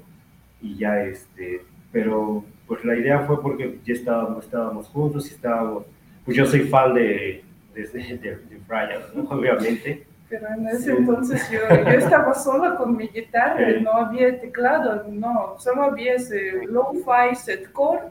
y 0.61 0.76
ya 0.78 1.03
este, 1.03 1.63
pero 1.92 2.44
pues 2.68 2.84
la 2.86 2.96
idea 2.96 3.20
fue 3.22 3.42
porque 3.42 3.80
ya 3.86 3.94
estábamos, 3.94 4.46
estábamos 4.46 4.88
juntos 4.88 5.30
y 5.32 5.34
estábamos, 5.36 5.86
pues 6.26 6.38
yo 6.38 6.46
soy 6.46 6.62
fan 6.62 6.94
de, 6.94 7.44
de, 7.74 7.84
de, 7.84 8.18
de 8.18 8.60
Brian, 8.68 9.02
¿no? 9.16 9.24
obviamente, 9.30 10.06
Pero 10.30 10.48
en 10.56 10.68
ese 10.68 10.84
Sí. 10.84 10.92
entonces 10.98 11.50
yo, 11.50 11.60
yo 11.70 11.98
estaba 11.98 12.34
sola 12.36 12.76
con 12.76 12.96
mi 12.96 13.08
guitarra, 13.08 13.58
Sí. 13.74 13.82
no 13.82 13.92
había 13.94 14.40
teclado, 14.40 15.06
no, 15.10 15.56
solo 15.58 15.84
había 15.84 16.14
ese 16.16 16.66
lo-fi 16.68 17.36
setcore 17.36 18.02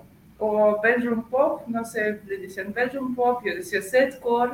o 0.41 0.81
bedroom 0.83 1.23
pop, 1.31 1.63
no 1.69 1.85
sé, 1.85 2.21
le 2.27 2.39
decían 2.39 2.73
bedroom 2.73 3.15
pop, 3.15 3.41
yo 3.45 3.55
decía 3.55 3.81
setcore 3.83 4.53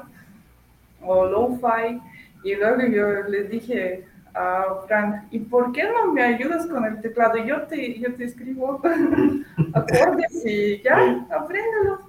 o 1.02 1.24
lo-fi, 1.26 2.00
y 2.42 2.54
luego 2.56 2.82
yo 2.86 3.22
le 3.28 3.44
dije 3.44 4.04
a 4.34 4.82
Frank, 4.86 5.26
¿y 5.30 5.38
por 5.38 5.72
qué 5.72 5.84
no 5.84 6.12
me 6.12 6.22
ayudas 6.22 6.66
con 6.66 6.84
el 6.84 7.00
teclado? 7.00 7.38
Yo 7.44 7.62
te, 7.62 7.98
yo 7.98 8.14
te 8.14 8.24
escribo 8.24 8.80
acordes 9.72 10.44
y 10.44 10.82
ya, 10.82 11.26
apréndelo. 11.30 12.00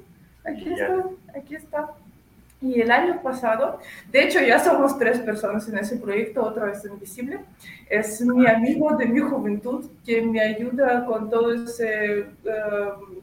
Aquí 0.44 0.74
está, 0.74 1.04
aquí 1.38 1.56
está. 1.56 1.90
Y 2.62 2.82
el 2.82 2.90
año 2.90 3.22
pasado, 3.22 3.80
de 4.12 4.24
hecho 4.24 4.40
ya 4.40 4.58
somos 4.60 4.98
tres 4.98 5.20
personas 5.20 5.68
en 5.70 5.78
ese 5.78 5.98
proyecto, 5.98 6.44
otra 6.44 6.66
vez 6.66 6.84
Invisible, 6.86 7.42
es 7.90 8.22
mi 8.22 8.48
amigo 8.48 8.96
de 8.96 9.06
mi 9.06 9.20
juventud 9.20 9.86
quien 10.04 10.32
me 10.32 10.42
ayuda 10.42 11.06
con 11.06 11.30
todo 11.30 11.54
ese, 11.54 12.20
eh, 12.22 12.28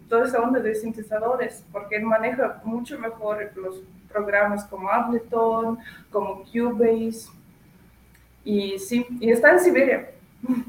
toda 0.09 0.27
esa 0.27 0.41
onda 0.41 0.61
de 0.61 0.75
sintetizadores, 0.75 1.65
porque 1.73 1.97
él 1.97 2.05
maneja 2.05 2.61
mucho 2.63 2.99
mejor 2.99 3.51
los 3.57 3.83
programas 4.13 4.65
como 4.67 4.89
Ableton, 4.91 5.79
como 6.11 6.45
Cubase, 6.45 7.29
y 8.45 8.79
sí, 8.79 9.07
y 9.21 9.31
está 9.31 9.53
en 9.53 9.61
Siberia, 9.61 10.11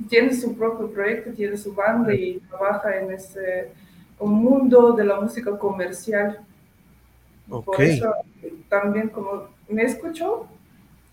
tiene 0.10 0.34
su 0.34 0.56
propio 0.56 0.90
proyecto, 0.90 1.32
tiene 1.32 1.58
su 1.58 1.74
banda 1.74 2.14
y 2.14 2.40
trabaja 2.50 3.00
en 3.00 3.12
ese 3.12 3.72
un 4.20 4.36
mundo 4.36 4.94
de 4.94 5.04
la 5.04 5.20
música 5.20 5.58
comercial. 5.58 6.40
Ok. 7.50 7.66
Por 7.66 7.82
eso 7.82 8.14
también 8.70 9.10
como 9.10 9.48
me 9.68 9.84
escuchó 9.84 10.48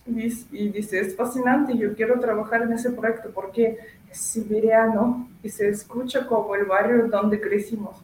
y 0.07 0.69
dice, 0.69 1.01
es 1.01 1.17
fascinante, 1.17 1.77
yo 1.77 1.95
quiero 1.95 2.19
trabajar 2.19 2.63
en 2.63 2.73
ese 2.73 2.91
proyecto 2.91 3.31
porque 3.31 3.79
es 4.11 4.19
siberiano 4.19 5.29
y 5.43 5.49
se 5.49 5.69
escucha 5.69 6.27
como 6.27 6.55
el 6.55 6.65
barrio 6.65 7.07
donde 7.09 7.41
crecimos. 7.41 8.03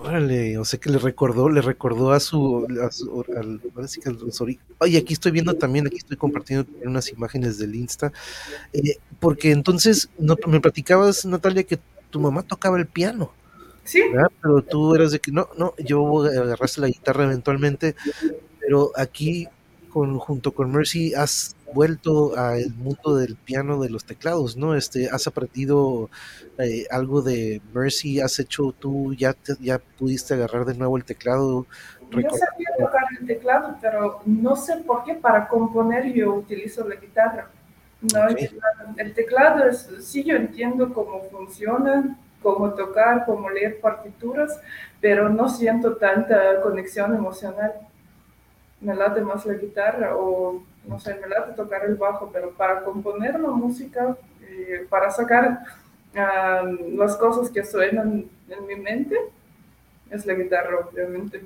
Órale, 0.00 0.56
o 0.58 0.64
sea 0.64 0.80
que 0.80 0.88
le 0.90 0.98
recordó, 0.98 1.50
le 1.50 1.60
recordó 1.60 2.12
a 2.12 2.20
su, 2.20 2.66
a 2.82 2.90
su 2.90 3.24
al, 3.36 3.60
ahora 3.74 3.86
sí 3.86 4.00
que 4.00 4.08
a 4.08 4.12
los 4.12 4.40
ori- 4.40 4.58
Oye, 4.78 4.96
aquí 4.98 5.12
estoy 5.12 5.32
viendo 5.32 5.54
también, 5.54 5.86
aquí 5.86 5.98
estoy 5.98 6.16
compartiendo 6.16 6.66
unas 6.84 7.10
imágenes 7.12 7.58
del 7.58 7.74
Insta, 7.74 8.10
eh, 8.72 8.96
porque 9.20 9.52
entonces 9.52 10.08
no, 10.18 10.36
me 10.46 10.60
platicabas, 10.60 11.26
Natalia, 11.26 11.64
que 11.64 11.78
tu 12.10 12.20
mamá 12.20 12.42
tocaba 12.42 12.78
el 12.78 12.86
piano, 12.86 13.32
Sí, 13.84 14.00
¿verdad? 14.12 14.28
Pero 14.40 14.62
tú 14.62 14.94
eras 14.94 15.12
de 15.12 15.20
que 15.20 15.32
no, 15.32 15.48
no, 15.58 15.74
yo 15.78 16.22
agarraste 16.24 16.80
la 16.80 16.88
guitarra 16.88 17.24
eventualmente, 17.24 17.94
pero 18.60 18.92
aquí 18.96 19.48
con, 19.92 20.18
junto 20.18 20.52
con 20.52 20.70
Mercy 20.72 21.14
has 21.14 21.56
vuelto 21.72 22.36
al 22.36 22.74
mundo 22.74 23.16
del 23.16 23.36
piano 23.36 23.80
de 23.80 23.90
los 23.90 24.04
teclados, 24.04 24.56
¿no? 24.56 24.74
Este, 24.74 25.08
has 25.10 25.26
aprendido 25.26 26.10
eh, 26.58 26.86
algo 26.90 27.22
de 27.22 27.62
Mercy, 27.72 28.20
has 28.20 28.38
hecho 28.38 28.72
tú, 28.78 29.14
ya, 29.14 29.32
te- 29.34 29.56
ya 29.60 29.78
pudiste 29.98 30.34
agarrar 30.34 30.64
de 30.66 30.74
nuevo 30.74 30.96
el 30.96 31.04
teclado. 31.04 31.66
yo 32.10 32.30
sabía 32.30 32.68
tocar 32.78 33.02
el 33.20 33.26
teclado, 33.26 33.76
pero 33.80 34.20
no 34.26 34.56
sé 34.56 34.76
por 34.78 35.04
qué 35.04 35.14
para 35.14 35.48
componer 35.48 36.12
yo 36.12 36.34
utilizo 36.34 36.86
la 36.86 36.96
guitarra. 36.96 37.48
No, 38.00 38.26
el 38.28 38.34
Ok. 38.34 38.40
teclado, 38.40 38.94
el 38.96 39.14
teclado 39.14 39.68
es, 39.68 39.88
sí 40.00 40.24
yo 40.24 40.36
entiendo 40.36 40.92
cómo 40.92 41.22
funciona, 41.30 42.18
cómo 42.42 42.74
tocar, 42.74 43.24
cómo 43.24 43.48
leer 43.48 43.80
partituras, 43.80 44.60
pero 45.00 45.28
no 45.28 45.48
siento 45.48 45.96
tanta 45.96 46.60
conexión 46.62 47.14
emocional. 47.14 47.72
Me 48.82 48.94
late 48.94 49.20
más 49.20 49.46
la 49.46 49.54
guitarra 49.54 50.16
o, 50.16 50.62
no 50.86 51.00
sé, 51.00 51.14
me 51.14 51.28
late 51.28 51.52
tocar 51.54 51.84
el 51.84 51.94
bajo, 51.94 52.30
pero 52.32 52.50
para 52.52 52.82
componer 52.84 53.38
la 53.38 53.50
música, 53.50 54.16
eh, 54.42 54.86
para 54.90 55.10
sacar 55.10 55.60
ah, 56.16 56.62
las 56.92 57.16
cosas 57.16 57.48
que 57.50 57.64
suenan 57.64 58.26
en 58.48 58.66
mi 58.66 58.76
mente, 58.76 59.16
es 60.10 60.26
la 60.26 60.34
guitarra, 60.34 60.86
obviamente. 60.92 61.42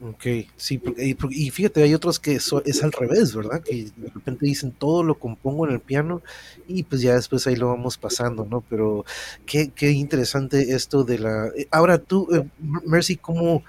Ok, 0.00 0.48
sí, 0.56 0.82
y, 1.30 1.50
fíjate, 1.50 1.82
hay 1.82 1.94
otros 1.94 2.18
que 2.18 2.34
eso 2.34 2.62
es 2.64 2.82
al 2.82 2.92
revés, 2.92 3.34
¿verdad? 3.34 3.62
Que 3.62 3.90
de 3.96 4.10
repente 4.10 4.44
dicen 4.44 4.72
todo 4.72 5.02
lo 5.02 5.14
compongo 5.14 5.66
en 5.66 5.72
el 5.72 5.80
piano 5.80 6.20
y 6.66 6.82
pues 6.82 7.00
ya 7.00 7.14
después 7.14 7.46
ahí 7.46 7.56
lo 7.56 7.68
vamos 7.68 7.96
pasando, 7.96 8.44
¿no? 8.44 8.62
Pero 8.68 9.04
qué, 9.46 9.70
qué 9.70 9.92
interesante 9.92 10.74
esto 10.74 11.04
de 11.04 11.18
la... 11.20 11.46
eh, 11.56 11.68
Ahora 11.70 11.98
tú, 11.98 12.28
eh, 12.34 12.46
Mercy, 12.84 13.16
¿cómo 13.16 13.62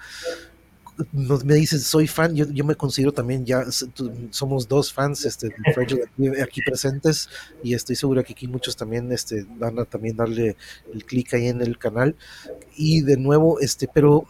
nos, 1.12 1.44
me 1.44 1.54
dices, 1.54 1.84
soy 1.84 2.06
fan? 2.06 2.34
Yo, 2.34 2.46
yo 2.50 2.64
me 2.64 2.74
considero 2.74 3.12
también 3.12 3.44
ya, 3.44 3.64
somos 4.30 4.68
dos 4.68 4.92
fans 4.92 5.24
este, 5.24 5.48
de 5.48 5.72
Fragile 5.74 6.04
aquí, 6.04 6.40
aquí 6.40 6.60
presentes 6.62 7.28
y 7.62 7.74
estoy 7.74 7.96
seguro 7.96 8.22
que 8.24 8.32
aquí 8.32 8.46
muchos 8.48 8.76
también 8.76 9.10
este, 9.12 9.46
van 9.58 9.78
a 9.78 9.84
también 9.84 10.16
darle 10.16 10.56
el 10.92 11.04
clic 11.04 11.34
ahí 11.34 11.48
en 11.48 11.60
el 11.60 11.78
canal. 11.78 12.16
Y 12.76 13.02
de 13.02 13.16
nuevo, 13.16 13.60
este, 13.60 13.88
pero 13.92 14.24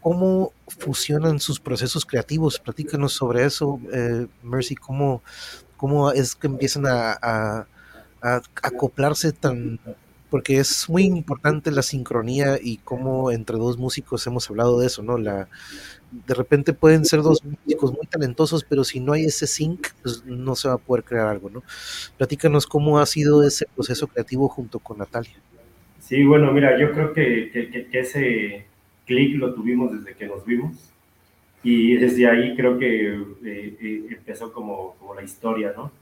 ¿cómo 0.00 0.52
fusionan 0.66 1.38
sus 1.40 1.60
procesos 1.60 2.04
creativos? 2.04 2.58
Platícanos 2.58 3.12
sobre 3.12 3.44
eso, 3.44 3.80
eh, 3.92 4.26
Mercy, 4.42 4.74
¿cómo, 4.74 5.22
cómo 5.76 6.10
es 6.10 6.34
que 6.34 6.46
empiezan 6.46 6.86
a, 6.86 7.12
a- 7.20 7.66
a 8.24 8.40
acoplarse 8.62 9.32
tan... 9.32 9.80
Porque 10.32 10.58
es 10.58 10.88
muy 10.90 11.04
importante 11.04 11.70
la 11.70 11.82
sincronía 11.82 12.58
y 12.60 12.78
cómo 12.78 13.30
entre 13.30 13.58
dos 13.58 13.78
músicos 13.78 14.26
hemos 14.26 14.50
hablado 14.50 14.80
de 14.80 14.88
eso, 14.88 15.04
¿no? 15.04 15.18
La, 15.18 15.48
de 16.10 16.34
repente 16.34 16.74
pueden 16.74 17.04
ser 17.04 17.22
dos 17.22 17.44
músicos 17.44 17.92
muy 17.92 18.06
talentosos, 18.08 18.64
pero 18.64 18.84
si 18.84 19.00
no 19.00 19.12
hay 19.14 19.26
ese 19.26 19.46
sync, 19.46 19.88
pues 20.02 20.24
no 20.26 20.56
se 20.56 20.68
va 20.68 20.74
a 20.74 20.78
poder 20.78 21.04
crear 21.04 21.28
algo, 21.28 21.50
¿no? 21.50 21.64
Platícanos 22.18 22.66
cómo 22.66 22.98
ha 23.00 23.06
sido 23.06 23.44
ese 23.44 23.66
proceso 23.74 24.08
creativo 24.08 24.48
junto 24.48 24.80
con 24.80 24.98
Natalia. 24.98 25.44
Sí, 26.00 26.24
bueno, 26.24 26.52
mira, 26.52 26.78
yo 26.78 26.92
creo 26.92 27.12
que, 27.12 27.50
que- 27.52 27.88
ese 28.00 28.66
clic 29.06 29.36
lo 29.38 29.54
tuvimos 29.54 29.92
desde 29.92 30.16
que 30.16 30.26
nos 30.26 30.44
vimos 30.44 30.94
y 31.62 31.96
desde 31.96 32.28
ahí 32.28 32.56
creo 32.56 32.78
que 32.78 33.14
eh, 33.16 33.76
eh, 33.80 34.06
empezó 34.10 34.52
como, 34.52 34.96
como 34.98 35.14
la 35.14 35.22
historia, 35.22 35.72
¿no? 35.76 35.92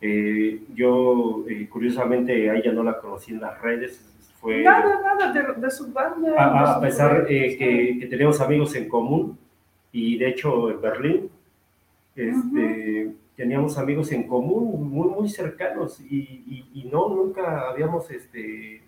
Eh, 0.00 0.60
yo, 0.74 1.44
eh, 1.48 1.66
curiosamente, 1.70 2.50
a 2.50 2.56
ella 2.56 2.72
no 2.72 2.82
la 2.82 2.98
conocí 2.98 3.32
en 3.32 3.40
las 3.40 3.60
redes, 3.62 4.00
fue 4.40 4.62
Nada, 4.62 5.00
nada 5.02 5.32
de, 5.32 5.60
de 5.60 5.70
su 5.70 5.90
banda. 5.92 6.76
a, 6.76 6.80
pesar 6.80 7.26
eh, 7.28 7.56
que, 7.58 7.98
que 7.98 8.06
teníamos 8.06 8.40
amigos 8.40 8.74
en 8.76 8.88
común 8.88 9.38
y 9.92 10.18
de 10.18 10.28
hecho 10.28 10.70
en 10.70 10.80
Berlín 10.82 11.30
este, 12.14 13.12
teníamos 13.36 13.76
amigos 13.78 14.12
en 14.12 14.26
común 14.26 14.90
muy, 14.90 15.08
muy 15.08 15.28
cercanos 15.28 16.00
y, 16.00 16.16
y- 16.46 16.70
y 16.74 16.84
no, 16.90 17.08
nunca 17.08 17.68
habíamos 17.70 18.10
este, 18.10 18.82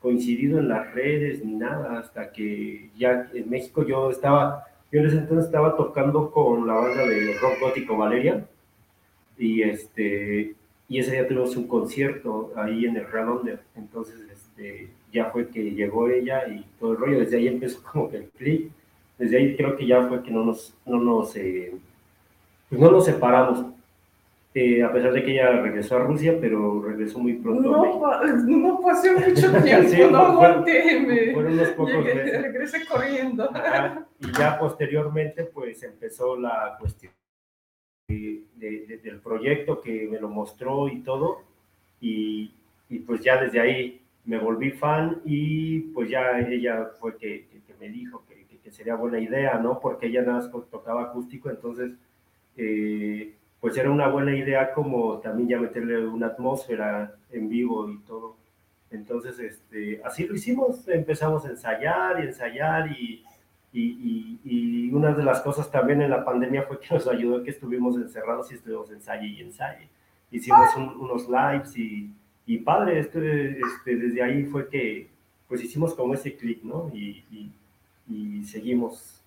coincidido 0.00 0.58
en 0.58 0.68
las 0.68 0.92
redes 0.94 1.44
ni 1.44 1.54
nada 1.54 1.98
hasta 1.98 2.32
que 2.32 2.90
ya 2.96 3.28
en 3.34 3.48
México 3.50 3.84
yo 3.86 4.10
estaba, 4.10 4.64
yo 4.92 5.00
en 5.00 5.06
ese 5.06 5.18
entonces 5.18 5.46
estaba 5.46 5.76
tocando 5.76 6.30
con 6.30 6.66
la 6.66 6.74
banda 6.74 7.06
de 7.06 7.34
rock 7.40 7.60
gótico 7.60 7.96
Valeria 7.96 8.46
y 9.38 9.62
este 9.62 10.54
y 10.90 10.98
ese 10.98 11.12
día 11.12 11.28
tuvimos 11.28 11.54
un 11.56 11.68
concierto 11.68 12.52
ahí 12.56 12.86
en 12.86 12.96
el 12.96 13.04
Under, 13.14 13.60
entonces 13.76 14.16
este, 14.32 14.88
ya 15.12 15.26
fue 15.26 15.48
que 15.48 15.62
llegó 15.72 16.08
ella 16.08 16.48
y 16.48 16.64
todo 16.80 16.92
el 16.92 16.98
rollo, 16.98 17.18
desde 17.20 17.36
ahí 17.36 17.48
empezó 17.48 17.82
como 17.92 18.10
que 18.10 18.16
el 18.18 18.28
clip, 18.30 18.70
desde 19.18 19.36
ahí 19.36 19.56
creo 19.56 19.76
que 19.76 19.86
ya 19.86 20.06
fue 20.08 20.22
que 20.22 20.30
no 20.30 20.44
nos, 20.44 20.74
no 20.86 20.98
nos, 20.98 21.36
eh, 21.36 21.72
pues 22.68 22.80
no 22.80 22.90
nos 22.90 23.04
separamos, 23.04 23.64
Eh, 24.54 24.82
a 24.82 24.90
pesar 24.90 25.12
de 25.12 25.22
que 25.22 25.32
ella 25.32 25.60
regresó 25.60 25.96
a 25.96 26.00
Rusia, 26.00 26.36
pero 26.40 26.82
regresó 26.82 27.18
muy 27.20 27.34
pronto 27.34 27.68
a 27.68 27.76
No, 27.86 28.00
pa- 28.00 28.24
no 28.46 28.80
pasé 28.80 29.12
mucho 29.12 29.52
tiempo, 29.62 29.88
Sí, 29.88 30.00
no 30.10 30.18
aguanté, 30.18 31.32
Fueron 31.34 31.52
unos 31.52 31.68
pocos 31.76 32.02
meses. 32.04 32.42
regresé 32.42 32.78
corriendo. 32.86 33.50
Ajá, 33.54 34.06
Y 34.18 34.32
ya 34.36 34.58
posteriormente, 34.58 35.44
pues 35.44 35.82
empezó 35.82 36.34
la 36.40 36.76
cuestión 36.80 37.12
de- 38.08 38.42
de- 38.56 38.86
de- 38.86 38.98
del 38.98 39.20
proyecto 39.20 39.80
que 39.80 40.08
me 40.10 40.18
lo 40.18 40.28
mostró 40.28 40.88
y 40.88 41.00
todo. 41.02 41.42
Y, 42.00 42.50
y 42.88 42.98
pues 43.00 43.20
ya 43.22 43.40
desde 43.42 43.60
ahí 43.60 44.00
me 44.24 44.38
volví 44.38 44.70
fan 44.72 45.20
y 45.24 45.80
pues 45.92 46.08
ya 46.10 46.40
ella 46.40 46.86
fue 46.98 47.16
que, 47.16 47.46
que- 47.50 47.60
que 47.66 47.74
me 47.80 47.88
dijo 47.90 48.24
que- 48.28 48.38
que 48.62 48.70
sería 48.70 48.96
buena 48.96 49.18
idea, 49.18 49.58
¿no? 49.58 49.80
Porque 49.80 50.08
ella 50.08 50.20
nada 50.22 50.34
más 50.40 50.50
tocaba 50.70 51.04
acústico, 51.04 51.48
entonces 51.48 51.94
eh, 52.56 53.34
pues 53.60 53.76
era 53.78 53.90
una 53.90 54.08
buena 54.08 54.36
idea 54.36 54.72
como 54.74 55.18
también 55.20 55.48
ya 55.48 55.58
meterle 55.60 56.06
una 56.06 56.26
atmósfera 56.28 57.14
en 57.30 57.48
vivo 57.48 57.88
y 57.90 57.98
todo. 58.00 58.36
Entonces, 58.90 59.38
este, 59.38 60.00
así 60.04 60.26
lo 60.26 60.34
hicimos, 60.34 60.86
empezamos 60.88 61.44
a 61.46 61.50
ensayar 61.50 62.20
y 62.22 62.26
ensayar 62.26 62.90
y, 62.92 63.22
y, 63.72 63.82
y- 63.82 64.40
y 64.44 64.90
una 64.92 65.12
de 65.12 65.22
las 65.22 65.40
cosas 65.42 65.70
también 65.70 66.00
en 66.02 66.10
la 66.10 66.24
pandemia 66.24 66.62
fue 66.64 66.80
que 66.80 66.94
nos 66.94 67.06
ayudó 67.06 67.42
que 67.42 67.50
estuvimos 67.50 67.96
encerrados 67.96 68.50
y 68.50 68.54
estuvimos 68.54 68.90
ensayo 68.90 69.26
y 69.26 69.40
ensayo. 69.40 69.86
Hicimos 70.30 70.74
un- 70.76 70.96
unos 71.00 71.28
lives 71.28 71.76
y, 71.76 72.10
y 72.46 72.58
padre, 72.58 72.98
este, 73.00 73.58
este, 73.60 73.96
desde 73.96 74.22
ahí 74.22 74.44
fue 74.46 74.68
que 74.68 75.08
pues 75.48 75.62
hicimos 75.64 75.94
como 75.94 76.12
ese 76.14 76.36
clic, 76.36 76.62
¿no? 76.62 76.90
Y, 76.94 77.24
seguimos 78.46 79.22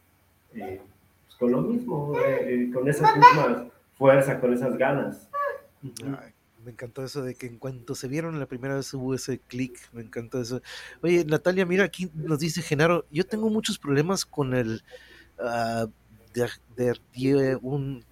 eh, 0.55 0.81
pues, 1.27 1.35
con 1.37 1.51
lo 1.51 1.61
mismo, 1.61 2.13
eh, 2.17 2.65
eh, 2.67 2.71
con 2.73 2.87
esas 2.89 3.15
mismas 3.15 3.67
fuerzas, 3.97 4.39
con 4.39 4.53
esas 4.53 4.75
ganas. 4.77 5.29
Ay, 6.05 6.30
me 6.63 6.71
encantó 6.71 7.03
eso 7.03 7.21
de 7.23 7.35
que 7.35 7.47
en 7.47 7.57
cuanto 7.57 7.95
se 7.95 8.07
vieron 8.07 8.39
la 8.39 8.45
primera 8.45 8.75
vez 8.75 8.93
hubo 8.93 9.13
ese 9.15 9.39
clic, 9.39 9.77
me 9.93 10.01
encantó 10.01 10.41
eso. 10.41 10.61
Oye, 11.01 11.25
Natalia, 11.25 11.65
mira, 11.65 11.83
aquí 11.85 12.09
nos 12.13 12.39
dice 12.39 12.61
Genaro, 12.61 13.05
yo 13.11 13.25
tengo 13.25 13.49
muchos 13.49 13.79
problemas 13.79 14.25
con 14.25 14.53
el... 14.53 14.83
ah, 15.39 15.87
de, 16.33 16.47
de- 16.77 16.99
de 17.15 17.59
un, 17.61 18.05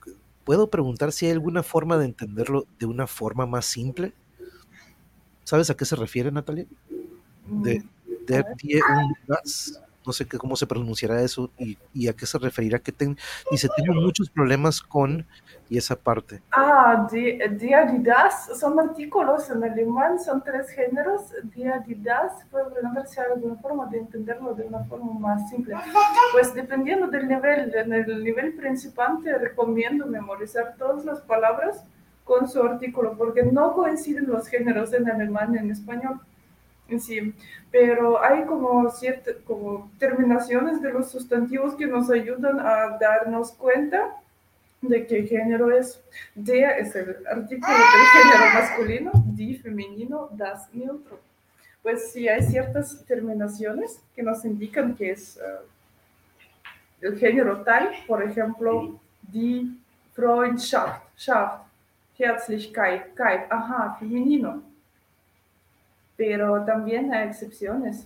¿Puedo 0.44 0.70
preguntar 0.70 1.12
si 1.12 1.26
hay 1.28 1.32
alguna 1.32 1.64
forma 1.64 1.98
de 1.98 2.06
entenderlo 2.06 2.66
de 2.80 2.86
una 2.86 3.08
forma 3.08 3.46
más 3.46 3.66
simple? 3.66 4.14
¿Sabes 5.44 5.70
a 5.70 5.76
qué 5.78 5.86
se 5.86 5.96
refiere, 5.96 6.32
Natalia? 6.32 6.66
De, 7.48 7.84
die 8.62 8.82
un 8.82 9.16
no 10.06 10.14
sé 10.14 10.26
qué, 10.26 10.38
cómo 10.38 10.56
se 10.56 10.66
pronunciará 10.66 11.22
eso 11.22 11.52
y, 11.58 12.08
a 12.08 12.14
qué 12.14 12.26
se 12.26 12.38
referirá. 12.38 12.80
Que 12.80 12.92
ten- 12.92 13.18
dice, 13.52 13.68
tengo 13.76 13.94
muchos 13.94 14.30
problemas 14.30 14.82
con 14.82 15.26
y 15.70 15.78
esa 15.78 15.96
parte. 15.96 16.42
Ah, 16.52 17.08
das 18.00 18.60
son 18.60 18.80
artículos 18.80 19.50
en 19.50 19.64
alemán, 19.64 20.20
son 20.20 20.44
tres 20.44 20.70
géneros. 20.70 21.22
Der, 21.56 21.84
die, 21.86 21.96
das, 21.96 22.44
puedo 22.50 22.74
preguntar 22.74 23.08
si 23.08 23.20
hay 23.20 23.28
alguna 23.34 23.56
forma 23.56 23.86
de 23.88 24.00
entenderlo 24.00 24.54
de 24.56 24.64
una 24.64 24.84
forma 24.86 25.14
más 25.20 25.50
simple. 25.50 25.76
Pues 26.32 26.54
dependiendo 26.54 27.08
del 27.08 27.28
nivel, 27.28 27.74
en 27.76 27.94
el 27.94 28.24
nivel 28.24 28.54
principiante 28.54 29.38
recomiendo 29.38 30.06
memorizar 30.08 30.76
todas 30.78 31.06
las 31.06 31.20
palabras 31.22 31.84
con 32.24 32.48
su 32.48 32.62
artículo, 32.62 33.18
porque 33.18 33.44
no 33.44 33.74
coinciden 33.74 34.28
los 34.28 34.48
géneros 34.48 34.94
en 34.94 35.10
alemán 35.10 35.54
y 35.56 35.58
en 35.58 35.72
español. 35.72 36.20
Sí, 36.98 37.34
pero 37.72 38.22
hay 38.24 38.46
como 38.46 38.90
ciertas 38.90 39.36
como 39.46 39.92
terminaciones 40.00 40.82
de 40.82 40.92
los 40.92 41.12
sustantivos 41.12 41.76
que 41.76 41.86
nos 41.86 42.10
ayudan 42.10 42.60
a 42.60 42.98
darnos 42.98 43.52
cuenta 43.52 44.16
de 44.82 45.06
qué 45.06 45.24
género 45.24 45.72
es. 45.72 46.02
Der 46.36 46.80
es 46.80 46.96
el 46.96 47.28
artículo 47.28 47.74
del 47.74 48.24
género 48.24 48.54
masculino, 48.54 49.12
die 49.36 49.58
femenino, 49.58 50.30
das 50.32 50.74
neutro. 50.74 51.20
Pues 51.82 52.12
sí, 52.12 52.28
hay 52.28 52.42
ciertas 52.44 53.06
terminaciones 53.06 54.02
que 54.16 54.24
nos 54.24 54.44
indican 54.46 54.96
que 54.96 55.12
es 55.12 55.38
eh, 55.38 55.42
el 57.02 57.18
género 57.18 57.62
tal, 57.62 57.90
por 58.08 58.22
ejemplo, 58.22 59.00
die 59.22 59.78
Freundschaft, 60.14 61.04
Schaft, 61.18 61.66
Herzlichkeit, 62.18 63.16
Keit, 63.16 63.50
ajá, 63.50 63.96
femenino. 64.00 64.62
Pero 66.20 66.66
también 66.66 67.14
hay 67.14 67.30
excepciones. 67.30 68.06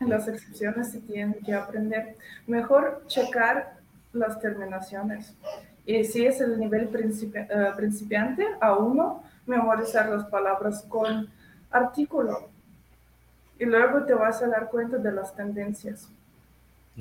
Las 0.00 0.26
excepciones 0.26 0.90
se 0.90 0.98
tienen 0.98 1.38
que 1.44 1.54
aprender. 1.54 2.16
Mejor 2.48 3.04
checar 3.06 3.76
las 4.12 4.40
terminaciones. 4.40 5.36
Y 5.86 6.02
si 6.02 6.26
es 6.26 6.40
el 6.40 6.58
nivel 6.58 6.90
principi- 6.90 7.46
eh, 7.48 7.72
principiante, 7.76 8.44
a 8.60 8.74
uno, 8.74 9.22
memorizar 9.46 10.08
las 10.08 10.24
palabras 10.24 10.84
con 10.88 11.28
artículo. 11.70 12.48
Y 13.60 13.64
luego 13.64 14.04
te 14.04 14.14
vas 14.14 14.42
a 14.42 14.48
dar 14.48 14.70
cuenta 14.70 14.96
de 14.96 15.12
las 15.12 15.32
tendencias. 15.36 16.08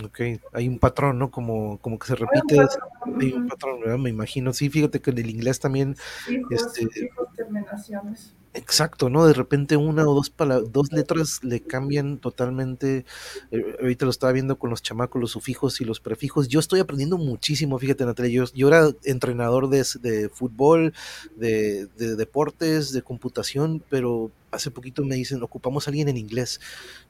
Ok, 0.06 0.20
hay 0.54 0.68
un 0.68 0.78
patrón, 0.78 1.18
¿no? 1.18 1.32
Como, 1.32 1.80
como 1.80 1.98
que 1.98 2.06
se 2.06 2.14
Hay 2.14 2.20
un 2.22 2.28
repite, 2.28 2.56
patrón, 2.58 3.22
hay 3.22 3.34
un 3.34 3.48
patrón, 3.48 3.80
¿verdad? 3.80 3.98
Me 3.98 4.10
imagino. 4.12 4.54
Sí, 4.54 4.70
fíjate 4.70 5.02
que 5.02 5.10
en 5.10 5.18
el 5.18 5.30
inglés 5.32 5.60
también, 5.60 5.96
fijos, 5.96 6.52
este, 6.52 6.88
fijos 6.88 7.34
terminaciones. 7.34 8.36
Exacto, 8.54 9.10
¿no? 9.10 9.26
De 9.26 9.34
repente 9.34 9.78
una 9.78 10.08
o 10.08 10.14
dos, 10.14 10.34
dos 10.72 10.92
letras 10.92 11.44
le 11.44 11.62
cambian 11.62 12.18
totalmente. 12.18 13.06
eh, 13.52 13.78
ahorita 13.82 14.06
lo 14.06 14.12
estaba 14.12 14.34
viendo 14.34 14.58
con 14.58 14.70
los 14.70 14.82
chamacos, 14.82 15.22
los 15.22 15.32
sufijos 15.32 15.82
y 15.82 15.86
los 15.86 16.00
prefijos. 16.00 16.48
Yo 16.48 16.60
estoy 16.60 16.80
aprendiendo 16.80 17.18
muchísimo, 17.18 17.78
fíjate, 17.80 18.06
Natalia. 18.06 18.32
Yo, 18.32 18.54
yo 18.54 18.68
era 18.68 18.92
entrenador 19.04 19.70
de, 19.70 19.86
de 20.02 20.30
fútbol, 20.30 20.94
de, 21.36 21.88
de 21.98 22.16
deportes, 22.16 22.92
de 22.92 23.02
computación, 23.02 23.84
pero 23.90 24.32
hace 24.52 24.72
poquito 24.72 25.04
me 25.06 25.16
dicen, 25.16 25.44
ocupamos 25.44 25.88
a 25.88 25.92
alguien 25.92 26.10
en 26.10 26.18
inglés. 26.18 26.60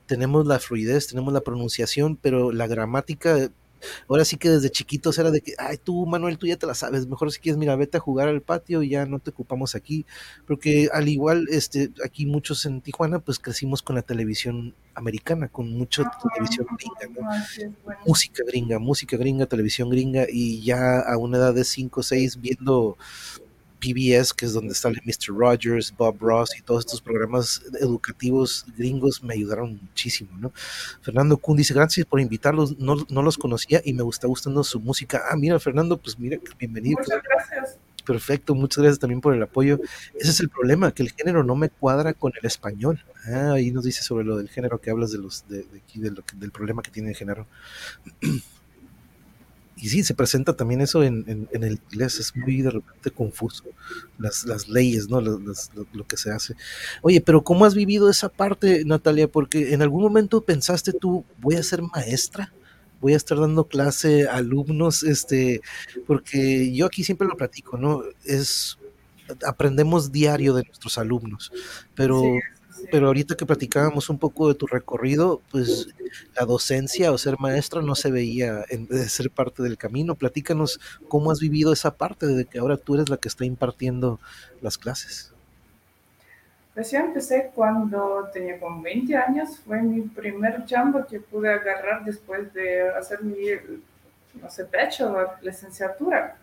Tenemos 0.05 0.45
la 0.45 0.59
fluidez, 0.59 1.07
tenemos 1.07 1.33
la 1.33 1.41
pronunciación, 1.41 2.17
pero 2.17 2.51
la 2.51 2.67
gramática 2.67 3.49
Ahora 4.07 4.25
sí 4.25 4.37
que 4.37 4.49
desde 4.49 4.69
chiquitos 4.69 5.17
era 5.17 5.31
de 5.31 5.41
que, 5.41 5.53
ay, 5.57 5.77
tú, 5.77 6.05
Manuel, 6.05 6.37
tú 6.37 6.47
ya 6.47 6.57
te 6.57 6.65
la 6.65 6.73
sabes, 6.73 7.07
mejor 7.07 7.31
si 7.31 7.39
quieres, 7.39 7.57
mira, 7.57 7.75
vete 7.75 7.97
a 7.97 7.99
jugar 7.99 8.27
al 8.27 8.41
patio 8.41 8.83
y 8.83 8.89
ya 8.89 9.05
no 9.05 9.19
te 9.19 9.31
ocupamos 9.31 9.75
aquí. 9.75 10.05
Porque 10.45 10.89
al 10.93 11.07
igual, 11.07 11.47
este, 11.49 11.91
aquí 12.05 12.25
muchos 12.25 12.65
en 12.65 12.81
Tijuana, 12.81 13.19
pues 13.19 13.39
crecimos 13.39 13.81
con 13.81 13.95
la 13.95 14.01
televisión 14.01 14.75
americana, 14.95 15.47
con 15.47 15.71
mucha 15.71 16.03
televisión 16.33 16.67
gringa, 16.77 17.21
¿no? 17.21 17.73
Bueno. 17.83 17.99
Música 18.05 18.43
gringa, 18.45 18.79
música 18.79 19.17
gringa, 19.17 19.45
televisión 19.45 19.89
gringa, 19.89 20.25
y 20.29 20.61
ya 20.61 20.99
a 20.99 21.17
una 21.17 21.37
edad 21.37 21.53
de 21.53 21.63
5 21.63 21.99
o 21.99 22.03
6 22.03 22.41
viendo 22.41 22.97
PBS, 23.79 24.33
que 24.33 24.45
es 24.45 24.53
donde 24.53 24.75
sale 24.75 24.99
Mr. 25.05 25.33
Rogers, 25.35 25.93
Bob 25.97 26.17
Ross 26.19 26.49
y 26.57 26.61
todos 26.61 26.81
estos 26.85 27.01
programas 27.01 27.61
educativos 27.79 28.65
gringos 28.77 29.23
me 29.23 29.33
ayudaron 29.33 29.79
muchísimo, 29.81 30.29
¿no? 30.39 30.51
Fernando 31.01 31.37
Kuhn 31.37 31.57
dice, 31.57 31.73
gracias 31.73 32.05
por 32.05 32.19
invitarlos, 32.19 32.77
no, 32.77 32.95
no 33.09 33.21
los 33.21 33.37
conocía 33.37 33.81
y 33.83 33.93
me 33.93 34.03
está 34.09 34.27
gustando 34.27 34.63
su 34.63 34.79
música. 34.79 35.21
Ah, 35.29 35.35
mira, 35.35 35.59
Fernando, 35.59 35.97
pues 35.97 36.19
mira, 36.19 36.37
bienvenido. 36.59 36.97
Muchas 36.99 37.21
gracias. 37.23 37.77
Perfecto, 38.05 38.55
muchas 38.55 38.79
gracias 38.81 38.99
también 38.99 39.21
por 39.21 39.35
el 39.35 39.43
apoyo. 39.43 39.79
Ese 40.15 40.31
es 40.31 40.39
el 40.39 40.49
problema, 40.49 40.91
que 40.91 41.03
el 41.03 41.11
género 41.11 41.43
no 41.43 41.55
me 41.55 41.69
cuadra 41.69 42.13
con 42.13 42.31
el 42.39 42.45
español. 42.45 43.03
Ah, 43.27 43.51
ahí 43.53 43.69
nos 43.69 43.83
dice 43.83 44.01
sobre 44.01 44.25
lo 44.25 44.35
del 44.37 44.49
género 44.49 44.81
que 44.81 44.89
hablas 44.89 45.11
de 45.11 45.19
los 45.19 45.47
de, 45.47 45.57
de 45.63 45.77
aquí, 45.77 45.99
de 45.99 46.09
lo 46.11 46.23
que- 46.25 46.35
del 46.35 46.51
problema 46.51 46.81
que 46.81 46.89
tiene 46.89 47.09
el 47.09 47.15
género. 47.15 47.45
Y 49.81 49.87
sí, 49.89 50.03
se 50.03 50.13
presenta 50.13 50.55
también 50.55 50.81
eso 50.81 51.03
en, 51.03 51.23
en- 51.27 51.47
en 51.53 51.63
el 51.63 51.79
inglés, 51.91 52.19
es 52.19 52.35
muy 52.35 52.61
de 52.61 52.71
repente 52.71 53.11
confuso, 53.11 53.63
las, 54.17 54.43
las 54.45 54.67
leyes, 54.67 55.09
¿no? 55.09 55.21
Las- 55.21 55.71
lo, 55.73 55.87
lo 55.93 56.05
que 56.05 56.17
se 56.17 56.31
hace. 56.31 56.55
Oye, 57.01 57.21
pero 57.21 57.43
¿cómo 57.43 57.63
has 57.65 57.75
vivido 57.75 58.09
esa 58.09 58.27
parte, 58.29 58.83
Natalia? 58.85 59.27
Porque 59.29 59.73
en 59.73 59.81
algún 59.81 60.01
momento 60.03 60.41
pensaste 60.41 60.91
tú, 60.91 61.23
voy 61.39 61.55
a 61.55 61.63
ser 61.63 61.81
maestra, 61.81 62.51
voy 62.99 63.13
a 63.13 63.17
estar 63.17 63.39
dando 63.39 63.63
clase 63.63 64.27
a 64.27 64.35
alumnos, 64.35 65.03
este, 65.03 65.61
porque 66.05 66.73
yo 66.73 66.85
aquí 66.85 67.05
siempre 67.05 67.27
lo 67.27 67.37
platico, 67.37 67.77
¿no? 67.77 68.01
Es, 68.25 68.77
aprendemos 69.47 70.11
diario 70.11 70.53
de 70.53 70.63
nuestros 70.63 70.97
alumnos, 70.97 71.51
pero... 71.95 72.21
Pero 72.91 73.07
ahorita 73.07 73.35
que 73.35 73.45
platicábamos 73.45 74.09
un 74.09 74.17
poco 74.17 74.47
de 74.47 74.55
tu 74.55 74.67
recorrido, 74.67 75.41
pues 75.51 75.89
la 76.35 76.45
docencia 76.45 77.11
o 77.11 77.17
ser 77.17 77.35
maestra 77.39 77.81
no 77.81 77.95
se 77.95 78.11
veía 78.11 78.63
en 78.69 78.87
de 78.87 79.07
ser 79.09 79.29
parte 79.29 79.63
del 79.63 79.77
camino. 79.77 80.15
Platícanos 80.15 80.79
cómo 81.07 81.31
has 81.31 81.39
vivido 81.39 81.73
esa 81.73 81.95
parte 81.95 82.25
de 82.25 82.45
que 82.45 82.59
ahora 82.59 82.77
tú 82.77 82.95
eres 82.95 83.09
la 83.09 83.17
que 83.17 83.27
está 83.27 83.45
impartiendo 83.45 84.19
las 84.61 84.77
clases. 84.77 85.33
Pues 86.73 86.91
yo 86.91 86.99
empecé 86.99 87.51
cuando 87.53 88.29
tenía 88.31 88.59
como 88.59 88.81
20 88.81 89.15
años, 89.17 89.59
fue 89.65 89.81
mi 89.81 90.01
primer 90.01 90.65
chamba 90.65 91.05
que 91.05 91.19
pude 91.19 91.51
agarrar 91.51 92.05
después 92.05 92.53
de 92.53 92.87
hacer 92.91 93.21
mi, 93.21 93.35
no 94.41 94.49
sé, 94.49 94.63
bachelor, 94.63 95.31
licenciatura, 95.41 96.37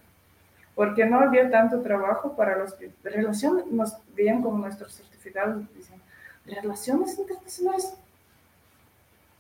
porque 0.74 1.06
no 1.06 1.20
había 1.20 1.50
tanto 1.50 1.80
trabajo 1.80 2.36
para 2.36 2.58
los 2.58 2.74
que 2.74 2.90
relación 3.02 3.64
nos 3.70 3.96
veían 4.14 4.42
como 4.42 4.58
nuestros 4.58 4.92
certificados, 4.92 5.62
dicen, 5.74 6.02
relaciones 6.46 7.18
internacionales, 7.18 7.94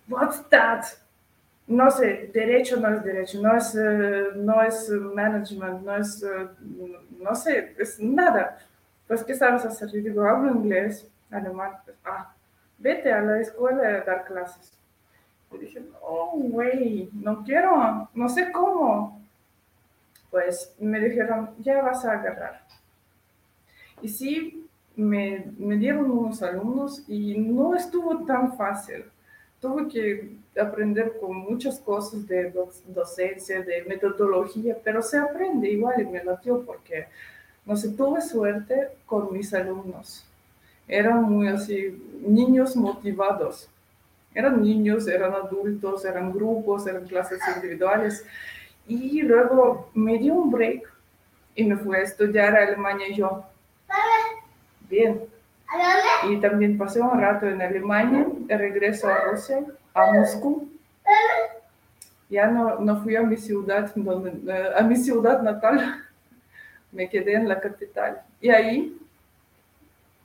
what's 0.08 0.42
that? 0.50 0.84
No 1.68 1.90
sé, 1.90 2.30
derecho 2.32 2.76
no 2.76 2.94
es 2.94 3.02
derecho, 3.02 3.40
no 3.40 3.56
es, 3.56 3.74
eh, 3.74 4.28
no 4.36 4.62
es 4.62 4.88
management, 4.88 5.82
no 5.82 5.96
es, 5.96 6.22
eh, 6.22 6.48
no 7.18 7.34
sé, 7.34 7.74
es 7.78 7.98
nada. 7.98 8.58
Pues, 9.08 9.24
¿qué 9.24 9.34
sabes 9.34 9.64
hacer? 9.64 9.88
Yo 9.90 10.00
digo, 10.00 10.24
hablo 10.24 10.52
inglés, 10.52 11.08
alemán. 11.30 11.72
Pues, 11.84 11.96
ah, 12.04 12.32
vete 12.78 13.12
a 13.12 13.20
la 13.20 13.40
escuela 13.40 13.82
a 13.82 14.00
dar 14.02 14.24
clases. 14.24 14.72
Yo 15.50 15.58
dije, 15.58 15.80
no, 15.80 16.30
güey, 16.34 17.10
no 17.12 17.42
quiero, 17.44 18.08
no 18.14 18.28
sé 18.28 18.52
cómo. 18.52 19.20
Pues 20.30 20.74
me 20.78 21.00
dijeron, 21.00 21.50
ya 21.58 21.82
vas 21.82 22.04
a 22.04 22.12
agarrar. 22.12 22.62
Y 24.02 24.08
sí, 24.08 24.65
me, 24.96 25.46
me 25.58 25.76
dieron 25.76 26.10
unos 26.10 26.42
alumnos 26.42 27.02
y 27.08 27.36
no 27.38 27.74
estuvo 27.76 28.24
tan 28.24 28.56
fácil. 28.56 29.04
Tuve 29.60 29.88
que 29.88 30.36
aprender 30.60 31.18
con 31.20 31.36
muchas 31.36 31.78
cosas 31.80 32.26
de 32.26 32.50
doc- 32.50 32.74
docencia, 32.86 33.62
de 33.62 33.84
metodología, 33.84 34.76
pero 34.84 35.02
se 35.02 35.18
aprende 35.18 35.68
igual 35.70 36.00
y 36.00 36.04
me 36.06 36.22
latió 36.24 36.62
porque 36.64 37.06
no 37.64 37.76
sé, 37.76 37.90
tuve 37.90 38.20
suerte 38.20 38.90
con 39.06 39.32
mis 39.32 39.52
alumnos. 39.52 40.24
Eran 40.88 41.22
muy 41.24 41.48
así, 41.48 42.00
niños 42.26 42.76
motivados. 42.76 43.68
Eran 44.34 44.62
niños, 44.62 45.08
eran 45.08 45.32
adultos, 45.34 46.04
eran 46.04 46.32
grupos, 46.32 46.86
eran 46.86 47.06
clases 47.06 47.40
individuales. 47.56 48.24
Y 48.88 49.22
luego 49.22 49.90
me 49.94 50.18
dio 50.18 50.34
un 50.34 50.50
break 50.50 50.82
y 51.56 51.64
me 51.64 51.76
fui 51.76 51.96
a 51.96 52.02
estudiar 52.02 52.56
a 52.56 52.64
Alemania 52.68 53.08
y 53.08 53.16
yo. 53.16 53.44
Bien. 54.88 55.20
Y 56.28 56.40
también 56.40 56.78
pasé 56.78 57.00
un 57.00 57.20
rato 57.20 57.46
en 57.46 57.60
Alemania, 57.60 58.26
de 58.28 58.56
regreso 58.56 59.08
a 59.08 59.30
Rusia, 59.30 59.64
a 59.94 60.12
Moscú. 60.12 60.68
Ya 62.28 62.46
no, 62.48 62.78
no 62.80 63.02
fui 63.02 63.16
a 63.16 63.22
mi 63.22 63.36
ciudad, 63.36 63.92
donde, 63.94 64.52
eh, 64.52 64.70
a 64.76 64.82
mi 64.82 64.96
ciudad 64.96 65.42
natal 65.42 66.04
me 66.92 67.08
quedé 67.08 67.34
en 67.34 67.48
la 67.48 67.60
capital. 67.60 68.22
Y 68.40 68.50
ahí 68.50 68.98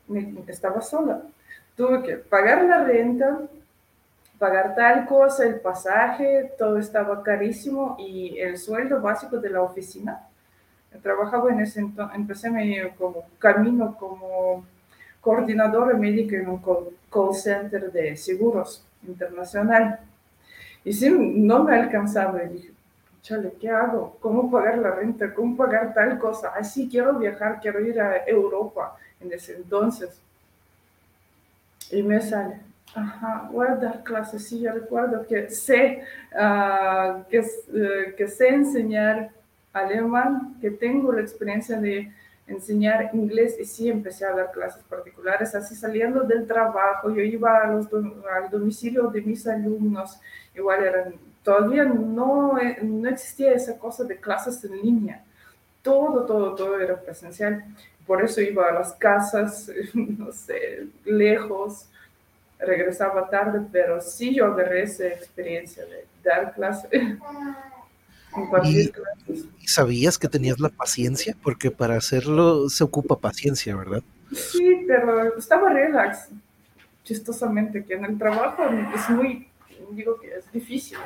me, 0.07 0.43
estaba 0.47 0.82
sola. 0.82 1.22
Tuve 1.76 2.03
que 2.03 2.16
pagar 2.18 2.64
la 2.64 2.84
renta, 2.84 3.41
pagar 4.39 4.76
tal 4.76 5.05
cosa, 5.05 5.45
el 5.45 5.59
pasaje, 5.59 6.51
todo 6.57 6.78
estaba 6.78 7.22
carísimo 7.24 7.95
y 7.99 8.39
el 8.39 8.57
sueldo 8.57 9.01
básico 9.01 9.38
de 9.38 9.49
la 9.49 9.62
oficina. 9.62 10.28
Trabajaba 11.02 11.52
en 11.52 11.62
ese 11.62 11.80
entonces, 11.80 12.16
empecé 12.16 12.50
mi 12.50 12.78
como 12.98 13.26
camino 13.39 13.96
como 13.98 14.66
coordinadora 15.22 15.96
médica 15.96 16.36
en 16.36 16.50
un 16.50 16.58
call, 16.58 16.89
call 17.12 17.34
center 17.34 17.92
de 17.92 18.18
seguros 18.18 18.84
internacional. 19.08 20.00
Y 20.84 20.94
sí, 20.94 21.10
no 21.10 21.64
me 21.64 21.76
alcanzaba. 21.76 22.44
Y 22.44 22.50
dije, 22.50 22.72
chale, 23.22 23.54
¿qué 23.60 23.70
hago? 23.70 24.18
¿Cómo 24.20 24.50
pagar 24.52 24.80
la 24.80 24.92
renta? 24.92 25.34
¿Cómo 25.34 25.56
pagar 25.56 25.94
tal 25.94 26.20
cosa? 26.20 26.52
Ay, 26.56 26.66
sí, 26.66 26.89
quiero 26.89 27.14
viajar, 27.18 27.60
quiero 27.62 27.80
ir 27.80 28.00
a 28.02 28.26
Europa 28.26 28.98
en 29.20 29.32
ese 29.32 29.56
entonces. 29.56 30.20
Y 31.92 32.04
me 32.04 32.22
sale, 32.22 32.60
ajá, 32.96 33.50
voy 33.52 33.68
a 33.68 33.76
dar 33.76 34.04
clases, 34.04 34.48
sí, 34.48 34.62
yo 34.62 34.72
recuerdo 34.72 35.26
que 35.28 35.50
sé, 35.50 36.04
ah, 36.36 37.24
que, 37.30 37.39
eh, 37.39 38.16
que 38.18 38.28
sé 38.28 38.48
enseñar 38.48 39.30
alemán, 39.74 40.57
que 40.61 40.72
tengo 40.72 41.11
la 41.13 41.22
experiencia 41.22 41.80
de 41.80 42.11
enseñar 42.47 43.11
inglés 43.13 43.57
y 43.59 43.65
sí 43.65 43.89
empecé 43.89 44.26
a 44.26 44.34
dar 44.36 44.51
clases 44.51 44.84
particulares, 44.84 45.55
así 45.55 45.76
saliendo 45.76 46.22
del 46.24 46.45
trabajo, 46.47 47.09
yo 47.09 47.22
iba 47.22 47.57
a 47.63 47.67
los 47.67 47.89
dom- 47.89 48.22
al 48.30 48.49
domicilio 48.49 49.07
de 49.07 49.22
mis 49.22 49.47
alumnos, 49.47 50.19
igual 50.55 50.84
eran, 50.84 51.13
todavía 51.43 51.86
no, 51.86 52.59
eh, 52.59 52.80
no 52.82 53.09
existía 53.09 53.53
esa 53.53 53.78
cosa 53.80 54.03
de 54.03 54.17
clases 54.17 54.63
en 54.65 54.82
línea, 54.82 55.24
todo, 55.82 56.26
todo, 56.26 56.55
todo 56.55 56.80
era 56.80 56.99
presencial, 56.99 57.63
por 58.05 58.22
eso 58.24 58.41
iba 58.41 58.67
a 58.67 58.74
las 58.74 58.93
casas, 58.93 59.72
no 59.93 60.32
sé, 60.34 60.88
lejos, 61.05 61.88
regresaba 62.59 63.30
tarde, 63.30 63.61
pero 63.72 64.01
sí 64.01 64.36
yo 64.36 64.45
agarré 64.47 64.84
esa 64.84 65.07
experiencia 65.07 65.86
de 65.86 66.05
dar 66.24 66.53
clases, 66.53 66.89
Y- 68.64 68.90
clases. 68.90 69.46
¿Y 69.60 69.68
sabías 69.68 70.18
que 70.18 70.28
tenías 70.28 70.60
la 70.60 70.70
paciencia? 70.70 71.36
Porque 71.42 71.72
para 71.72 71.96
hacerlo 71.98 72.70
se 72.70 72.84
ocupa 72.84 73.20
paciencia, 73.20 73.76
¿verdad? 73.76 74.04
Sí, 74.34 74.86
pero 74.88 75.38
estaba 75.38 75.70
relax. 75.70 76.30
Chistosamente, 77.04 77.84
que 77.84 77.96
en 77.96 78.06
el 78.06 78.18
trabajo 78.18 78.64
es 78.96 79.10
muy, 79.10 79.48
digo 79.92 80.20
que 80.20 80.36
es 80.36 80.52
difícil 80.52 80.98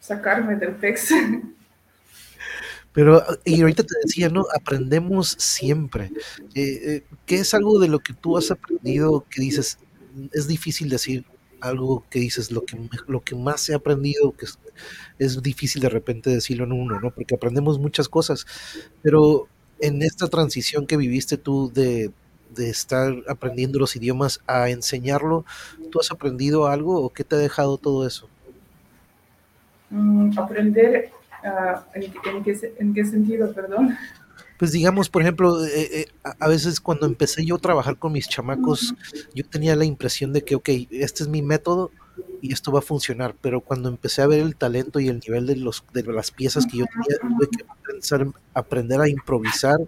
sacarme 0.00 0.56
del 0.56 0.74
pex. 0.74 1.10
Pero, 2.92 3.24
y 3.44 3.60
ahorita 3.60 3.82
te 3.82 3.94
decía, 4.04 4.28
¿no? 4.28 4.46
Aprendemos 4.54 5.34
siempre. 5.38 6.12
Eh, 6.54 6.80
eh, 6.84 7.04
¿qué 7.26 7.36
es 7.36 7.52
algo 7.52 7.80
de 7.80 7.88
lo 7.88 7.98
que 7.98 8.12
tú 8.12 8.38
has 8.38 8.52
aprendido 8.52 9.24
que 9.28 9.40
dices, 9.40 9.78
es 10.32 10.46
difícil 10.46 10.88
decir 10.88 11.24
algo 11.64 12.04
que 12.10 12.20
dices, 12.20 12.50
lo 12.50 12.64
que, 12.64 12.78
lo 13.06 13.22
que 13.22 13.34
más 13.34 13.68
he 13.68 13.74
aprendido, 13.74 14.32
que 14.32 14.46
es, 14.46 14.58
es 15.18 15.42
difícil 15.42 15.82
de 15.82 15.88
repente 15.88 16.30
decirlo 16.30 16.64
en 16.64 16.72
uno, 16.72 17.00
¿no? 17.00 17.10
Porque 17.10 17.34
aprendemos 17.34 17.78
muchas 17.78 18.08
cosas, 18.08 18.46
pero 19.02 19.48
en 19.80 20.02
esta 20.02 20.28
transición 20.28 20.86
que 20.86 20.96
viviste 20.96 21.36
tú 21.36 21.70
de, 21.72 22.10
de 22.54 22.70
estar 22.70 23.12
aprendiendo 23.28 23.78
los 23.78 23.96
idiomas 23.96 24.40
a 24.46 24.70
enseñarlo, 24.70 25.44
¿tú 25.90 26.00
has 26.00 26.10
aprendido 26.10 26.66
algo 26.66 27.02
o 27.02 27.10
qué 27.10 27.24
te 27.24 27.36
ha 27.36 27.38
dejado 27.38 27.78
todo 27.78 28.06
eso? 28.06 28.28
Mm, 29.90 30.38
aprender, 30.38 31.10
ah, 31.44 31.84
¿en, 31.94 32.42
qué, 32.42 32.74
en 32.78 32.94
qué 32.94 33.04
sentido, 33.04 33.52
perdón? 33.52 33.96
Pues 34.56 34.72
digamos, 34.72 35.10
por 35.10 35.22
ejemplo, 35.22 35.64
eh, 35.64 36.00
eh, 36.02 36.06
a 36.22 36.34
a 36.44 36.48
veces 36.48 36.80
cuando 36.80 37.06
empecé 37.06 37.44
yo 37.44 37.56
a 37.56 37.58
trabajar 37.58 37.98
con 37.98 38.12
mis 38.12 38.28
chamacos, 38.28 38.94
yo 39.34 39.44
tenía 39.50 39.74
la 39.76 39.84
impresión 39.84 40.32
de 40.32 40.42
que, 40.44 40.54
ok, 40.54 40.68
este 40.90 41.22
es 41.24 41.28
mi 41.28 41.42
método, 41.42 41.92
y 42.40 42.52
esto 42.52 42.70
va 42.72 42.78
a 42.80 42.82
funcionar, 42.82 43.36
pero 43.40 43.62
cuando 43.62 43.88
empecé 43.88 44.22
a 44.22 44.26
ver 44.26 44.40
el 44.40 44.56
talento 44.56 45.00
y 45.00 45.08
el 45.08 45.20
nivel 45.26 45.46
de, 45.46 45.56
los, 45.56 45.84
de 45.92 46.02
las 46.04 46.30
piezas 46.30 46.66
que 46.66 46.76
yo 46.78 46.84
tenía, 46.86 47.18
tuve 47.36 47.48
que 47.48 47.64
pensar, 47.92 48.26
aprender 48.52 49.00
a 49.00 49.08
improvisar 49.08 49.78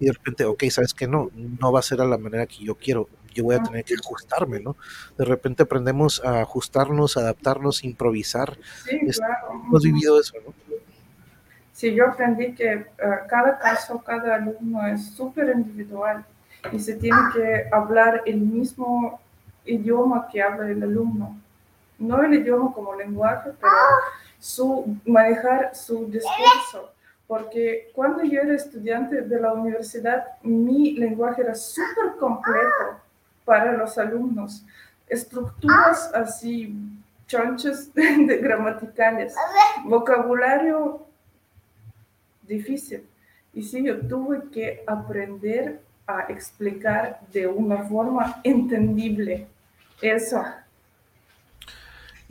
y 0.00 0.06
de 0.06 0.12
repente, 0.12 0.44
ok, 0.44 0.64
sabes 0.70 0.94
que 0.94 1.06
no, 1.06 1.30
no 1.34 1.72
va 1.72 1.80
a 1.80 1.82
ser 1.82 2.00
a 2.00 2.06
la 2.06 2.18
manera 2.18 2.46
que 2.46 2.64
yo 2.64 2.74
quiero, 2.76 3.10
yo 3.34 3.44
voy 3.44 3.56
a 3.56 3.60
tener 3.60 3.84
que 3.84 3.94
ajustarme, 3.94 4.60
¿no? 4.60 4.76
De 5.18 5.24
repente 5.24 5.62
aprendemos 5.64 6.22
a 6.24 6.40
ajustarnos, 6.40 7.16
adaptarnos, 7.16 7.84
improvisar. 7.84 8.58
Sí, 8.84 8.96
Es- 9.06 9.18
claro. 9.18 9.34
Hemos 9.66 9.82
vivido 9.82 10.18
eso, 10.20 10.32
¿no? 10.44 10.54
Sí, 11.78 11.94
yo 11.94 12.08
aprendí 12.08 12.56
que 12.56 12.72
eh, 12.72 12.86
cada 13.28 13.56
caso, 13.56 14.02
cada 14.04 14.34
alumno 14.34 14.84
es 14.88 15.12
súper 15.12 15.50
individual 15.50 16.24
y 16.72 16.80
se 16.80 16.96
tiene 16.96 17.20
que 17.32 17.68
hablar 17.70 18.24
el 18.26 18.40
mismo 18.40 19.20
idioma 19.64 20.26
que 20.26 20.42
habla 20.42 20.68
el 20.68 20.82
alumno. 20.82 21.36
No 21.96 22.24
el 22.24 22.34
idioma 22.34 22.72
como 22.74 22.96
lenguaje, 22.96 23.52
pero 23.60 23.72
su, 24.40 24.96
manejar 25.06 25.72
su 25.72 26.06
discurso. 26.06 26.90
Porque 27.28 27.92
cuando 27.94 28.24
yo 28.24 28.40
era 28.40 28.56
estudiante 28.56 29.22
de 29.22 29.40
la 29.40 29.52
universidad, 29.52 30.26
mi 30.42 30.94
lenguaje 30.94 31.42
era 31.42 31.54
súper 31.54 32.16
complejo 32.18 32.98
para 33.44 33.74
los 33.74 33.96
alumnos. 33.98 34.64
Estructuras 35.08 36.12
así, 36.12 36.76
chonchas 37.28 37.94
de 37.94 38.38
gramaticales, 38.38 39.36
vocabulario 39.84 41.06
difícil. 42.48 43.04
Y 43.52 43.62
sí, 43.62 43.84
yo 43.84 44.00
tuve 44.00 44.50
que 44.50 44.82
aprender 44.86 45.80
a 46.06 46.22
explicar 46.30 47.20
de 47.32 47.46
una 47.46 47.84
forma 47.84 48.40
entendible 48.44 49.46
eso. 50.00 50.42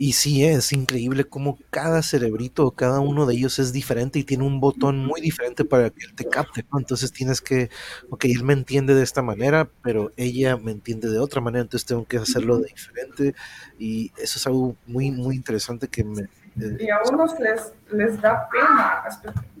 Y 0.00 0.12
sí, 0.12 0.44
es 0.44 0.72
increíble 0.72 1.24
cómo 1.24 1.58
cada 1.70 2.02
cerebrito, 2.02 2.70
cada 2.70 3.00
uno 3.00 3.26
de 3.26 3.34
ellos 3.34 3.58
es 3.58 3.72
diferente 3.72 4.20
y 4.20 4.24
tiene 4.24 4.44
un 4.44 4.60
botón 4.60 5.04
muy 5.04 5.20
diferente 5.20 5.64
para 5.64 5.90
que 5.90 6.04
él 6.04 6.14
te 6.14 6.24
capte, 6.24 6.64
¿no? 6.72 6.78
Entonces 6.78 7.10
tienes 7.12 7.40
que, 7.40 7.68
ok, 8.08 8.26
él 8.26 8.44
me 8.44 8.52
entiende 8.52 8.94
de 8.94 9.02
esta 9.02 9.22
manera, 9.22 9.68
pero 9.82 10.12
ella 10.16 10.56
me 10.56 10.70
entiende 10.70 11.08
de 11.10 11.18
otra 11.18 11.40
manera, 11.40 11.62
entonces 11.62 11.84
tengo 11.84 12.04
que 12.06 12.18
hacerlo 12.18 12.58
de 12.58 12.68
diferente 12.68 13.34
y 13.76 14.12
eso 14.18 14.38
es 14.38 14.46
algo 14.46 14.76
muy, 14.86 15.10
muy 15.10 15.34
interesante 15.34 15.88
que 15.88 16.04
me... 16.04 16.22
eh, 16.22 16.78
Y 16.78 16.90
a 16.90 17.00
unos 17.10 17.38
les, 17.40 17.72
les 17.90 18.20
da 18.20 18.48
pena, 18.50 19.02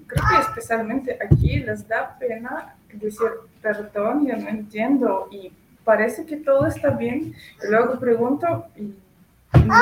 creo 0.08 0.24
que 0.30 0.40
especialmente 0.48 1.18
aquí 1.24 1.60
les 1.60 1.86
da 1.86 2.16
pena 2.18 2.74
decir, 2.92 3.28
perdón, 3.62 4.26
yo 4.26 4.36
no 4.36 4.48
entiendo 4.48 5.28
y 5.30 5.52
parece 5.84 6.24
que 6.26 6.38
todo 6.38 6.66
está 6.66 6.90
bien. 6.90 7.34
Y 7.62 7.66
luego 7.70 7.98
pregunto 8.00 8.66
y 8.76 8.94
no, 9.64 9.74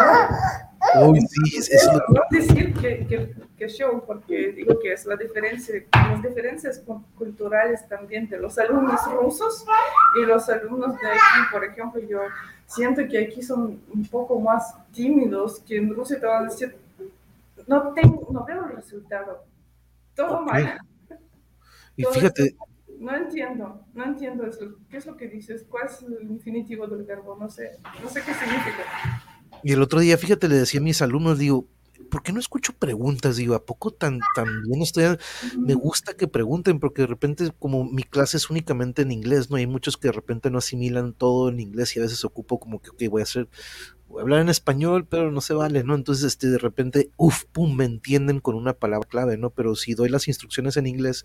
Uy, 1.08 1.20
sí, 1.20 1.56
es, 1.58 1.88
no 2.08 2.22
decir 2.30 2.72
que, 2.74 3.06
que, 3.06 3.34
que 3.58 3.68
show, 3.68 4.02
porque 4.06 4.52
digo 4.52 4.78
que 4.78 4.92
es 4.92 5.04
la 5.06 5.16
diferencia, 5.16 5.82
las 5.92 6.22
diferencias 6.22 6.78
cu- 6.86 7.02
culturales 7.18 7.86
también 7.88 8.28
de 8.28 8.38
los 8.38 8.56
alumnos 8.58 9.00
rusos 9.12 9.64
y 10.20 10.24
los 10.26 10.48
alumnos 10.48 10.92
de 11.00 11.08
aquí, 11.08 11.50
por 11.50 11.64
ejemplo, 11.64 12.00
yo 12.00 12.20
siento 12.66 13.02
que 13.08 13.18
aquí 13.26 13.42
son 13.42 13.80
un 13.92 14.06
poco 14.06 14.38
más 14.38 14.74
tímidos, 14.92 15.58
que 15.60 15.76
en 15.78 15.92
Rusia 15.92 16.20
te 16.20 16.26
van 16.26 16.44
a 16.46 16.48
decir, 16.48 16.76
no, 17.66 17.92
tengo, 17.92 18.28
no 18.30 18.44
veo 18.44 18.66
el 18.66 18.76
resultado, 18.76 19.42
todo 20.16 20.42
mal, 20.44 20.78
Y 21.96 22.02
todo 22.02 22.12
fíjate, 22.12 22.44
esto- 22.46 22.64
no 22.98 23.14
entiendo, 23.14 23.86
no 23.94 24.04
entiendo 24.04 24.46
eso, 24.46 24.76
¿qué 24.88 24.96
es 24.96 25.06
lo 25.06 25.16
que 25.16 25.28
dices? 25.28 25.66
¿Cuál 25.68 25.86
es 25.86 26.02
el 26.02 26.30
infinitivo 26.30 26.86
del 26.86 27.04
verbo? 27.04 27.36
No 27.38 27.48
sé, 27.48 27.72
no 28.02 28.08
sé 28.08 28.22
qué 28.22 28.32
significa. 28.34 28.84
y 29.62 29.72
el 29.72 29.82
otro 29.82 30.00
día, 30.00 30.16
fíjate, 30.18 30.48
le 30.48 30.56
decía 30.56 30.80
a 30.80 30.82
mis 30.82 31.02
alumnos, 31.02 31.38
digo, 31.38 31.68
¿por 32.08 32.22
qué 32.22 32.32
no 32.32 32.40
escucho 32.40 32.72
preguntas? 32.78 33.36
Digo, 33.36 33.54
¿a 33.54 33.64
poco 33.64 33.90
tan, 33.92 34.20
tan 34.34 34.62
bien 34.62 34.82
estoy? 34.82 35.16
Me 35.62 35.74
gusta 35.74 36.14
que 36.14 36.28
pregunten, 36.28 36.78
porque 36.80 37.02
de 37.02 37.08
repente, 37.08 37.50
como 37.58 37.84
mi 37.84 38.02
clase 38.04 38.36
es 38.36 38.48
únicamente 38.50 39.02
en 39.02 39.12
inglés, 39.12 39.50
¿no? 39.50 39.56
Hay 39.56 39.66
muchos 39.66 39.96
que 39.96 40.08
de 40.08 40.12
repente 40.12 40.50
no 40.50 40.58
asimilan 40.58 41.14
todo 41.14 41.48
en 41.48 41.60
inglés 41.60 41.96
y 41.96 42.00
a 42.00 42.02
veces 42.02 42.24
ocupo 42.24 42.60
como 42.60 42.80
que, 42.80 42.90
ok, 42.90 43.02
voy 43.10 43.22
a 43.22 43.24
hacer, 43.24 43.48
hablar 44.18 44.40
en 44.40 44.48
español, 44.48 45.06
pero 45.08 45.30
no 45.30 45.40
se 45.40 45.54
vale, 45.54 45.84
¿no? 45.84 45.94
Entonces, 45.94 46.24
este, 46.24 46.48
de 46.48 46.58
repente, 46.58 47.10
uff, 47.16 47.44
pum, 47.52 47.74
me 47.76 47.84
entienden 47.84 48.40
con 48.40 48.54
una 48.54 48.72
palabra 48.74 49.08
clave, 49.08 49.36
¿no? 49.36 49.50
Pero 49.50 49.74
si 49.74 49.94
doy 49.94 50.08
las 50.08 50.28
instrucciones 50.28 50.76
en 50.76 50.86
inglés, 50.86 51.24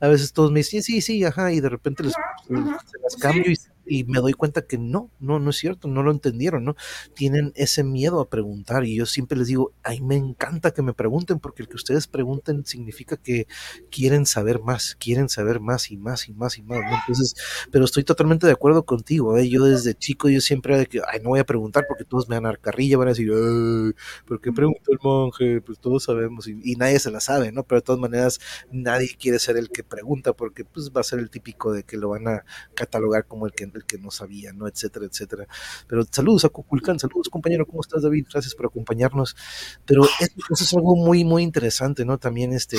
a 0.00 0.08
veces 0.08 0.32
todos 0.32 0.52
me 0.52 0.60
dicen, 0.60 0.82
sí, 0.82 1.00
sí, 1.00 1.24
ajá, 1.24 1.52
y 1.52 1.60
de 1.60 1.68
repente 1.68 2.04
les, 2.04 2.14
Ajá, 2.16 2.78
se 2.86 2.98
las 3.02 3.14
sí. 3.14 3.20
cambio 3.20 3.50
y, 3.50 3.56
y 3.88 4.04
me 4.04 4.20
doy 4.20 4.32
cuenta 4.32 4.62
que 4.62 4.78
no, 4.78 5.10
no, 5.20 5.38
no 5.38 5.50
es 5.50 5.56
cierto, 5.56 5.88
no 5.88 6.02
lo 6.02 6.10
entendieron, 6.10 6.64
¿no? 6.64 6.76
Tienen 7.14 7.52
ese 7.56 7.84
miedo 7.84 8.20
a 8.20 8.28
preguntar 8.28 8.84
y 8.84 8.96
yo 8.96 9.06
siempre 9.06 9.38
les 9.38 9.48
digo, 9.48 9.72
ay, 9.82 10.00
me 10.00 10.16
encanta 10.16 10.72
que 10.72 10.82
me 10.82 10.92
pregunten 10.94 11.38
porque 11.38 11.62
el 11.62 11.68
que 11.68 11.76
ustedes 11.76 12.06
pregunten 12.06 12.64
significa 12.66 13.16
que 13.16 13.46
quieren 13.90 14.26
saber 14.26 14.60
más, 14.60 14.96
quieren 14.98 15.28
saber 15.28 15.60
más 15.60 15.90
y 15.90 15.96
más 15.96 16.28
y 16.28 16.32
más 16.34 16.58
y 16.58 16.62
más, 16.62 16.80
¿no? 16.80 16.96
Entonces, 16.96 17.34
pero 17.70 17.84
estoy 17.84 18.04
totalmente 18.04 18.46
de 18.46 18.52
acuerdo 18.52 18.84
contigo, 18.84 19.36
¿eh? 19.38 19.48
Yo 19.48 19.64
desde 19.64 19.94
chico 19.94 20.28
yo 20.28 20.40
siempre 20.40 20.74
era 20.74 20.80
de 20.80 20.86
que, 20.86 21.00
ay, 21.06 21.20
no 21.22 21.30
voy 21.30 21.40
a 21.40 21.44
preguntar 21.44 21.84
porque 21.88 22.04
todos 22.04 22.28
me 22.28 22.36
van 22.36 22.46
a 22.46 22.48
dar 22.50 22.60
carrilla, 22.60 22.98
van 22.98 23.08
a 23.08 23.10
decir, 23.12 23.30
ay, 23.32 23.92
¿por 24.26 24.40
qué 24.40 24.52
preguntó 24.52 24.92
el 24.92 24.98
monje? 25.02 25.60
Pues 25.60 25.78
todos 25.78 26.04
sabemos 26.04 26.46
y, 26.48 26.60
y 26.62 26.76
nadie 26.76 26.98
se 26.98 27.10
la 27.10 27.20
sabe, 27.20 27.52
¿no? 27.52 27.64
Pero 27.64 27.80
de 27.80 27.84
todas 27.84 28.00
maneras 28.00 28.40
nadie 28.70 29.08
quiere 29.18 29.38
ser 29.38 29.56
el 29.56 29.70
que 29.70 29.84
pregunta 29.84 30.32
porque 30.32 30.64
pues 30.64 30.90
va 30.90 31.00
a 31.00 31.04
ser 31.04 31.18
el 31.18 31.30
típico 31.30 31.72
de 31.72 31.82
que 31.84 31.96
lo 31.96 32.10
van 32.10 32.28
a 32.28 32.44
catalogar 32.74 33.26
como 33.26 33.46
el 33.46 33.52
que, 33.52 33.70
que 33.84 33.98
no 33.98 34.10
sabía, 34.10 34.52
¿no? 34.52 34.66
Etcétera, 34.66 35.06
etcétera. 35.06 35.46
Pero 35.86 36.04
saludos 36.10 36.44
a 36.44 36.48
Cuculcán, 36.48 36.98
saludos 36.98 37.28
compañero, 37.28 37.66
¿cómo 37.66 37.80
estás 37.80 38.02
David? 38.02 38.26
Gracias 38.32 38.54
por 38.54 38.66
acompañarnos. 38.66 39.36
Pero 39.84 40.04
eso, 40.04 40.32
eso 40.50 40.64
es 40.64 40.74
algo 40.74 40.96
muy, 40.96 41.24
muy 41.24 41.42
interesante, 41.42 42.04
¿no? 42.04 42.18
También 42.18 42.52
este, 42.52 42.78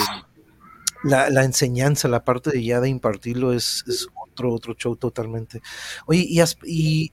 la, 1.04 1.44
enseñanza, 1.44 2.08
la 2.08 2.24
parte 2.24 2.52
de 2.52 2.64
ya 2.64 2.80
de 2.82 2.90
impartirlo 2.90 3.54
es, 3.54 3.84
es 3.88 4.08
otro, 4.30 4.54
otro 4.54 4.74
show 4.74 4.96
totalmente. 4.96 5.62
Oye, 6.06 6.26
¿y 6.28 6.40
has, 6.40 6.58
y 6.66 7.12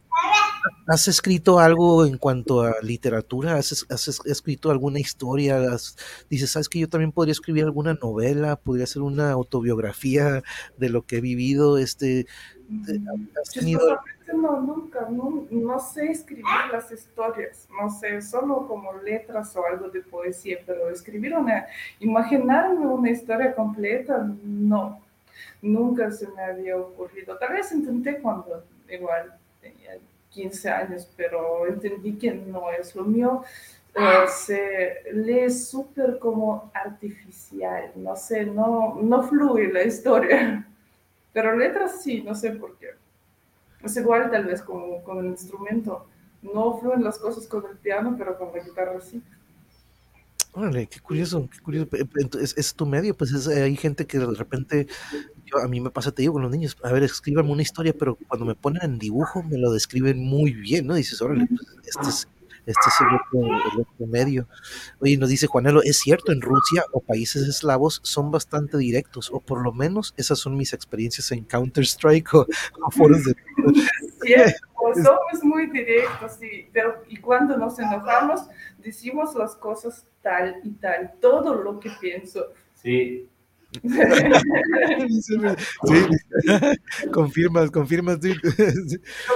has 0.87 1.09
escrito 1.09 1.59
algo 1.59 2.05
en 2.07 2.19
cuanto 2.19 2.63
a 2.63 2.75
literatura? 2.83 3.57
¿Has, 3.57 3.87
has 3.91 4.09
es- 4.09 4.21
escrito 4.27 4.71
alguna 4.71 4.99
historia? 5.01 5.59
Has- 5.73 5.97
dices, 6.31 6.51
¿sabes 6.51 6.69
que 6.69 6.79
yo 6.81 6.89
también 6.89 7.13
podría 7.13 7.33
escribir 7.33 7.65
alguna 7.65 7.95
novela? 7.95 8.57
¿Podría 8.57 8.87
ser 8.87 9.03
una 9.03 9.31
autobiografía 9.33 10.43
de 10.77 10.89
lo 10.89 11.03
que 11.03 11.19
he 11.19 11.21
vivido? 11.21 11.79
Este, 11.79 12.27
te- 12.85 13.01
¿Has 13.41 13.51
tenido 13.51 13.81
Chistosamente 13.81 14.33
no, 14.35 14.61
nunca, 14.61 15.09
no, 15.09 15.47
no 15.51 15.79
sé 15.79 16.07
escribir 16.11 16.45
las 16.73 16.91
historias, 16.91 17.69
no 17.81 17.89
sé, 17.91 18.21
solo 18.21 18.67
como 18.67 18.93
letras 18.95 19.55
o 19.57 19.65
algo 19.65 19.89
de 19.89 20.01
poesía, 20.01 20.59
pero 20.67 20.91
escribir 20.91 21.35
una, 21.35 21.67
imaginarme 22.01 22.87
una 22.87 23.11
historia 23.11 23.55
completa, 23.55 24.29
no, 24.43 25.01
nunca 25.63 26.11
se 26.11 26.27
me 26.29 26.43
había 26.43 26.77
ocurrido. 26.77 27.37
Tal 27.39 27.53
vez 27.53 27.71
intenté 27.73 28.19
cuando 28.21 28.65
igual 28.89 29.33
tenía 29.61 29.97
15 30.37 30.69
años, 30.71 31.09
pero 31.17 31.67
entendí 31.67 32.13
que 32.19 32.33
no 32.33 32.71
es 32.71 32.95
lo 32.97 33.05
mío. 33.05 33.43
eh, 33.95 34.27
se 34.29 35.03
lee 35.13 35.51
súper 35.51 36.19
como 36.19 36.71
artificial, 36.75 37.93
no 37.97 38.15
sé, 38.17 38.45
no, 38.47 38.97
no 39.03 39.23
fluye 39.29 39.73
la 39.73 39.83
historia. 39.85 40.67
Pero 41.35 41.57
letras 41.57 42.03
sí, 42.03 42.23
no 42.23 42.35
sé 42.35 42.53
por 42.53 42.77
qué. 42.79 42.89
Es 43.85 43.97
igual 43.97 44.31
tal 44.31 44.47
vez 44.47 44.63
como 44.63 45.03
con 45.05 45.19
el 45.21 45.27
instrumento. 45.27 46.07
No 46.43 46.79
fluyen 46.79 47.05
las 47.05 47.19
cosas 47.19 47.47
con 47.47 47.65
el 47.71 47.77
piano, 47.79 48.15
pero 48.19 48.39
con 48.39 48.53
la 48.55 48.63
guitarra 48.65 49.01
sí. 49.01 49.23
Órale, 50.53 50.87
qué 50.89 51.01
curioso, 51.01 51.49
qué 51.53 51.61
curioso. 51.61 51.89
Entonces, 52.19 52.55
es 52.57 52.75
tu 52.75 52.87
medio, 52.87 53.15
pues 53.17 53.31
es- 53.33 53.47
hay 53.49 53.77
gente 53.77 54.07
que 54.07 54.19
de 54.19 54.27
repente, 54.35 54.87
yo, 55.47 55.59
a 55.59 55.69
mí 55.69 55.81
me 55.81 55.91
pasa, 55.91 56.13
te 56.13 56.23
digo, 56.23 56.35
con 56.35 56.43
los 56.43 56.51
niños, 56.51 56.77
a 56.83 56.93
ver, 56.93 57.03
escríbanme 57.03 57.51
una 57.51 57.63
historia, 57.63 57.95
pero 57.99 58.17
cuando 58.29 58.45
me 58.45 58.55
ponen 58.55 58.83
en 58.83 58.99
dibujo 58.99 59.43
me 59.43 59.59
lo 59.59 59.73
describen 59.73 60.19
muy 60.19 60.53
bien, 60.53 60.87
¿no? 60.87 60.95
Dices, 60.95 61.21
órale, 61.23 61.47
pues 61.47 61.61
este 61.87 62.09
es, 62.09 62.29
este 62.67 62.89
es 62.89 63.01
el 63.01 63.07
otro, 63.15 63.57
el 63.57 63.81
otro 63.81 64.07
medio. 64.07 64.49
Oye, 65.01 65.17
nos 65.17 65.29
dice 65.29 65.47
Juanelo, 65.47 65.83
es 65.83 65.99
cierto, 65.99 66.33
en 66.33 66.41
Rusia 66.41 66.85
o 66.93 67.01
países 67.01 67.47
eslavos 67.49 68.01
son 68.03 68.31
bastante 68.31 68.77
directos, 68.77 69.31
o 69.33 69.41
por 69.41 69.63
lo 69.63 69.73
menos 69.73 70.15
esas 70.17 70.39
son 70.39 70.57
mis 70.57 70.73
experiencias 70.73 71.31
en 71.33 71.45
Counter-Strike 71.45 72.35
o, 72.35 72.47
o 72.85 72.91
foros 72.91 73.25
de... 73.25 73.35
Cierto, 74.23 74.59
somos 74.95 75.45
muy 75.45 75.67
directos, 75.71 76.33
sí, 76.41 76.69
pero 76.73 77.03
y 77.09 77.19
cuando 77.19 77.57
nos 77.57 77.79
enojamos, 77.79 78.43
decimos 78.79 79.35
las 79.35 79.55
cosas 79.55 80.05
tal 80.23 80.61
y 80.65 80.71
tal, 80.73 81.15
todo 81.21 81.55
lo 81.55 81.79
que 81.79 81.91
pienso. 82.01 82.47
Sí, 82.75 83.29
Sí, 85.23 85.37
confirmas, 87.13 87.71
confirmas, 87.71 88.19
sí. 88.23 88.33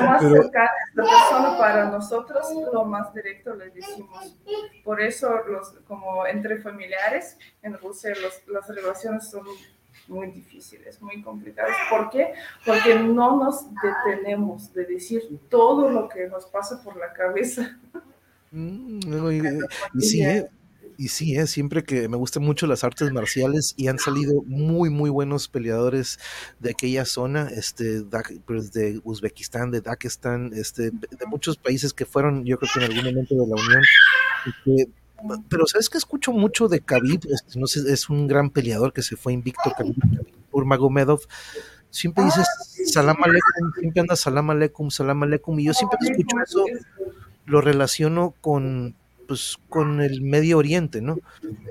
Lo 0.01 0.07
más 0.07 0.23
Pero- 0.23 0.43
cercano 0.43 0.69
persona 0.95 1.59
para 1.59 1.91
nosotros, 1.91 2.47
lo 2.73 2.85
más 2.85 3.13
directo 3.15 3.55
le 3.55 3.71
decimos. 3.71 4.37
Por 4.85 5.01
eso, 5.01 5.31
los, 5.49 5.73
como 5.87 6.27
entre 6.27 6.59
familiares, 6.59 7.37
en 7.63 7.75
Rusia 7.79 8.13
los- 8.23 8.47
las 8.49 8.69
relaciones 8.69 9.29
son 9.31 9.43
muy 10.09 10.29
difíciles, 10.29 11.01
muy 11.03 11.23
complicadas. 11.23 11.77
¿Por 11.89 12.11
qué? 12.11 12.33
Porque 12.67 12.95
no 12.99 13.37
nos 13.37 13.67
detenemos 13.83 14.73
de 14.73 14.85
decir 14.87 15.23
todo 15.49 15.89
lo 15.91 16.09
que 16.09 16.27
nos 16.29 16.47
pasa 16.47 16.83
por 16.83 16.97
la 16.97 17.13
cabeza. 17.13 17.79
Mm, 18.51 19.01
no, 19.07 19.31
y, 19.31 19.43
y 19.95 20.01
sí, 20.01 20.23
¿eh? 20.23 20.49
Y 21.01 21.09
sí, 21.09 21.35
¿eh? 21.35 21.47
siempre 21.47 21.83
que 21.83 22.11
me 22.11 22.19
gustan 22.19 22.43
mucho 22.43 22.67
las 22.67 22.85
artes 22.85 23.11
marciales 23.11 23.73
y 23.79 23.89
han 23.89 23.99
salido 23.99 24.43
muy, 24.45 24.91
muy 24.91 25.09
buenos 25.09 25.49
peleadores 25.49 26.19
de 26.59 26.73
aquella 26.73 27.07
zona, 27.07 27.49
este, 27.49 28.03
pues 28.45 28.75
de 28.75 29.01
Uzbekistán, 29.03 29.71
de 29.71 29.81
Dakistán, 29.81 30.51
este, 30.53 30.91
de 30.91 31.27
muchos 31.27 31.57
países 31.57 31.95
que 31.95 32.05
fueron, 32.05 32.45
yo 32.45 32.59
creo 32.59 32.71
que 32.75 32.85
en 32.85 32.91
algún 32.91 33.15
momento 33.15 33.35
de 33.35 33.47
la 33.47 33.55
Unión. 33.55 33.83
Que, 34.67 34.89
pero 35.49 35.67
sabes 35.67 35.89
que 35.89 35.97
escucho 35.97 36.33
mucho 36.33 36.69
de 36.69 36.81
Khabib, 36.81 37.21
este, 37.33 37.59
no 37.59 37.67
sé, 37.67 37.81
es 37.91 38.11
un 38.11 38.27
gran 38.27 38.51
peleador 38.51 38.93
que 38.93 39.01
se 39.01 39.17
fue 39.17 39.33
invicto, 39.33 39.73
Khabib, 39.75 39.97
Urmagomedov. 40.53 41.21
Siempre 41.89 42.25
dices 42.25 42.47
salam 42.93 43.17
aleikum, 43.23 43.73
siempre 43.79 44.01
anda 44.03 44.17
salam 44.17 44.51
aleikum, 44.51 44.91
salam 44.91 45.23
aleikum, 45.23 45.59
y 45.61 45.65
yo 45.65 45.73
siempre 45.73 45.99
que 45.99 46.13
escucho 46.13 46.37
eso 46.45 46.65
lo 47.47 47.63
relaciono 47.63 48.35
con 48.43 48.97
pues 49.31 49.57
con 49.69 50.01
el 50.01 50.23
Medio 50.23 50.59
Oriente, 50.59 51.01
¿no? 51.01 51.17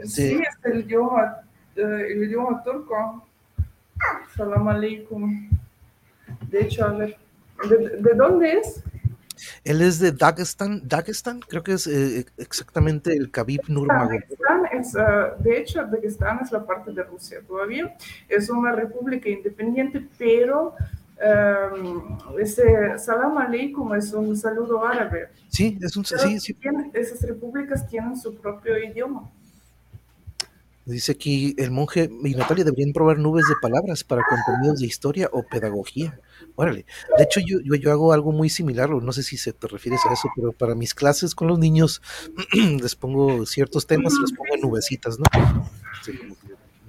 Sí, 0.05 0.39
es 0.41 0.57
el 0.63 0.79
idioma, 0.79 1.41
eh, 1.75 2.07
el 2.11 2.23
idioma 2.23 2.63
turco. 2.63 3.27
Salam 4.33 4.65
aleikum. 4.69 5.49
De 6.49 6.61
hecho, 6.61 6.85
a 6.85 6.93
ver, 6.93 7.17
¿de, 7.67 7.97
de 7.97 8.13
dónde 8.15 8.59
es? 8.59 8.81
Él 9.65 9.81
es 9.81 9.99
de 9.99 10.13
Dagestan, 10.13 10.87
Dagestan, 10.87 11.41
creo 11.41 11.61
que 11.61 11.73
es 11.73 11.85
eh, 11.87 12.25
exactamente 12.37 13.11
el 13.11 13.29
Khabib 13.29 13.63
Nurmagomedov. 13.67 14.21
Dagestan 14.21 14.65
es, 14.71 14.95
uh, 14.95 15.43
de 15.43 15.57
hecho, 15.57 15.85
Dagestan 15.85 16.39
es 16.41 16.53
la 16.53 16.65
parte 16.65 16.93
de 16.93 17.03
Rusia 17.03 17.41
todavía. 17.45 17.93
Es 18.29 18.49
una 18.49 18.71
república 18.71 19.27
independiente, 19.27 20.07
pero 20.17 20.75
um, 21.21 22.17
ese 22.39 22.97
salam 22.97 23.37
aleikum 23.37 23.93
es 23.95 24.13
un 24.13 24.35
saludo 24.35 24.85
árabe. 24.85 25.29
Sí, 25.49 25.77
es 25.81 25.95
un 25.97 26.05
sí, 26.05 26.39
sí. 26.39 26.53
tienen- 26.53 26.91
esas 26.93 27.21
repúblicas 27.21 27.87
tienen 27.87 28.15
su 28.17 28.35
propio 28.35 28.77
idioma. 28.77 29.29
Dice 30.85 31.11
aquí 31.11 31.53
el 31.59 31.69
monje 31.69 32.09
y 32.23 32.33
Natalia 32.33 32.63
deberían 32.63 32.93
probar 32.93 33.19
nubes 33.19 33.45
de 33.47 33.53
palabras 33.61 34.03
para 34.03 34.23
contenidos 34.23 34.79
de 34.79 34.87
historia 34.87 35.29
o 35.31 35.43
pedagogía. 35.43 36.19
Órale. 36.55 36.83
De 37.15 37.23
hecho, 37.25 37.39
yo, 37.41 37.59
yo, 37.63 37.75
yo 37.75 37.91
hago 37.91 38.11
algo 38.11 38.31
muy 38.31 38.49
similar, 38.49 38.89
no 38.89 39.11
sé 39.11 39.21
si 39.21 39.37
se 39.37 39.53
te 39.53 39.67
refieres 39.67 39.99
a 40.09 40.13
eso, 40.13 40.29
pero 40.35 40.51
para 40.51 40.73
mis 40.73 40.95
clases 40.95 41.35
con 41.35 41.47
los 41.47 41.59
niños 41.59 42.01
les 42.81 42.95
pongo 42.95 43.45
ciertos 43.45 43.85
temas 43.85 44.13
y 44.17 44.21
les 44.21 44.31
pongo 44.33 44.55
en 44.55 44.61
nubecitas, 44.61 45.19
¿no? 45.19 45.25
Sí, 46.01 46.13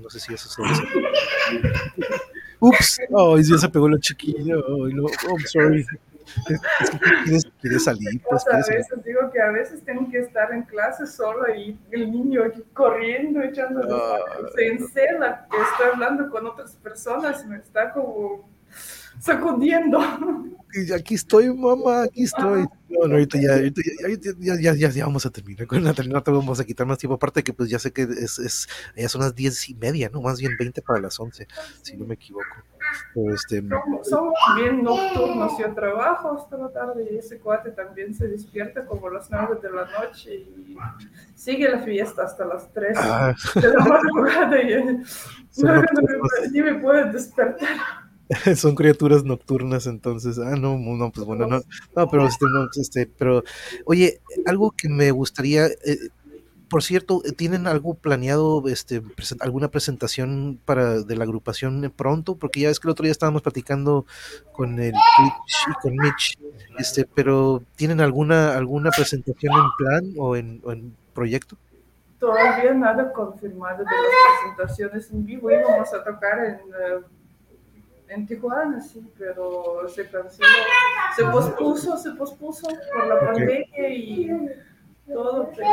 no 0.01 0.09
sé 0.09 0.19
si 0.19 0.33
eso 0.33 0.49
se 0.49 0.63
dice. 0.63 0.83
Ups, 2.61 3.01
ay, 3.01 3.43
ya 3.43 3.59
se 3.59 3.69
pegó 3.69 3.89
la 3.89 3.99
chiquilla. 3.99 4.55
Ay, 4.55 4.95
no, 4.95 5.05
oh, 5.05 5.37
I'm 5.37 5.47
sorry. 5.47 5.87
Es 6.49 6.61
que 6.61 6.99
quieres, 7.25 7.51
quieres 7.61 7.85
salir, 7.85 8.23
pues 8.29 8.47
a 8.47 8.51
quieres 8.51 8.67
salir. 8.67 8.79
veces 8.79 9.05
digo 9.05 9.31
que 9.33 9.41
a 9.43 9.51
veces 9.51 9.83
tengo 9.83 10.09
que 10.11 10.19
estar 10.19 10.53
en 10.53 10.63
clase 10.63 11.07
solo 11.07 11.53
y 11.53 11.77
el 11.91 12.13
niño 12.13 12.45
aquí 12.45 12.63
corriendo, 12.73 13.43
echando 13.43 13.81
Ah. 13.83 14.19
se 14.55 14.67
encela 14.69 15.49
estoy 15.51 15.93
hablando 15.93 16.31
con 16.31 16.47
otras 16.47 16.77
personas, 16.77 17.45
me 17.47 17.57
está 17.57 17.93
como 17.93 18.49
sacudiendo. 19.21 19.99
Y 20.73 20.93
aquí 20.93 21.15
estoy, 21.15 21.53
mamá, 21.53 22.05
aquí 22.05 22.23
estoy. 22.25 22.65
No, 22.89 23.07
no, 23.07 23.15
ahorita 23.15 23.39
ya, 23.41 23.55
ahorita 23.55 23.81
ya, 24.39 24.55
ya, 24.61 24.75
ya, 24.75 24.89
ya, 24.91 25.05
vamos 25.05 25.25
a 25.27 25.31
terminar 25.31 25.67
con 25.67 25.83
Natalia, 25.83 26.13
no 26.13 26.23
te 26.23 26.31
vamos 26.31 26.61
a 26.61 26.65
quitar 26.65 26.87
más 26.87 26.99
tiempo, 26.99 27.15
aparte 27.15 27.43
que 27.43 27.53
pues 27.53 27.69
ya 27.71 27.79
sé 27.79 27.93
que 27.93 28.03
es, 28.03 28.39
es 28.39 28.69
ya 28.97 29.09
son 29.09 29.23
las 29.23 29.35
diez 29.35 29.69
y 29.69 29.75
media, 29.75 30.11
¿no? 30.13 30.21
Más 30.21 30.39
bien 30.41 30.53
20 30.59 30.81
para 30.83 31.01
las 31.01 31.19
11, 31.19 31.47
si 31.83 31.97
no 31.97 32.05
me 32.07 32.15
equivoco. 32.15 32.45
Pero 33.15 33.35
este, 33.35 33.61
Somos, 33.69 34.09
somos 34.09 34.35
bien 34.57 34.83
nocturnos, 34.83 35.53
yo 35.59 35.73
trabajo 35.75 36.37
hasta 36.39 36.57
la 36.57 36.69
tarde 36.73 37.09
y 37.13 37.19
ese 37.19 37.39
cuate 37.39 37.71
también 37.71 38.15
se 38.15 38.29
despierta 38.29 38.85
como 38.87 39.09
a 39.09 39.13
las 39.15 39.31
nueve 39.31 39.59
de 39.63 39.71
la 39.71 39.87
noche 40.01 40.35
y 40.35 40.77
sigue 41.35 41.69
la 41.69 41.81
fiesta 41.81 42.25
hasta 42.25 42.45
las 42.45 42.73
3 42.73 42.97
ah, 42.97 43.35
de 43.57 43.69
la 43.69 43.85
madrugada 43.85 44.63
y 44.63 44.75
no 45.63 45.73
me 45.73 45.81
nocturnos. 45.81 46.21
puede- 46.21 46.51
ni 46.51 46.63
me 46.63 46.75
puede 46.75 47.13
despertar. 47.13 48.10
son 48.57 48.75
criaturas 48.75 49.25
nocturnas, 49.25 49.87
entonces, 49.87 50.39
ah, 50.39 50.55
no, 50.57 50.79
no, 50.79 51.11
pues 51.11 51.27
bueno, 51.27 51.47
no, 51.47 51.61
no, 51.97 52.09
pero 52.09 52.27
este, 52.27 52.47
este, 52.81 53.07
pero, 53.07 53.43
oye, 53.85 54.21
algo 54.47 54.71
que 54.71 54.89
me 54.89 55.11
gustaría, 55.11 55.67
eh, 55.67 55.99
por 56.69 56.85
cierto, 56.85 57.23
¿tienen 57.37 57.67
algo 57.67 57.95
planeado, 57.95 58.63
este, 58.69 59.03
alguna 59.41 59.69
presentación 59.69 60.61
para 60.65 61.01
de 61.01 61.17
la 61.17 61.25
agrupación 61.25 61.93
pronto? 61.97 62.37
Porque 62.37 62.61
ya 62.61 62.71
es 62.71 62.79
que 62.79 62.87
el 62.87 62.93
otro 62.93 63.03
día 63.03 63.11
estábamos 63.11 63.43
platicando 63.43 64.07
con 64.53 64.79
el 64.79 64.93
Twitch 64.93 65.67
y 65.69 65.73
con 65.83 65.93
Mitch, 65.97 66.39
este, 66.79 67.05
pero 67.13 67.65
¿tienen 67.75 68.01
alguna 68.01 68.57
alguna 68.57 68.91
presentación 68.93 69.53
en 69.53 69.71
plan 69.77 70.15
o 70.17 70.37
en, 70.37 70.61
o 70.63 70.71
en 70.71 70.95
proyecto? 71.13 71.57
Todavía 72.21 72.73
nada 72.75 73.13
confirmado 73.13 73.79
de 73.79 73.85
las 73.85 74.55
presentaciones 74.57 75.11
en 75.11 75.27
vivo. 75.27 75.51
Íbamos 75.51 75.93
a 75.93 76.05
tocar 76.05 76.39
en, 76.45 76.55
eh, 76.55 77.03
en 78.11 78.27
Tijuana, 78.27 78.81
sí, 78.81 79.03
pero 79.17 79.89
se 79.89 80.09
canceló. 80.09 80.47
Se 81.17 81.25
pospuso, 81.25 81.97
se 81.97 82.11
pospuso 82.13 82.69
por 82.93 83.07
la 83.07 83.21
pandemia 83.21 83.95
y 83.95 84.31
todo, 85.07 85.51
pero 85.55 85.69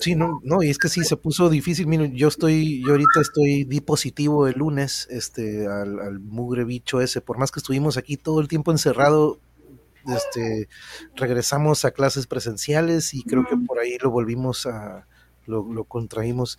Sí, 0.00 0.14
no, 0.14 0.40
no, 0.42 0.62
y 0.62 0.70
es 0.70 0.78
que 0.78 0.88
sí, 0.88 1.04
se 1.04 1.18
puso 1.18 1.50
difícil. 1.50 1.86
Miren, 1.86 2.14
yo 2.14 2.28
estoy, 2.28 2.82
yo 2.82 2.92
ahorita 2.92 3.20
estoy 3.20 3.64
di 3.64 3.82
positivo 3.82 4.46
el 4.46 4.58
lunes, 4.58 5.06
este, 5.10 5.66
al, 5.66 6.00
al 6.00 6.18
mugre 6.18 6.64
bicho 6.64 7.02
ese. 7.02 7.20
Por 7.20 7.36
más 7.36 7.50
que 7.50 7.60
estuvimos 7.60 7.98
aquí 7.98 8.16
todo 8.16 8.40
el 8.40 8.48
tiempo 8.48 8.70
encerrado, 8.70 9.38
este, 10.06 10.68
regresamos 11.14 11.84
a 11.84 11.90
clases 11.90 12.26
presenciales 12.26 13.12
y 13.12 13.22
creo 13.22 13.46
que 13.46 13.56
por 13.58 13.78
ahí 13.78 13.98
lo 13.98 14.10
volvimos 14.10 14.64
a, 14.64 15.06
lo, 15.46 15.64
lo 15.72 15.84
contraímos. 15.84 16.58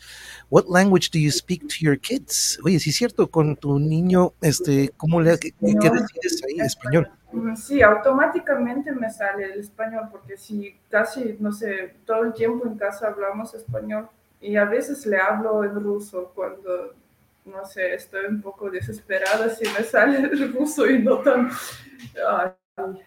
What 0.50 0.66
language 0.68 1.10
do 1.12 1.20
you 1.20 1.32
speak 1.32 1.68
to 1.68 1.76
your 1.80 2.00
kids? 2.00 2.60
Oye, 2.64 2.80
sí 2.80 2.90
es 2.90 2.96
cierto, 2.96 3.30
con 3.30 3.56
tu 3.56 3.80
niño, 3.80 4.34
este, 4.42 4.90
¿cómo 4.98 5.22
le, 5.22 5.38
qué, 5.38 5.52
qué 5.52 5.90
decides 5.90 6.44
ahí? 6.44 6.60
Español. 6.60 7.12
Sí, 7.58 7.82
automáticamente 7.82 8.92
me 8.94 9.10
sale 9.12 9.46
el 9.46 9.60
español, 9.60 10.08
porque 10.12 10.38
si 10.38 10.78
casi, 10.90 11.36
no 11.40 11.52
sé, 11.52 11.96
todo 12.06 12.24
el 12.24 12.34
tiempo 12.34 12.66
en 12.66 12.78
casa 12.78 13.08
hablamos 13.08 13.54
español 13.54 14.08
y 14.40 14.56
a 14.56 14.66
veces 14.66 15.06
le 15.06 15.18
hablo 15.18 15.64
en 15.64 15.76
ruso 15.76 16.32
cuando, 16.34 16.94
no 17.46 17.66
sé, 17.66 17.96
estoy 17.96 18.26
un 18.28 18.42
poco 18.42 18.70
desesperada 18.70 19.50
si 19.50 19.66
me 19.66 19.84
sale 19.84 20.20
el 20.20 20.54
ruso 20.54 20.90
y 20.90 21.00
no 21.00 21.18
tan, 21.20 21.50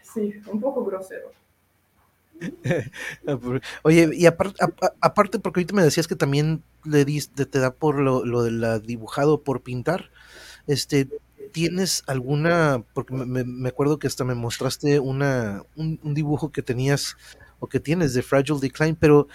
sí, 0.03 0.35
un 0.47 0.61
poco 0.61 0.85
grosero. 0.85 1.33
Oye, 3.83 4.11
y 4.15 4.27
aparte, 4.27 5.39
porque 5.39 5.61
ahorita 5.61 5.75
me 5.75 5.83
decías 5.83 6.09
que 6.09 6.17
también 6.17 6.63
le 6.85 7.05
te, 7.05 7.59
da 7.59 7.73
por 7.75 8.01
lo, 8.01 8.25
lo 8.25 8.43
de 8.43 8.51
la 8.51 8.79
dibujado 8.79 9.43
por 9.43 9.63
pintar, 9.63 10.11
este, 10.67 11.09
¿tienes 11.53 12.05
alguna, 12.07 12.85
porque 12.95 13.15
me- 13.15 13.45
me 13.45 13.69
acuerdo 13.71 13.99
que 13.99 14.07
hasta 14.09 14.25
me 14.25 14.35
mostraste 14.35 15.01
una, 15.01 15.65
un, 15.77 16.01
un 16.03 16.15
dibujo 16.15 16.53
que 16.53 16.63
tenías 16.63 17.17
o 17.61 17.69
que 17.69 17.81
tienes 17.81 18.15
de 18.15 18.23
Fragile 18.23 18.61
Decline, 18.61 18.97
pero 19.01 19.29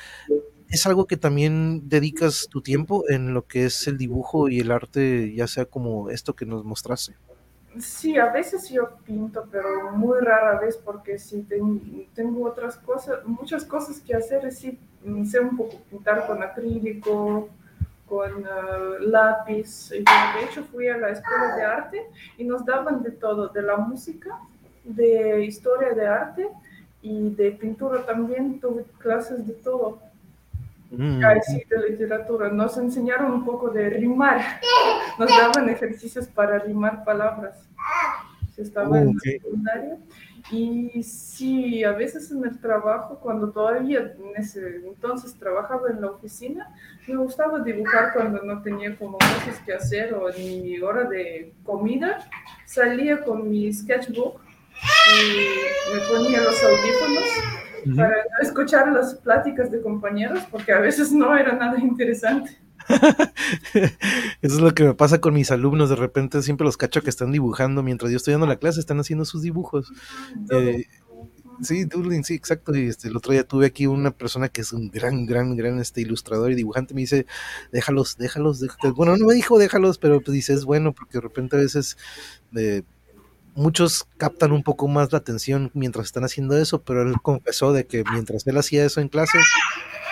¿es 0.69 0.85
algo 0.87 1.07
que 1.07 1.17
también 1.17 1.89
dedicas 1.89 2.47
tu 2.49 2.61
tiempo 2.61 3.03
en 3.09 3.33
lo 3.33 3.47
que 3.47 3.65
es 3.65 3.87
el 3.87 3.97
dibujo 3.97 4.49
y 4.49 4.59
el 4.61 4.71
arte, 4.71 5.33
ya 5.35 5.47
sea 5.47 5.65
como 5.65 6.09
esto 6.11 6.35
que 6.35 6.45
nos 6.45 6.65
mostraste? 6.65 7.15
Sí, 7.79 8.17
a 8.17 8.31
veces 8.31 8.69
yo 8.69 8.89
pinto, 9.05 9.45
pero 9.51 9.91
muy 9.91 10.19
rara 10.21 10.59
vez 10.59 10.77
porque 10.77 11.17
sí 11.19 11.43
ten- 11.43 12.07
tengo 12.13 12.45
otras 12.45 12.77
cosas, 12.77 13.19
muchas 13.25 13.65
cosas 13.65 13.99
que 13.99 14.15
hacer. 14.15 14.49
Sí, 14.53 14.79
sé 15.29 15.39
un 15.41 15.57
poco 15.57 15.75
pintar 15.89 16.25
con 16.25 16.41
acrílico, 16.41 17.49
con 18.07 18.31
eh, 18.43 18.99
lápiz. 19.01 19.89
De 19.89 20.45
hecho, 20.45 20.63
fui 20.71 20.87
a 20.87 20.97
la 20.97 21.09
escuela 21.09 21.55
de 21.55 21.63
arte 21.63 22.05
y 22.37 22.45
nos 22.45 22.63
daban 22.65 23.03
de 23.03 23.11
todo, 23.11 23.49
de 23.49 23.61
la 23.61 23.75
música, 23.77 24.39
de 24.85 25.43
historia 25.43 25.89
de 25.93 26.07
arte 26.07 26.47
y 27.01 27.35
de 27.35 27.51
pintura 27.51 28.05
también. 28.05 28.59
Tuve 28.61 28.85
clases 28.99 29.45
de 29.45 29.53
todo. 29.53 29.99
Mm, 30.97 31.23
Ay, 31.25 31.39
sí, 31.45 31.63
de 31.69 31.89
literatura. 31.89 32.49
Nos 32.49 32.77
enseñaron 32.77 33.31
un 33.31 33.45
poco 33.45 33.69
de 33.69 33.89
rimar. 33.89 34.41
Nos 35.19 35.29
daban 35.29 35.69
ejercicios 35.69 36.27
para 36.27 36.59
rimar 36.59 37.03
palabras. 37.03 37.67
Yo 38.57 38.63
estaba 38.63 38.99
en 39.01 39.09
Ok. 39.09 39.15
la 39.25 39.31
secundaria. 39.31 39.97
Y 40.51 41.01
sí, 41.01 41.83
a 41.83 41.91
veces 41.93 42.29
en 42.31 42.45
el 42.45 42.59
trabajo, 42.59 43.19
cuando 43.19 43.49
todavía 43.49 43.99
en 44.15 44.35
ese 44.37 44.75
entonces 44.85 45.33
trabajaba 45.39 45.89
en 45.89 46.01
la 46.01 46.11
oficina, 46.11 46.69
me 47.07 47.15
gustaba 47.15 47.59
dibujar 47.59 48.13
cuando 48.13 48.43
no 48.43 48.61
tenía 48.61 48.95
como 48.95 49.17
cosas 49.17 49.59
que 49.65 49.73
hacer 49.73 50.13
o 50.13 50.29
en 50.29 50.61
mi 50.61 50.79
hora 50.81 51.05
de 51.05 51.51
comida. 51.63 52.19
Salía 52.65 53.23
con 53.23 53.49
mi 53.49 53.73
sketchbook 53.73 54.39
y 55.11 55.93
me 55.95 55.99
ponía 56.11 56.41
los 56.41 56.63
audífonos 56.63 57.23
Para 57.95 58.09
no 58.09 58.41
escuchar 58.41 58.91
las 58.91 59.15
pláticas 59.15 59.71
de 59.71 59.81
compañeros, 59.81 60.39
porque 60.49 60.71
a 60.71 60.79
veces 60.79 61.11
no 61.11 61.35
era 61.35 61.53
nada 61.53 61.79
interesante. 61.79 62.57
Eso 64.41 64.55
es 64.55 64.61
lo 64.61 64.73
que 64.73 64.83
me 64.83 64.93
pasa 64.93 65.19
con 65.19 65.33
mis 65.33 65.51
alumnos. 65.51 65.89
De 65.89 65.95
repente 65.95 66.41
siempre 66.41 66.65
los 66.65 66.77
cacho 66.77 67.01
que 67.01 67.09
están 67.09 67.31
dibujando 67.31 67.83
mientras 67.83 68.11
yo 68.11 68.17
estoy 68.17 68.33
dando 68.33 68.47
la 68.47 68.57
clase, 68.57 68.79
están 68.79 68.99
haciendo 68.99 69.25
sus 69.25 69.41
dibujos. 69.41 69.91
Eh, 70.49 70.85
Sí, 71.61 71.85
Dublin, 71.85 72.23
sí, 72.23 72.33
exacto. 72.33 72.75
Y 72.75 72.87
este, 72.87 73.07
el 73.07 73.15
otro 73.15 73.31
día 73.31 73.47
tuve 73.47 73.65
aquí 73.67 73.87
una 73.87 74.11
persona 74.11 74.49
que 74.49 74.61
es 74.61 74.73
un 74.73 74.89
gran, 74.89 75.25
gran, 75.25 75.55
gran 75.55 75.79
este, 75.79 76.01
ilustrador 76.01 76.51
y 76.51 76.55
dibujante. 76.55 76.93
Me 76.93 77.01
dice, 77.01 77.25
déjalos, 77.71 78.17
déjalos, 78.17 78.59
déjalos. 78.59 78.95
Bueno, 78.95 79.15
no 79.17 79.25
me 79.25 79.33
dijo 79.33 79.57
déjalos, 79.57 79.97
pero 79.97 80.21
pues 80.21 80.33
dice, 80.33 80.53
es 80.53 80.65
bueno, 80.65 80.93
porque 80.93 81.17
de 81.17 81.21
repente 81.21 81.55
a 81.55 81.59
veces 81.59 81.97
eh, 82.55 82.83
muchos 83.55 84.07
captan 84.17 84.51
un 84.51 84.63
poco 84.63 84.87
más 84.87 85.11
la 85.11 85.17
atención 85.19 85.71
mientras 85.73 86.05
están 86.07 86.23
haciendo 86.23 86.57
eso, 86.57 86.83
pero 86.83 87.01
él 87.01 87.15
confesó 87.21 87.73
de 87.73 87.87
que 87.87 88.03
mientras 88.11 88.45
él 88.47 88.57
hacía 88.57 88.85
eso 88.85 89.01
en 89.01 89.07
clase, 89.09 89.39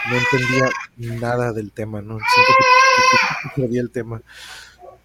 no 0.10 0.16
entendía 0.18 1.20
nada 1.20 1.54
del 1.54 1.72
tema, 1.72 2.02
¿no? 2.02 2.18
Siento 2.18 2.52
que, 3.56 3.62
perdía 3.62 3.82
el 3.82 3.92
tema. 3.92 4.22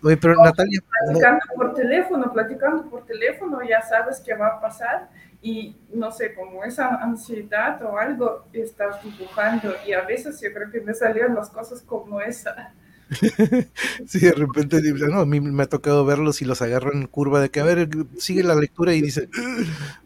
Oye, 0.03 0.17
pero 0.17 0.35
Natalia, 0.43 0.81
no- 0.81 1.07
Platicando 1.19 1.41
por 1.57 1.75
teléfono, 1.75 2.33
platicando 2.33 2.89
por 2.89 3.05
teléfono, 3.05 3.59
ya 3.69 3.83
sabes 3.83 4.21
qué 4.25 4.35
va 4.35 4.47
a 4.49 4.61
pasar 4.61 5.11
y 5.43 5.77
no 5.93 6.11
sé, 6.13 6.35
como 6.35 6.65
esa 6.65 6.97
ansiedad 6.97 7.81
o 7.83 7.99
algo, 7.99 8.47
estás 8.53 9.03
dibujando 9.03 9.75
y 9.87 9.93
a 9.93 10.03
veces 10.03 10.41
yo 10.41 10.53
creo 10.53 10.71
que 10.71 10.81
me 10.81 10.95
salían 10.95 11.35
las 11.35 11.51
cosas 11.51 11.83
como 11.83 12.21
esa. 12.21 12.73
Sí, 14.07 14.19
de 14.21 14.33
repente, 14.33 14.81
no, 14.83 15.21
a 15.21 15.27
mí 15.27 15.41
me 15.41 15.63
ha 15.63 15.67
tocado 15.69 16.05
verlos 16.05 16.43
y 16.43 16.45
los 16.45 16.61
agarro 16.63 16.93
en 16.93 17.07
curva 17.07 17.41
de 17.41 17.51
que, 17.51 17.61
a 17.61 17.65
ver, 17.65 17.89
sigue 18.19 18.43
la 18.43 18.55
lectura 18.55 18.95
y 18.95 19.01
dice, 19.03 19.29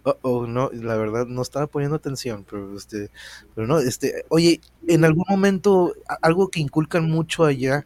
oh, 0.04 0.16
oh, 0.22 0.46
no, 0.46 0.70
la 0.72 0.96
verdad 0.96 1.26
no 1.26 1.42
estaba 1.42 1.66
poniendo 1.66 1.96
atención, 1.96 2.44
pero 2.48 2.76
este, 2.76 3.10
pero 3.54 3.66
no, 3.66 3.78
este, 3.78 4.24
oye, 4.28 4.60
en 4.86 5.04
algún 5.04 5.24
momento, 5.28 5.94
algo 6.22 6.48
que 6.48 6.60
inculcan 6.60 7.04
mucho 7.10 7.44
allá, 7.44 7.84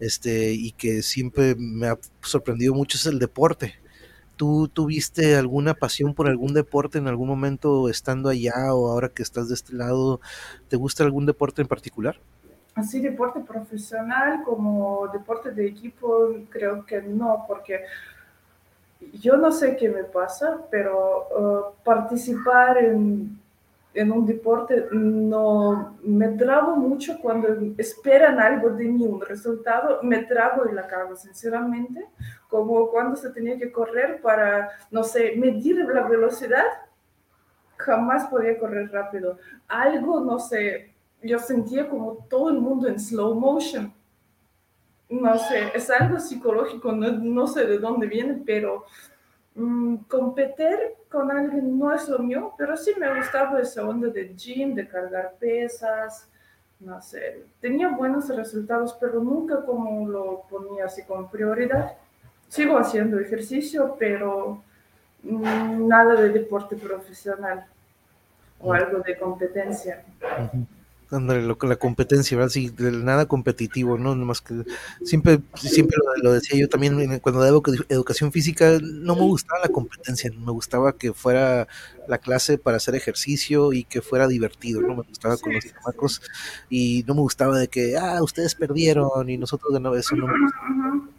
este, 0.00 0.52
y 0.52 0.72
que 0.72 1.02
siempre 1.02 1.54
me 1.56 1.88
ha 1.88 1.98
sorprendido 2.22 2.74
mucho 2.74 2.96
es 2.98 3.06
el 3.06 3.18
deporte. 3.18 3.74
¿Tú 4.36 4.68
tuviste 4.68 5.36
alguna 5.36 5.74
pasión 5.74 6.14
por 6.14 6.28
algún 6.28 6.54
deporte 6.54 6.98
en 6.98 7.08
algún 7.08 7.28
momento 7.28 7.88
estando 7.90 8.30
allá 8.30 8.74
o 8.74 8.90
ahora 8.90 9.10
que 9.10 9.22
estás 9.22 9.48
de 9.48 9.54
este 9.54 9.74
lado? 9.74 10.20
¿Te 10.68 10.76
gusta 10.76 11.04
algún 11.04 11.26
deporte 11.26 11.62
en 11.62 11.68
particular? 11.68 12.20
Así 12.74 13.00
deporte 13.00 13.40
profesional 13.40 14.42
como 14.44 15.06
deporte 15.08 15.52
de 15.52 15.66
equipo, 15.66 16.30
creo 16.50 16.84
que 16.84 17.00
no, 17.02 17.44
porque 17.46 17.84
yo 19.12 19.36
no 19.36 19.52
sé 19.52 19.76
qué 19.76 19.88
me 19.88 20.04
pasa, 20.04 20.58
pero 20.70 21.28
uh, 21.28 21.84
participar 21.84 22.78
en, 22.78 23.38
en, 23.92 24.10
un 24.10 24.26
deporte 24.26 24.86
no 24.90 25.96
me 26.02 26.28
trabo 26.30 26.74
mucho 26.74 27.18
cuando 27.20 27.48
esperan 27.78 28.40
algo 28.40 28.70
de 28.70 28.86
mí, 28.86 29.06
un 29.06 29.20
resultado, 29.20 30.00
me 30.02 30.24
trabo 30.24 30.68
y 30.68 30.74
la 30.74 30.88
cago, 30.88 31.14
sinceramente, 31.14 32.06
como 32.48 32.88
cuando 32.90 33.14
se 33.14 33.30
tenía 33.30 33.56
que 33.56 33.70
correr 33.70 34.20
para, 34.20 34.70
no 34.90 35.04
sé, 35.04 35.34
medir 35.36 35.76
la 35.76 36.08
velocidad, 36.08 36.64
jamás 37.76 38.26
podía 38.26 38.58
correr 38.58 38.90
rápido. 38.90 39.38
Algo, 39.68 40.20
no 40.20 40.38
sé, 40.38 40.93
yo 41.24 41.38
sentía 41.38 41.88
como 41.88 42.26
todo 42.28 42.50
el 42.50 42.60
mundo 42.60 42.86
en 42.86 43.00
slow 43.00 43.34
motion. 43.34 43.92
No 45.08 45.38
sé, 45.38 45.70
es 45.74 45.90
algo 45.90 46.18
psicológico, 46.18 46.92
no, 46.92 47.10
no 47.12 47.46
sé 47.46 47.66
de 47.66 47.78
dónde 47.78 48.06
viene, 48.06 48.42
pero 48.44 48.84
um, 49.54 49.96
competir 50.04 50.76
con 51.08 51.30
alguien 51.30 51.78
no 51.78 51.94
es 51.94 52.08
lo 52.08 52.18
mío, 52.18 52.52
pero 52.58 52.76
sí 52.76 52.92
me 52.98 53.14
gustaba 53.16 53.60
esa 53.60 53.86
onda 53.88 54.08
de 54.08 54.34
gym, 54.34 54.74
de 54.74 54.88
cargar 54.88 55.34
pesas, 55.38 56.28
no 56.80 57.00
sé, 57.00 57.44
tenía 57.60 57.88
buenos 57.88 58.28
resultados, 58.28 58.96
pero 59.00 59.20
nunca 59.20 59.64
como 59.64 60.08
lo 60.08 60.42
ponía 60.50 60.86
así 60.86 61.02
como 61.04 61.30
prioridad. 61.30 61.96
Sigo 62.48 62.78
haciendo 62.78 63.18
ejercicio, 63.18 63.96
pero 63.98 64.62
um, 65.24 65.88
nada 65.88 66.14
de 66.20 66.30
deporte 66.30 66.76
profesional 66.76 67.66
o 68.60 68.72
algo 68.72 68.98
de 69.00 69.16
competencia. 69.16 70.04
Uh 70.20 70.56
-huh. 70.56 70.66
Andale, 71.14 71.42
lo, 71.42 71.56
la 71.62 71.76
competencia, 71.76 72.36
¿verdad? 72.36 72.50
Sí, 72.50 72.72
nada 72.78 73.26
competitivo, 73.26 73.98
¿no? 73.98 74.14
Más 74.16 74.40
que 74.40 74.64
siempre, 75.04 75.40
siempre 75.54 75.96
lo, 75.96 76.22
lo, 76.22 76.32
decía 76.32 76.58
yo 76.58 76.68
también 76.68 77.18
cuando 77.20 77.40
daba 77.40 77.60
educación 77.88 78.32
física, 78.32 78.78
no 78.82 79.14
me 79.14 79.22
gustaba 79.22 79.60
la 79.62 79.68
competencia, 79.68 80.30
me 80.36 80.52
gustaba 80.52 80.96
que 80.96 81.12
fuera 81.12 81.68
la 82.08 82.18
clase 82.18 82.58
para 82.58 82.76
hacer 82.76 82.94
ejercicio 82.94 83.72
y 83.72 83.84
que 83.84 84.02
fuera 84.02 84.28
divertido, 84.28 84.80
¿no? 84.80 84.96
Me 84.96 85.02
gustaba 85.02 85.36
con 85.36 85.54
los 85.54 85.64
chamacos 85.64 86.22
y 86.68 87.04
no 87.06 87.14
me 87.14 87.20
gustaba 87.20 87.58
de 87.58 87.68
que, 87.68 87.96
ah, 87.96 88.22
ustedes 88.22 88.54
perdieron 88.54 89.28
y 89.28 89.38
nosotros 89.38 89.72
ganamos, 89.72 89.98
eso 89.98 90.16
no 90.16 90.26
me 90.26 90.34
gustaba. 90.40 91.13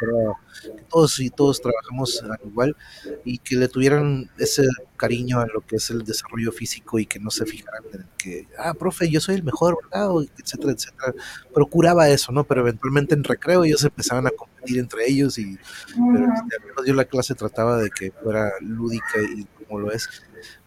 Fuera, 0.00 0.34
que 0.76 0.82
todos 0.88 1.20
y 1.20 1.30
todos 1.30 1.60
trabajamos 1.60 2.24
igual 2.44 2.76
y 3.24 3.38
que 3.38 3.56
le 3.56 3.68
tuvieran 3.68 4.30
ese 4.38 4.64
cariño 4.96 5.40
a 5.40 5.46
lo 5.46 5.60
que 5.60 5.76
es 5.76 5.90
el 5.90 6.02
desarrollo 6.04 6.52
físico 6.52 6.98
y 6.98 7.06
que 7.06 7.18
no 7.18 7.30
se 7.30 7.46
fijaran 7.46 7.82
en 7.92 8.06
que, 8.18 8.48
ah, 8.58 8.74
profe, 8.74 9.08
yo 9.08 9.20
soy 9.20 9.36
el 9.36 9.42
mejor, 9.42 9.78
¿verdad? 9.84 10.10
O 10.10 10.22
etcétera, 10.22 10.72
etcétera. 10.72 11.14
Procuraba 11.54 12.08
eso, 12.08 12.32
¿no? 12.32 12.44
Pero 12.44 12.62
eventualmente 12.62 13.14
en 13.14 13.24
recreo 13.24 13.64
ellos 13.64 13.84
empezaban 13.84 14.26
a 14.26 14.30
competir 14.30 14.78
entre 14.78 15.08
ellos 15.08 15.38
y 15.38 15.58
pero, 15.94 16.32
este, 16.32 16.56
al 16.78 16.86
yo 16.86 16.94
la 16.94 17.04
clase 17.04 17.34
trataba 17.34 17.78
de 17.78 17.90
que 17.90 18.10
fuera 18.10 18.50
lúdica 18.60 19.20
y 19.22 19.46
como 19.66 19.80
lo 19.80 19.92
es. 19.92 20.08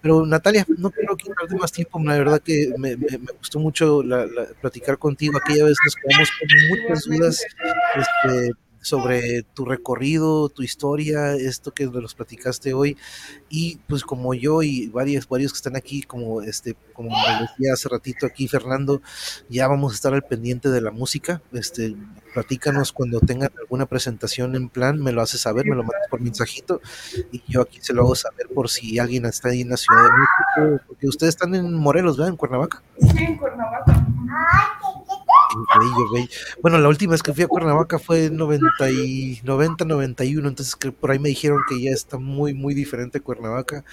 Pero 0.02 0.26
Natalia, 0.26 0.66
no 0.78 0.92
quiero 0.92 1.16
quitarte 1.16 1.56
más 1.56 1.72
tiempo, 1.72 2.00
la 2.04 2.18
verdad 2.18 2.42
que 2.42 2.74
me, 2.78 2.96
me, 2.96 3.18
me 3.18 3.32
gustó 3.38 3.60
mucho 3.60 4.04
la, 4.04 4.26
la, 4.26 4.46
platicar 4.62 4.98
contigo. 4.98 5.38
Aquella 5.38 5.66
vez 5.66 5.78
nos 5.84 5.96
quedamos 5.96 6.30
con 6.40 6.80
muchas 6.80 7.04
dudas 7.06 7.46
este, 7.96 8.52
sobre 8.84 9.44
tu 9.44 9.66
recorrido, 9.66 10.50
tu 10.50 10.62
historia, 10.62 11.34
esto 11.34 11.72
que 11.72 11.88
nos 11.88 12.14
platicaste 12.14 12.74
hoy. 12.74 12.98
Y 13.50 13.78
pues 13.88 14.04
como 14.04 14.34
yo 14.34 14.62
y 14.62 14.88
varios, 14.88 15.28
varios 15.28 15.54
que 15.54 15.58
están 15.58 15.76
aquí, 15.76 16.04
como 16.04 16.42
este, 16.42 16.76
como 16.94 17.10
me 17.10 17.48
decía 17.48 17.74
hace 17.74 17.90
ratito 17.90 18.26
aquí 18.26 18.48
Fernando, 18.48 19.02
ya 19.50 19.68
vamos 19.68 19.94
a 19.94 19.96
estar 19.96 20.14
al 20.14 20.24
pendiente 20.24 20.70
de 20.70 20.82
la 20.82 20.92
música. 20.92 21.42
Este, 21.54 21.96
platícanos 22.34 22.92
cuando 22.92 23.20
tengan 23.20 23.52
alguna 23.60 23.86
presentación 23.86 24.56
en 24.56 24.70
plan, 24.70 25.02
me 25.02 25.12
lo 25.12 25.22
haces 25.22 25.42
saber, 25.42 25.66
me 25.66 25.76
lo 25.76 25.84
mandas 25.84 26.08
por 26.10 26.22
mensajito 26.22 26.82
y 27.32 27.42
yo 27.48 27.62
aquí 27.62 27.80
se 27.82 27.94
lo 27.94 28.04
hago 28.04 28.16
saber 28.16 28.48
por 28.54 28.70
si 28.70 29.00
alguien 29.00 29.26
está 29.26 29.50
ahí 29.50 29.62
en 29.62 29.70
la 29.70 29.78
Ciudad 29.78 30.04
de 30.04 30.10
México, 30.12 30.84
porque 30.88 31.08
ustedes 31.08 31.36
están 31.36 31.56
en 31.56 31.74
Morelos, 31.74 32.18
¿verdad? 32.18 32.32
En 32.32 32.38
Cuernavaca. 32.38 32.84
Sí, 33.00 33.24
en 33.24 33.38
Cuernavaca. 33.38 34.06
Bello, 35.80 36.12
bello. 36.12 36.28
Bueno, 36.62 36.78
la 36.80 36.90
última 36.90 37.12
vez 37.12 37.24
que 37.24 37.34
fui 37.34 37.44
a 37.44 37.48
Cuernavaca 37.48 38.00
fue 38.00 38.26
en 38.26 38.38
90, 38.38 38.90
y 38.92 39.40
90, 39.44 39.86
91, 39.86 40.48
entonces 40.48 40.76
que 40.76 40.92
por 40.92 41.12
ahí 41.12 41.20
me 41.20 41.30
dijeron 41.30 41.60
que 41.70 41.82
ya 41.82 41.92
está 41.92 42.18
muy, 42.18 42.54
muy 42.54 42.74
diferente 42.74 43.20
Cuernavaca, 43.22 43.84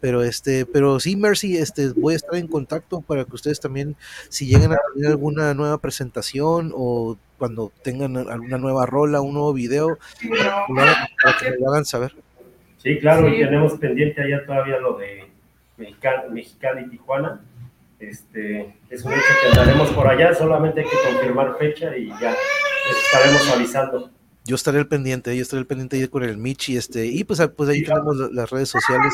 pero 0.00 0.22
este, 0.22 0.66
pero 0.66 1.00
sí, 1.00 1.16
Mercy, 1.16 1.56
este, 1.56 1.88
voy 1.90 2.14
a 2.14 2.16
estar 2.16 2.36
en 2.36 2.46
contacto 2.48 3.00
para 3.00 3.24
que 3.24 3.34
ustedes 3.34 3.60
también, 3.60 3.96
si 4.28 4.46
llegan 4.46 4.72
a 4.72 4.78
tener 4.94 5.10
alguna 5.10 5.54
nueva 5.54 5.78
presentación 5.78 6.72
o 6.74 7.16
cuando 7.38 7.72
tengan 7.82 8.16
alguna 8.16 8.58
nueva 8.58 8.86
rola, 8.86 9.20
un 9.20 9.34
nuevo 9.34 9.52
video, 9.52 9.98
Sí, 10.18 10.28
para, 10.28 10.66
que, 10.66 10.72
lo 10.72 10.80
hagan, 10.82 10.96
para 11.22 11.38
que 11.38 11.50
me 11.50 11.56
lo 11.58 11.70
hagan 11.70 11.84
saber. 11.84 12.14
Sí, 12.78 12.98
claro, 12.98 13.28
Sí. 13.28 13.34
y 13.36 13.38
tenemos 13.38 13.74
pendiente 13.74 14.22
allá 14.22 14.44
todavía 14.46 14.78
lo 14.78 14.98
de 14.98 15.28
Mexicali, 15.76 16.32
Mexicali 16.32 16.86
y 16.86 16.90
Tijuana. 16.90 17.40
Este, 18.00 18.76
es 18.90 19.04
un 19.04 19.12
hecho 19.12 19.22
que 19.42 19.48
andaremos 19.48 19.90
por 19.90 20.06
allá, 20.06 20.32
solamente 20.34 20.80
hay 20.80 20.86
que 20.86 20.96
confirmar 21.12 21.56
fecha 21.58 21.96
y 21.96 22.08
ya 22.20 22.30
les 22.30 23.04
estaremos 23.04 23.48
avisando. 23.50 24.10
Yo 24.44 24.54
estaré 24.54 24.78
al 24.78 24.88
pendiente, 24.88 25.36
yo 25.36 25.42
estaré 25.42 25.60
al 25.60 25.66
pendiente 25.66 26.08
con 26.08 26.22
el 26.22 26.38
Michi, 26.38 26.76
este, 26.76 27.06
y 27.06 27.24
pues, 27.24 27.40
ah, 27.40 27.52
pues 27.52 27.68
ahí 27.70 27.82
tenemos 27.82 28.16
la- 28.16 28.28
las 28.32 28.50
redes 28.50 28.68
sociales. 28.68 29.12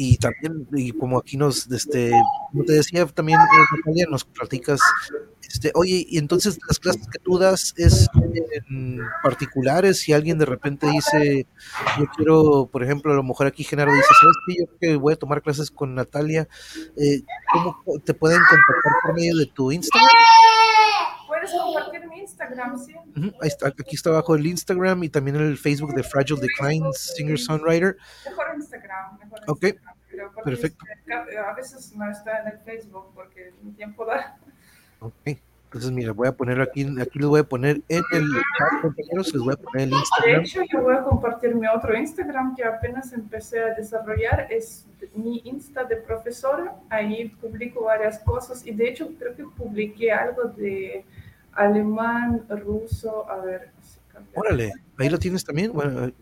Y 0.00 0.16
también, 0.16 0.68
y 0.72 0.92
como 0.92 1.18
aquí 1.18 1.36
nos, 1.36 1.68
este, 1.72 2.12
como 2.52 2.62
te 2.62 2.74
decía, 2.74 3.04
también 3.06 3.40
eh, 3.40 3.76
Natalia, 3.76 4.06
nos 4.08 4.24
platicas, 4.24 4.78
este, 5.42 5.72
oye, 5.74 6.06
y 6.08 6.18
entonces 6.18 6.56
las 6.68 6.78
clases 6.78 7.08
que 7.08 7.18
tú 7.18 7.36
das 7.36 7.74
es 7.76 8.06
particulares, 9.24 9.98
si 9.98 10.12
alguien 10.12 10.38
de 10.38 10.44
repente 10.44 10.86
dice, 10.88 11.48
yo 11.98 12.06
quiero, 12.16 12.68
por 12.70 12.84
ejemplo, 12.84 13.12
a 13.12 13.16
lo 13.16 13.24
mejor 13.24 13.48
aquí 13.48 13.64
Genaro 13.64 13.92
dice, 13.92 14.06
¿sabes 14.06 14.36
qué? 14.46 14.54
Yo 14.60 14.78
que 14.80 14.96
voy 14.96 15.14
a 15.14 15.16
tomar 15.16 15.42
clases 15.42 15.68
con 15.68 15.96
Natalia, 15.96 16.46
eh, 16.96 17.22
¿cómo 17.52 17.82
te 18.04 18.14
pueden 18.14 18.38
contactar 18.38 18.92
por 19.02 19.14
medio 19.14 19.36
de 19.36 19.46
tu 19.46 19.72
Instagram? 19.72 20.08
Puedes 21.40 21.52
compartir 21.52 22.08
mi 22.08 22.18
Instagram, 22.20 22.78
sí. 22.78 22.94
Ujú, 23.16 23.32
Ahí 23.40 23.48
está, 23.48 23.68
aquí 23.68 23.94
está 23.96 24.10
abajo 24.10 24.34
el 24.34 24.46
Instagram 24.46 25.04
y 25.04 25.08
también 25.08 25.36
el 25.36 25.56
Facebook 25.56 25.94
de 25.94 26.02
Fragile 26.02 26.40
Decline 26.40 26.86
Singer 26.92 27.38
Songwriter. 27.38 27.96
Mejor 28.24 28.46
Instagram. 28.56 29.18
Mejor 29.18 29.40
Ok, 29.46 29.62
Instagram, 29.64 30.44
perfecto. 30.44 30.84
este, 30.90 31.38
A 31.38 31.52
veces 31.54 31.92
no 31.96 32.10
está 32.10 32.40
en 32.42 32.48
el 32.48 32.58
Facebook 32.60 33.12
porque 33.14 33.52
mi 33.62 33.72
tiempo 33.72 34.04
da. 34.04 34.36
Ok. 35.00 35.12
Entonces, 35.70 35.90
mira, 35.90 36.12
voy 36.12 36.26
a 36.26 36.32
poner 36.32 36.62
aquí, 36.62 36.80
aquí 36.98 37.18
les 37.18 37.28
voy 37.28 37.40
a 37.40 37.44
poner 37.44 37.82
en 37.90 38.02
el 38.12 38.24
chat, 38.58 38.80
compañeros, 38.80 39.34
les 39.34 39.42
voy 39.42 39.52
a 39.52 39.56
poner 39.58 39.82
el 39.82 39.90
De 39.90 39.96
Instagram. 39.96 40.40
hecho, 40.40 40.62
yo 40.72 40.80
voy 40.80 40.96
a 40.96 41.02
compartir 41.02 41.54
mi 41.54 41.66
otro 41.68 41.94
Instagram 41.94 42.56
que 42.56 42.64
apenas 42.64 43.12
empecé 43.12 43.60
a 43.62 43.74
desarrollar. 43.74 44.46
Es 44.50 44.86
mi 45.14 45.42
Insta 45.44 45.84
de 45.84 45.96
profesora. 45.96 46.74
Ahí 46.88 47.28
publico 47.28 47.84
varias 47.84 48.18
cosas 48.20 48.66
y 48.66 48.72
de 48.72 48.88
hecho 48.88 49.10
creo 49.18 49.36
que 49.36 49.44
publiqué 49.44 50.10
algo 50.10 50.44
de 50.44 51.04
alemán, 51.58 52.44
ruso. 52.48 53.30
A 53.30 53.36
ver, 53.38 53.70
cambiar. 54.12 54.38
Órale, 54.38 54.72
ahí 54.96 55.08
lo 55.10 55.18
tienes 55.18 55.44
también. 55.44 55.72
Bueno, 55.72 56.06
eh, 56.06 56.12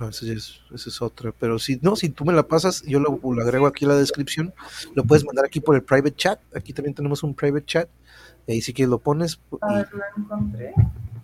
no, 0.00 0.08
esa 0.08 0.26
es, 0.26 0.60
es 0.72 1.02
otra. 1.02 1.32
Pero 1.38 1.58
si 1.58 1.78
no, 1.82 1.94
si 1.96 2.08
tú 2.08 2.24
me 2.24 2.32
la 2.32 2.42
pasas, 2.48 2.82
yo 2.82 2.98
lo, 2.98 3.20
lo 3.22 3.42
agrego 3.42 3.66
aquí 3.66 3.84
a 3.84 3.88
la 3.88 3.96
descripción. 3.96 4.52
Lo 4.94 5.04
puedes 5.04 5.24
mandar 5.24 5.44
aquí 5.44 5.60
por 5.60 5.76
el 5.76 5.82
private 5.82 6.14
chat. 6.14 6.40
Aquí 6.54 6.72
también 6.72 6.94
tenemos 6.94 7.22
un 7.22 7.34
private 7.34 7.64
chat. 7.64 7.88
Ahí 8.48 8.60
sí 8.60 8.72
que 8.72 8.86
lo 8.86 8.98
pones 8.98 9.40
A 9.60 9.72
y, 9.72 9.76
ver, 9.76 9.88
lo 9.92 10.02
encontré. 10.22 10.74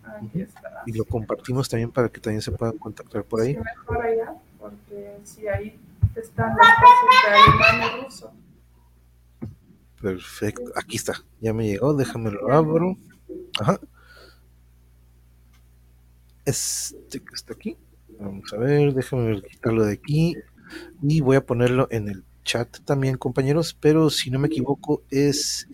Aquí 0.04 0.42
está. 0.42 0.82
y 0.86 0.92
lo 0.92 1.04
compartimos 1.04 1.68
también 1.68 1.90
para 1.90 2.08
que 2.08 2.20
también 2.20 2.42
se 2.42 2.52
puedan 2.52 2.76
contactar 2.78 3.24
por 3.24 3.40
ahí. 3.40 3.54
Sí, 3.54 3.60
mejor 3.60 4.04
allá, 4.04 4.34
porque 4.58 5.18
si 5.24 5.46
ahí 5.48 5.78
están 6.16 6.54
las 6.56 6.74
cosas 6.74 7.22
de 7.26 7.72
alemán 7.72 7.98
y 7.98 8.04
ruso. 8.04 8.32
Perfecto. 10.00 10.72
Aquí 10.76 10.96
está. 10.96 11.14
Ya 11.40 11.52
me 11.52 11.66
llegó. 11.66 11.94
Déjame 11.94 12.30
lo 12.30 12.52
abro. 12.52 12.96
Ajá. 13.60 13.80
Este 16.44 17.20
que 17.20 17.34
está 17.34 17.52
aquí. 17.54 17.76
Vamos 18.18 18.52
a 18.52 18.56
ver. 18.56 18.94
Déjame 18.94 19.42
quitarlo 19.42 19.84
de 19.84 19.92
aquí. 19.94 20.36
Y 21.02 21.20
voy 21.20 21.36
a 21.36 21.44
ponerlo 21.44 21.88
en 21.90 22.08
el 22.08 22.24
chat 22.44 22.78
también, 22.84 23.16
compañeros. 23.16 23.76
Pero 23.78 24.10
si 24.10 24.30
no 24.30 24.38
me 24.38 24.48
equivoco, 24.48 25.02
es 25.10 25.68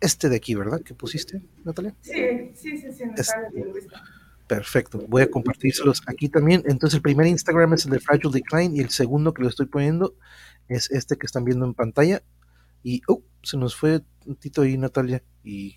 este 0.00 0.28
de 0.28 0.36
aquí, 0.36 0.54
¿verdad? 0.54 0.80
Que 0.82 0.94
pusiste, 0.94 1.42
Natalia. 1.64 1.94
Sí, 2.00 2.12
sí, 2.54 2.78
sí, 2.78 2.92
sí, 2.92 3.06
me 3.06 3.14
Es- 3.16 3.26
sale 3.28 3.48
lingüista. 3.54 4.02
Perfecto. 4.46 4.98
Voy 5.08 5.22
a 5.22 5.30
compartírselos 5.30 6.02
aquí 6.08 6.28
también. 6.28 6.64
Entonces, 6.66 6.96
el 6.96 7.02
primer 7.02 7.26
Instagram 7.28 7.72
es 7.74 7.84
el 7.84 7.92
de 7.92 8.00
Fragile 8.00 8.32
Decline. 8.32 8.76
Y 8.76 8.80
el 8.80 8.90
segundo 8.90 9.32
que 9.32 9.42
lo 9.42 9.48
estoy 9.48 9.66
poniendo 9.66 10.16
es 10.68 10.90
este 10.90 11.16
que 11.16 11.26
están 11.26 11.44
viendo 11.44 11.64
en 11.66 11.74
pantalla. 11.74 12.22
Y 12.82 13.00
oh, 13.06 13.22
se 13.44 13.56
nos 13.56 13.76
fue 13.76 14.00
un 14.26 14.34
tito 14.36 14.62
ahí, 14.62 14.76
Natalia. 14.76 15.22
Y, 15.44 15.76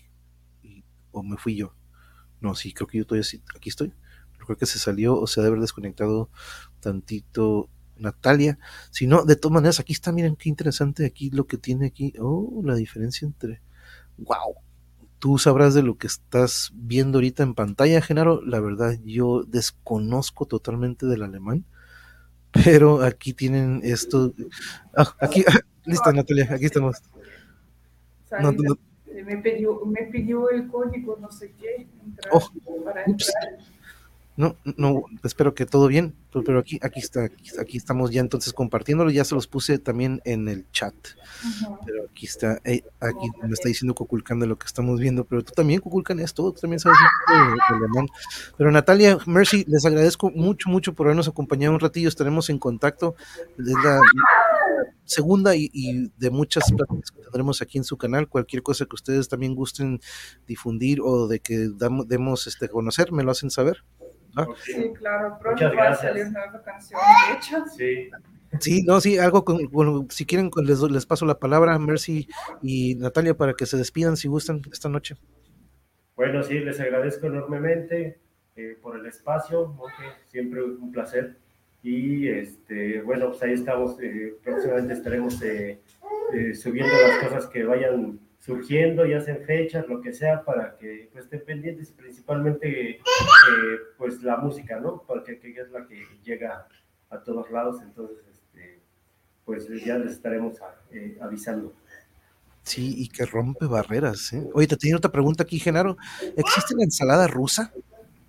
o 1.14 1.22
me 1.22 1.36
fui 1.36 1.56
yo. 1.56 1.74
No, 2.40 2.54
sí, 2.54 2.72
creo 2.72 2.86
que 2.86 2.98
yo 2.98 3.06
todavía 3.06 3.26
aquí 3.56 3.70
estoy. 3.70 3.94
Creo 4.44 4.58
que 4.58 4.66
se 4.66 4.78
salió 4.78 5.18
o 5.18 5.26
se 5.26 5.40
debe 5.40 5.48
haber 5.48 5.60
desconectado 5.60 6.28
tantito 6.80 7.70
Natalia. 7.96 8.58
Si 8.90 9.06
no, 9.06 9.24
de 9.24 9.36
todas 9.36 9.54
maneras, 9.54 9.80
aquí 9.80 9.92
está, 9.92 10.12
miren 10.12 10.36
qué 10.36 10.48
interesante 10.48 11.06
aquí 11.06 11.30
lo 11.30 11.46
que 11.46 11.56
tiene 11.56 11.86
aquí. 11.86 12.12
Oh, 12.18 12.62
la 12.64 12.74
diferencia 12.74 13.26
entre. 13.26 13.62
¡Wow! 14.18 14.56
Tú 15.18 15.38
sabrás 15.38 15.72
de 15.72 15.82
lo 15.82 15.96
que 15.96 16.06
estás 16.06 16.70
viendo 16.74 17.18
ahorita 17.18 17.42
en 17.42 17.54
pantalla, 17.54 18.02
Genaro. 18.02 18.42
La 18.42 18.60
verdad, 18.60 18.98
yo 19.04 19.44
desconozco 19.44 20.46
totalmente 20.46 21.06
del 21.06 21.22
alemán. 21.22 21.64
Pero 22.52 23.02
aquí 23.02 23.32
tienen 23.32 23.80
esto. 23.82 24.34
Ah, 24.96 25.14
aquí, 25.20 25.44
lista, 25.86 26.12
Natalia, 26.12 26.48
aquí 26.52 26.66
estamos. 26.66 26.96
No, 28.40 28.52
no, 28.52 28.78
Me, 29.22 29.36
pidió, 29.38 29.84
me 29.86 30.02
pidió 30.04 30.50
el 30.50 30.68
código, 30.68 31.16
no 31.20 31.30
sé 31.30 31.52
qué, 31.60 31.86
entrar, 32.04 32.32
Oh, 32.34 32.84
para 32.84 33.04
entrar. 33.04 33.58
No, 34.36 34.56
no, 34.64 35.04
espero 35.22 35.54
que 35.54 35.64
todo 35.64 35.86
bien, 35.86 36.12
pero 36.32 36.42
pero 36.42 36.58
aquí, 36.58 36.80
aquí 36.82 36.98
está, 36.98 37.30
aquí, 37.60 37.76
estamos 37.76 38.10
ya 38.10 38.20
entonces 38.20 38.52
compartiéndolo, 38.52 39.10
ya 39.10 39.24
se 39.24 39.36
los 39.36 39.46
puse 39.46 39.78
también 39.78 40.20
en 40.24 40.48
el 40.48 40.68
chat, 40.72 40.94
pero 41.86 42.04
aquí 42.10 42.26
está, 42.26 42.60
eh, 42.64 42.82
aquí 42.98 43.28
me 43.42 43.52
está 43.52 43.68
diciendo 43.68 43.94
Cuculcán 43.94 44.40
de 44.40 44.48
lo 44.48 44.58
que 44.58 44.66
estamos 44.66 44.98
viendo, 44.98 45.24
pero 45.24 45.44
tú 45.44 45.52
también 45.52 45.80
Cuculcán 45.80 46.18
esto, 46.18 46.52
tú 46.52 46.60
también 46.62 46.80
sabes 46.80 46.98
alemán. 47.68 48.08
Pero 48.58 48.72
Natalia, 48.72 49.18
Mercy, 49.24 49.64
les 49.68 49.84
agradezco 49.84 50.30
mucho, 50.30 50.68
mucho 50.68 50.94
por 50.94 51.06
habernos 51.06 51.28
acompañado 51.28 51.72
un 51.72 51.78
ratillo, 51.78 52.08
estaremos 52.08 52.50
en 52.50 52.58
contacto, 52.58 53.14
es 53.56 53.66
la 53.84 54.00
segunda 55.04 55.54
y, 55.54 55.70
y 55.72 56.10
de 56.16 56.30
muchas 56.30 56.64
pláticas 56.72 57.12
que 57.12 57.22
tendremos 57.22 57.62
aquí 57.62 57.78
en 57.78 57.84
su 57.84 57.96
canal, 57.96 58.28
cualquier 58.28 58.64
cosa 58.64 58.84
que 58.86 58.96
ustedes 58.96 59.28
también 59.28 59.54
gusten 59.54 60.00
difundir 60.48 61.00
o 61.00 61.28
de 61.28 61.38
que 61.38 61.68
damos, 61.76 62.08
demos 62.08 62.48
este, 62.48 62.68
conocer, 62.68 63.12
me 63.12 63.22
lo 63.22 63.30
hacen 63.30 63.50
saber. 63.50 63.84
Ok. 64.36 64.58
Sí, 64.64 64.92
claro, 64.98 65.38
pronto 65.40 65.74
va 65.76 65.88
a 65.90 65.94
salir 65.94 66.30
nueva 66.30 66.62
canción, 66.62 67.00
de 67.28 67.36
hecho. 67.36 67.64
Sí, 67.76 68.10
Sí, 68.60 68.82
no, 68.82 69.00
sí, 69.00 69.18
algo 69.18 69.44
con, 69.44 69.66
bueno, 69.70 70.06
si 70.10 70.26
quieren 70.26 70.50
les, 70.62 70.80
les 70.80 71.06
paso 71.06 71.26
la 71.26 71.38
palabra 71.38 71.74
a 71.74 71.78
Mercy 71.78 72.28
y 72.62 72.94
Natalia 72.96 73.34
para 73.34 73.54
que 73.54 73.66
se 73.66 73.76
despidan 73.76 74.16
si 74.16 74.28
gustan 74.28 74.62
esta 74.72 74.88
noche. 74.88 75.16
Bueno, 76.16 76.42
sí, 76.42 76.60
les 76.60 76.78
agradezco 76.78 77.26
enormemente 77.26 78.20
eh, 78.56 78.78
por 78.80 78.96
el 78.96 79.06
espacio, 79.06 79.74
siempre 80.28 80.62
un 80.62 80.92
placer. 80.92 81.36
Y 81.82 82.28
este, 82.28 83.02
bueno, 83.02 83.30
pues 83.30 83.42
ahí 83.42 83.52
estamos, 83.52 84.00
eh, 84.00 84.36
próximamente 84.42 84.94
estaremos 84.94 85.42
eh, 85.42 85.80
eh, 86.32 86.54
subiendo 86.54 86.92
las 86.92 87.24
cosas 87.24 87.46
que 87.46 87.64
vayan 87.64 88.20
surgiendo, 88.44 89.06
ya 89.06 89.20
sean 89.20 89.38
fechas, 89.46 89.86
lo 89.88 90.00
que 90.02 90.12
sea, 90.12 90.44
para 90.44 90.76
que 90.76 91.08
pues, 91.12 91.24
estén 91.24 91.44
pendientes 91.44 91.90
y 91.90 91.92
principalmente 91.94 92.90
eh, 92.90 93.00
pues 93.96 94.22
la 94.22 94.36
música, 94.36 94.78
¿no? 94.80 95.02
Porque 95.06 95.38
que 95.38 95.48
es 95.58 95.70
la 95.70 95.86
que 95.86 96.04
llega 96.22 96.66
a 97.10 97.18
todos 97.22 97.50
lados, 97.50 97.80
entonces 97.82 98.18
este, 98.30 98.80
pues 99.46 99.66
ya 99.84 99.96
les 99.98 100.12
estaremos 100.12 100.60
a- 100.60 100.74
eh, 100.92 101.16
avisando. 101.22 101.72
Sí, 102.64 102.94
y 102.98 103.08
que 103.08 103.24
rompe 103.26 103.66
barreras. 103.66 104.32
¿eh? 104.32 104.42
Oye, 104.54 104.66
te 104.66 104.76
tenía 104.76 104.96
otra 104.96 105.10
pregunta 105.12 105.42
aquí, 105.42 105.58
Genaro. 105.58 105.96
¿Existe 106.36 106.74
la 106.76 106.84
ensalada 106.84 107.26
rusa? 107.26 107.72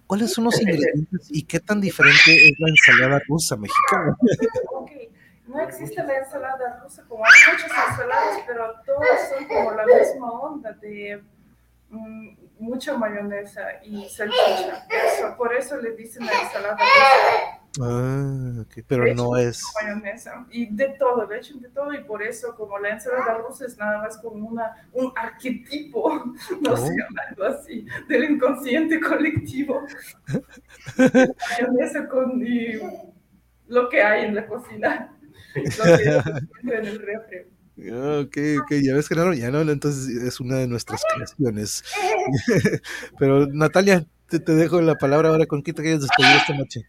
¿Cuáles 0.08 0.32
son 0.34 0.46
los 0.46 0.56
ingredientes 0.62 1.28
y 1.30 1.44
qué 1.44 1.60
tan 1.60 1.82
diferente 1.82 2.36
es 2.36 2.54
la 2.60 2.70
ensalada 2.70 3.22
rusa 3.28 3.56
mexicana? 3.58 4.16
No 5.48 5.60
existe 5.62 6.02
la 6.04 6.18
ensalada 6.18 6.80
rusa, 6.84 7.04
como 7.08 7.24
hay 7.24 7.32
muchas 7.54 7.72
ensaladas, 7.90 8.40
pero 8.48 8.74
todas 8.86 9.30
son 9.30 9.48
como 9.48 9.72
la 9.72 9.86
misma 9.86 10.32
onda 10.32 10.72
de 10.74 11.22
mm, 11.90 12.30
mucha 12.60 12.98
mayonesa 12.98 13.62
y 13.84 14.10
salchicha. 14.10 14.86
Eso, 14.90 15.36
por 15.38 15.54
eso 15.54 15.78
le 15.78 15.92
dicen 15.92 16.26
la 16.26 16.32
ensalada 16.34 16.74
rusa. 16.76 17.62
Ah, 17.82 18.62
ok, 18.62 18.86
pero 18.88 19.06
hecho, 19.06 19.16
no 19.22 19.36
es. 19.36 19.62
mayonesa 19.82 20.46
y 20.50 20.74
de 20.74 20.96
todo, 20.98 21.28
le 21.28 21.38
echan 21.40 21.60
de 21.62 21.68
todo 21.70 21.94
y 21.94 22.04
por 22.06 22.24
eso 22.24 22.56
como 22.56 22.80
la 22.80 22.92
ensalada 22.92 23.38
rusa 23.40 23.66
es 23.66 23.78
nada 23.78 23.98
más 24.00 24.18
como 24.20 24.48
una, 24.48 24.88
un 24.94 25.12
arquetipo, 25.16 26.24
no 26.62 26.72
Oh. 26.72 26.78
sé, 26.78 26.96
algo 27.30 27.44
así, 27.44 27.86
del 28.08 28.24
inconsciente 28.32 29.00
colectivo. 29.02 29.82
mayonesa 30.98 32.08
con 32.08 32.42
y 32.46 32.80
lo 33.68 33.90
que 33.90 34.02
hay 34.02 34.26
en 34.26 34.36
la 34.36 34.48
cocina, 34.48 35.15
en 36.64 36.86
el 36.86 37.00
refri. 37.00 37.38
Ah, 37.92 38.22
Ok, 38.24 38.38
ok, 38.62 38.72
ya 38.82 38.96
ves, 38.96 39.08
Genaro, 39.10 39.34
ya 39.34 39.52
no, 39.52 39.60
entonces 39.62 40.08
es 40.24 40.40
una 40.40 40.58
de 40.58 40.68
nuestras 40.68 41.02
creaciones. 41.14 41.84
Pero 43.20 43.48
Natalia, 43.48 44.06
te, 44.30 44.40
te 44.40 44.54
dejo 44.54 44.80
la 44.82 44.96
palabra 44.96 45.30
ahora 45.30 45.46
con 45.46 45.62
quién 45.62 45.76
te 45.76 45.82
quieres 45.82 46.02
despedir 46.02 46.38
esta 46.38 46.54
noche. 46.54 46.82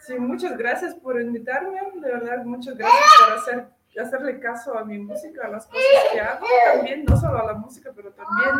Sí, 0.00 0.14
muchas 0.18 0.56
gracias 0.56 0.94
por 0.94 1.20
invitarme, 1.20 1.78
de 2.00 2.08
verdad, 2.12 2.44
muchas 2.44 2.76
gracias 2.76 3.02
por 3.18 3.38
hacer, 3.38 3.66
hacerle 4.00 4.40
caso 4.40 4.78
a 4.78 4.84
mi 4.84 4.98
música, 4.98 5.46
a 5.46 5.50
las 5.50 5.66
cosas 5.66 5.82
que 6.12 6.20
hago, 6.20 6.46
también, 6.74 7.04
no 7.04 7.16
solo 7.20 7.42
a 7.42 7.46
la 7.46 7.54
música, 7.54 7.92
pero 7.94 8.12
también 8.12 8.54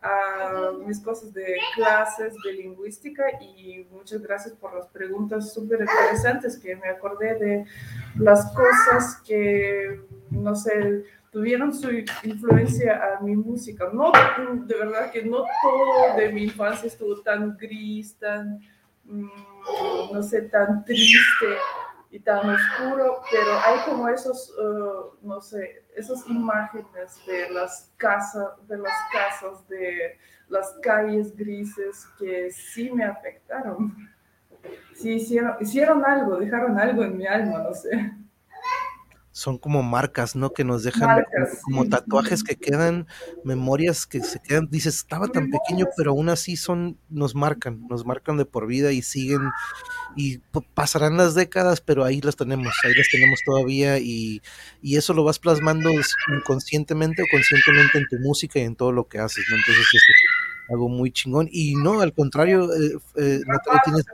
a 0.00 0.72
mis 0.86 1.00
cosas 1.00 1.32
de 1.32 1.56
clases 1.74 2.34
de 2.44 2.52
lingüística 2.52 3.24
y 3.40 3.86
muchas 3.90 4.22
gracias 4.22 4.54
por 4.54 4.74
las 4.74 4.86
preguntas 4.88 5.52
súper 5.52 5.80
interesantes 5.80 6.56
que 6.56 6.76
me 6.76 6.88
acordé 6.88 7.34
de 7.34 7.64
las 8.16 8.52
cosas 8.52 9.20
que, 9.26 10.00
no 10.30 10.54
sé, 10.54 11.04
tuvieron 11.32 11.74
su 11.74 11.90
influencia 12.22 13.00
a 13.16 13.20
mi 13.20 13.34
música. 13.34 13.90
No, 13.92 14.12
de 14.66 14.74
verdad 14.74 15.10
que 15.10 15.24
no 15.24 15.44
todo 15.62 16.16
de 16.16 16.32
mi 16.32 16.44
infancia 16.44 16.86
estuvo 16.86 17.20
tan 17.20 17.56
gris, 17.56 18.14
tan 18.14 18.60
mm, 19.04 20.12
no 20.12 20.22
sé, 20.22 20.42
tan 20.42 20.84
triste 20.84 21.46
y 22.10 22.20
tan 22.20 22.48
oscuro, 22.48 23.20
pero 23.30 23.50
hay 23.66 23.78
como 23.84 24.08
esos, 24.08 24.54
uh, 24.58 25.16
no 25.26 25.40
sé, 25.40 25.84
esas 25.94 26.26
imágenes 26.28 27.20
de 27.26 27.50
las 27.50 27.92
casas, 27.96 28.48
de 28.66 28.78
las 28.78 28.94
casas, 29.12 29.68
de 29.68 30.18
las 30.48 30.74
calles 30.82 31.36
grises 31.36 32.06
que 32.18 32.50
sí 32.50 32.90
me 32.90 33.04
afectaron. 33.04 33.94
Sí 34.94 35.12
hicieron, 35.12 35.56
hicieron 35.60 36.04
algo, 36.04 36.36
dejaron 36.36 36.78
algo 36.78 37.04
en 37.04 37.16
mi 37.16 37.26
alma, 37.26 37.58
no 37.58 37.74
sé. 37.74 38.17
Son 39.38 39.56
como 39.56 39.84
marcas, 39.84 40.34
¿no? 40.34 40.52
Que 40.52 40.64
nos 40.64 40.82
dejan 40.82 41.06
Marcas, 41.06 41.60
como 41.62 41.84
sí. 41.84 41.90
tatuajes 41.90 42.42
que 42.42 42.56
quedan, 42.56 43.06
memorias 43.44 44.04
que 44.04 44.20
se 44.20 44.40
quedan, 44.40 44.68
dices, 44.68 44.96
estaba 44.96 45.28
tan 45.28 45.50
pequeño, 45.50 45.86
pero 45.96 46.10
aún 46.10 46.28
así 46.28 46.56
son, 46.56 46.98
nos 47.08 47.36
marcan, 47.36 47.86
nos 47.88 48.04
marcan 48.04 48.36
de 48.36 48.44
por 48.44 48.66
vida 48.66 48.90
y 48.90 49.00
siguen, 49.00 49.40
y 50.16 50.38
pasarán 50.74 51.16
las 51.16 51.36
décadas, 51.36 51.80
pero 51.80 52.04
ahí 52.04 52.20
las 52.20 52.34
tenemos, 52.34 52.74
ahí 52.82 52.94
las 52.96 53.08
tenemos 53.12 53.38
todavía 53.46 53.98
y, 53.98 54.42
y 54.82 54.96
eso 54.96 55.14
lo 55.14 55.22
vas 55.22 55.38
plasmando 55.38 55.90
inconscientemente 56.36 57.22
o 57.22 57.26
conscientemente 57.30 57.98
en 57.98 58.06
tu 58.10 58.18
música 58.18 58.58
y 58.58 58.62
en 58.62 58.74
todo 58.74 58.90
lo 58.90 59.06
que 59.06 59.20
haces, 59.20 59.44
¿no? 59.48 59.56
Entonces 59.56 59.86
es 59.94 60.02
algo 60.68 60.88
muy 60.88 61.12
chingón 61.12 61.48
y 61.50 61.74
no, 61.76 62.00
al 62.00 62.12
contrario, 62.12 62.68
eh, 62.74 62.98
eh, 63.16 63.40
tienes. 63.84 64.04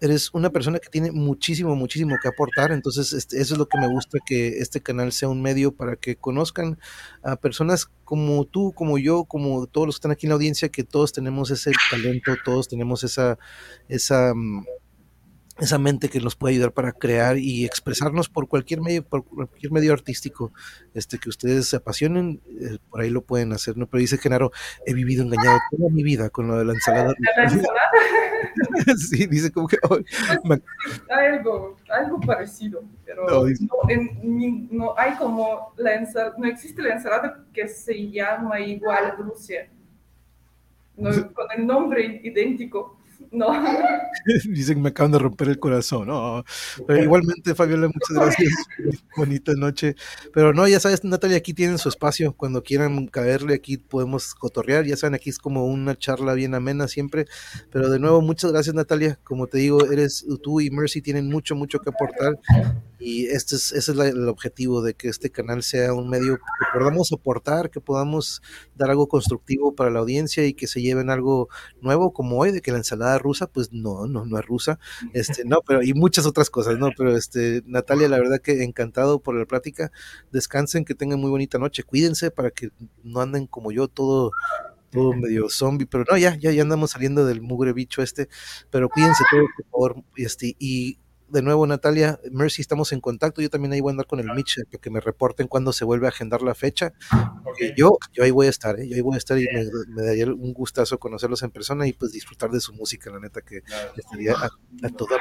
Eres 0.00 0.30
una 0.32 0.50
persona 0.50 0.78
que 0.78 0.88
tiene 0.88 1.12
muchísimo, 1.12 1.76
muchísimo 1.76 2.16
que 2.20 2.28
aportar, 2.28 2.72
entonces 2.72 3.12
este, 3.12 3.40
eso 3.40 3.54
es 3.54 3.58
lo 3.58 3.66
que 3.66 3.78
me 3.78 3.88
gusta, 3.88 4.18
que 4.24 4.58
este 4.58 4.80
canal 4.80 5.12
sea 5.12 5.28
un 5.28 5.42
medio 5.42 5.72
para 5.72 5.96
que 5.96 6.16
conozcan 6.16 6.78
a 7.22 7.36
personas 7.36 7.86
como 8.04 8.44
tú, 8.44 8.72
como 8.72 8.98
yo, 8.98 9.24
como 9.24 9.66
todos 9.66 9.86
los 9.86 9.96
que 9.96 9.98
están 9.98 10.10
aquí 10.12 10.26
en 10.26 10.30
la 10.30 10.34
audiencia, 10.34 10.68
que 10.68 10.84
todos 10.84 11.12
tenemos 11.12 11.50
ese 11.50 11.72
talento, 11.90 12.34
todos 12.44 12.68
tenemos 12.68 13.04
esa, 13.04 13.38
esa, 13.88 14.32
mm, 14.34 14.64
esa 15.60 15.78
mente 15.78 16.08
que 16.08 16.20
nos 16.20 16.36
puede 16.36 16.54
ayudar 16.54 16.72
para 16.72 16.92
crear 16.92 17.36
y 17.38 17.64
expresarnos 17.64 18.28
por 18.28 18.48
cualquier 18.48 18.80
medio, 18.80 19.04
por 19.04 19.24
cualquier 19.24 19.70
medio 19.72 19.92
artístico, 19.92 20.52
este 20.94 21.18
que 21.18 21.28
ustedes 21.28 21.68
se 21.68 21.76
apasionen, 21.76 22.40
eh, 22.60 22.78
por 22.88 23.00
ahí 23.02 23.10
lo 23.10 23.22
pueden 23.22 23.52
hacer, 23.52 23.76
¿no? 23.76 23.86
Pero 23.86 24.00
dice 24.00 24.18
Genaro, 24.18 24.50
he 24.86 24.94
vivido 24.94 25.22
engañado 25.22 25.58
toda 25.76 25.90
mi 25.90 26.02
vida 26.02 26.30
con 26.30 26.48
lo 26.48 26.58
de 26.58 26.64
la 26.64 26.72
ensalada. 26.72 27.12
¿La 27.36 27.44
ensalada? 27.44 27.90
sí, 28.96 29.26
dice 29.26 29.50
como 29.52 29.68
que 29.68 29.76
oh, 29.88 29.98
me- 30.44 30.62
algo, 31.14 31.76
algo 31.90 32.20
parecido, 32.20 32.82
pero 33.04 33.26
No, 33.28 33.44
dice- 33.44 33.64
no, 33.66 33.90
en- 33.90 34.18
ni- 34.22 34.68
no 34.70 34.94
hay 34.98 35.14
como 35.16 35.72
la 35.76 35.94
ensalada, 35.94 36.34
no 36.38 36.46
existe 36.46 36.82
la 36.82 36.94
ensalada 36.94 37.44
que 37.52 37.68
se 37.68 38.10
llama 38.10 38.60
igual 38.60 39.14
en 39.18 39.24
Rusia, 39.26 39.68
no, 40.96 41.10
con 41.32 41.46
el 41.56 41.66
nombre 41.66 42.20
idéntico, 42.24 42.98
no. 43.30 43.48
Dicen, 44.50 44.82
me 44.82 44.90
acaban 44.90 45.12
de 45.12 45.18
romper 45.18 45.48
el 45.48 45.58
corazón. 45.58 46.08
No, 46.08 46.44
pero 46.86 47.02
igualmente, 47.02 47.54
Fabiola, 47.54 47.86
muchas 47.88 48.10
gracias. 48.10 48.52
Bonita 49.16 49.52
noche. 49.54 49.94
Pero 50.34 50.52
no, 50.52 50.66
ya 50.66 50.80
sabes, 50.80 51.04
Natalia, 51.04 51.36
aquí 51.36 51.54
tienen 51.54 51.78
su 51.78 51.88
espacio. 51.88 52.32
Cuando 52.36 52.62
quieran 52.62 53.06
caerle, 53.06 53.54
aquí 53.54 53.76
podemos 53.76 54.34
cotorrear. 54.34 54.84
Ya 54.84 54.96
saben, 54.96 55.14
aquí 55.14 55.30
es 55.30 55.38
como 55.38 55.66
una 55.66 55.96
charla 55.96 56.34
bien 56.34 56.54
amena 56.54 56.88
siempre. 56.88 57.26
Pero 57.70 57.88
de 57.88 57.98
nuevo, 57.98 58.20
muchas 58.20 58.52
gracias, 58.52 58.74
Natalia. 58.74 59.18
Como 59.24 59.46
te 59.46 59.58
digo, 59.58 59.90
eres 59.90 60.26
tú 60.42 60.60
y 60.60 60.70
Mercy 60.70 61.00
tienen 61.02 61.28
mucho, 61.28 61.54
mucho 61.54 61.78
que 61.78 61.90
aportar. 61.90 62.38
Y 62.98 63.26
este 63.26 63.56
es, 63.56 63.72
ese 63.72 63.92
es 63.92 63.96
la- 63.96 64.08
el 64.08 64.28
objetivo 64.28 64.82
de 64.82 64.92
que 64.94 65.08
este 65.08 65.30
canal 65.30 65.62
sea 65.62 65.94
un 65.94 66.10
medio 66.10 66.36
que 66.36 66.78
podamos 66.78 67.10
aportar, 67.12 67.70
que 67.70 67.80
podamos 67.80 68.42
dar 68.76 68.90
algo 68.90 69.08
constructivo 69.08 69.74
para 69.74 69.88
la 69.90 70.00
audiencia 70.00 70.44
y 70.44 70.52
que 70.52 70.66
se 70.66 70.82
lleven 70.82 71.08
algo 71.08 71.48
nuevo 71.80 72.12
como 72.12 72.36
hoy 72.38 72.50
de 72.52 72.60
que 72.60 72.72
la 72.72 72.78
ensalada 72.78 73.09
rusa 73.18 73.46
pues 73.46 73.72
no 73.72 74.06
no 74.06 74.24
no 74.24 74.38
es 74.38 74.46
rusa 74.46 74.78
este 75.14 75.44
no 75.44 75.62
pero 75.66 75.82
y 75.82 75.94
muchas 75.94 76.26
otras 76.26 76.50
cosas 76.50 76.78
no 76.78 76.90
pero 76.96 77.16
este 77.16 77.62
Natalia 77.66 78.08
la 78.08 78.18
verdad 78.18 78.40
que 78.40 78.62
encantado 78.62 79.20
por 79.20 79.34
la 79.36 79.46
plática. 79.46 79.92
Descansen 80.32 80.84
que 80.84 80.94
tengan 80.94 81.20
muy 81.20 81.30
bonita 81.30 81.58
noche. 81.58 81.82
Cuídense 81.82 82.30
para 82.30 82.50
que 82.50 82.70
no 83.02 83.20
anden 83.20 83.46
como 83.46 83.72
yo 83.72 83.88
todo 83.88 84.32
todo 84.90 85.12
medio 85.14 85.48
zombie. 85.48 85.86
Pero 85.86 86.04
no 86.10 86.16
ya 86.16 86.36
ya 86.36 86.52
ya 86.52 86.62
andamos 86.62 86.92
saliendo 86.92 87.26
del 87.26 87.40
mugre 87.40 87.72
bicho 87.72 88.02
este. 88.02 88.28
Pero 88.70 88.88
cuídense 88.88 89.24
todos 89.30 89.48
por 89.56 89.66
favor 89.70 90.04
este 90.16 90.56
y 90.58 90.98
de 91.30 91.42
nuevo, 91.42 91.66
Natalia, 91.66 92.18
Mercy, 92.30 92.62
estamos 92.62 92.92
en 92.92 93.00
contacto. 93.00 93.40
Yo 93.40 93.50
también 93.50 93.72
ahí 93.72 93.80
voy 93.80 93.90
a 93.90 93.92
andar 93.92 94.06
con 94.06 94.20
el 94.20 94.32
Mitch 94.34 94.58
eh, 94.58 94.64
para 94.70 94.80
que 94.80 94.90
me 94.90 95.00
reporten 95.00 95.48
cuando 95.48 95.72
se 95.72 95.84
vuelve 95.84 96.06
a 96.06 96.10
agendar 96.10 96.42
la 96.42 96.54
fecha. 96.54 96.92
Porque 97.44 97.74
yo, 97.76 97.98
yo 98.12 98.24
ahí 98.24 98.30
voy 98.30 98.46
a 98.46 98.50
estar, 98.50 98.78
¿eh? 98.78 98.88
yo 98.88 98.96
ahí 98.96 99.00
voy 99.00 99.14
a 99.14 99.18
estar 99.18 99.38
y 99.38 99.46
me, 99.52 99.64
me 99.88 100.02
daría 100.02 100.26
un 100.26 100.52
gustazo 100.52 100.98
conocerlos 100.98 101.42
en 101.42 101.50
persona 101.50 101.86
y 101.86 101.92
pues 101.92 102.12
disfrutar 102.12 102.50
de 102.50 102.60
su 102.60 102.72
música, 102.72 103.10
la 103.10 103.20
neta 103.20 103.40
que 103.42 103.62
estaría 103.96 104.34
a, 104.34 104.46
a 104.46 104.88
toda. 104.90 105.16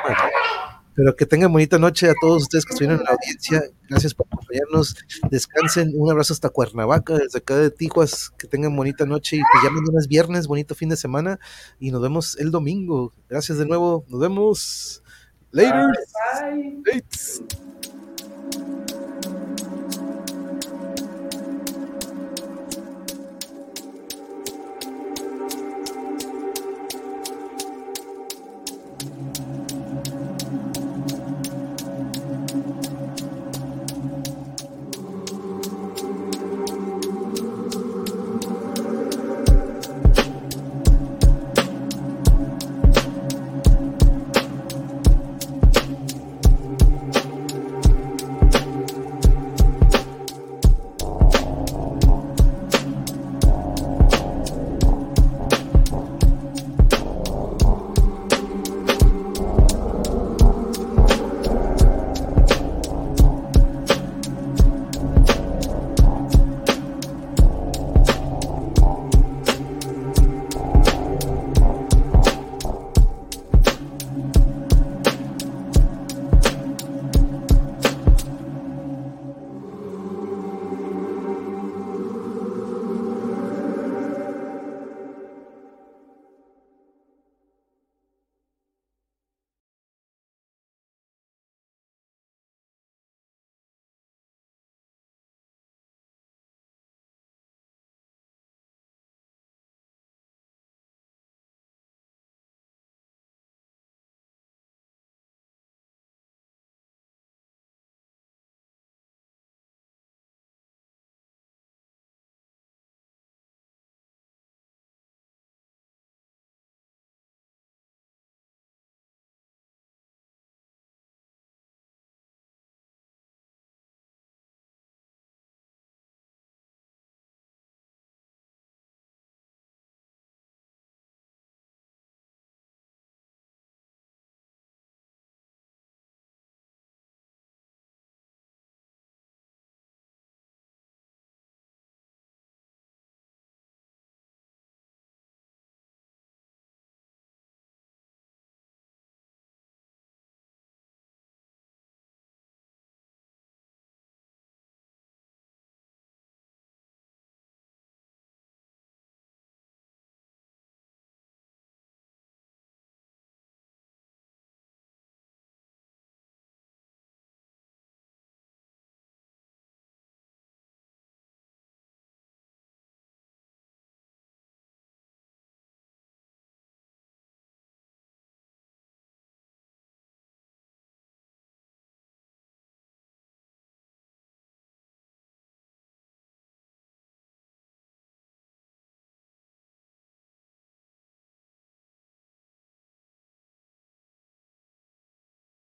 Pero 0.95 1.15
que 1.15 1.26
tengan 1.26 1.52
bonita 1.53 1.77
noche 1.80 2.10
a 2.10 2.14
todos 2.19 2.44
ustedes 2.44 2.65
que 2.65 2.73
estuvieron 2.73 2.99
en 2.99 3.06
la 3.06 3.11
audiencia. 3.11 3.64
Gracias 3.88 4.14
por 4.14 4.27
acompañarnos. 4.27 4.95
Descansen. 5.31 5.91
Un 5.95 6.11
abrazo 6.11 6.34
hasta 6.34 6.49
Cuernavaca, 6.49 7.18
desde 7.18 7.40
acá 7.40 7.56
de 7.56 7.72
Tijuas. 7.72 8.31
Que 8.38 8.48
tengan 8.48 8.76
bonita 8.76 9.06
noche 9.06 9.38
y 9.38 9.40
pues 9.40 9.64
ya 9.64 9.69
mañana 9.69 9.98
es 9.99 10.07
viernes, 10.07 10.48
bonito 10.48 10.76
fin 10.76 10.90
de 10.90 10.98
semana. 10.98 11.40
Y 11.80 11.91
nos 11.91 12.02
vemos 12.02 12.38
el 12.38 12.52
domingo. 12.52 13.14
Gracias 13.30 13.57
de 13.57 13.65
nuevo. 13.65 14.03
Nos 14.10 14.19
vemos. 14.19 15.03
Later. 15.52 15.94
Bye. 16.34 16.76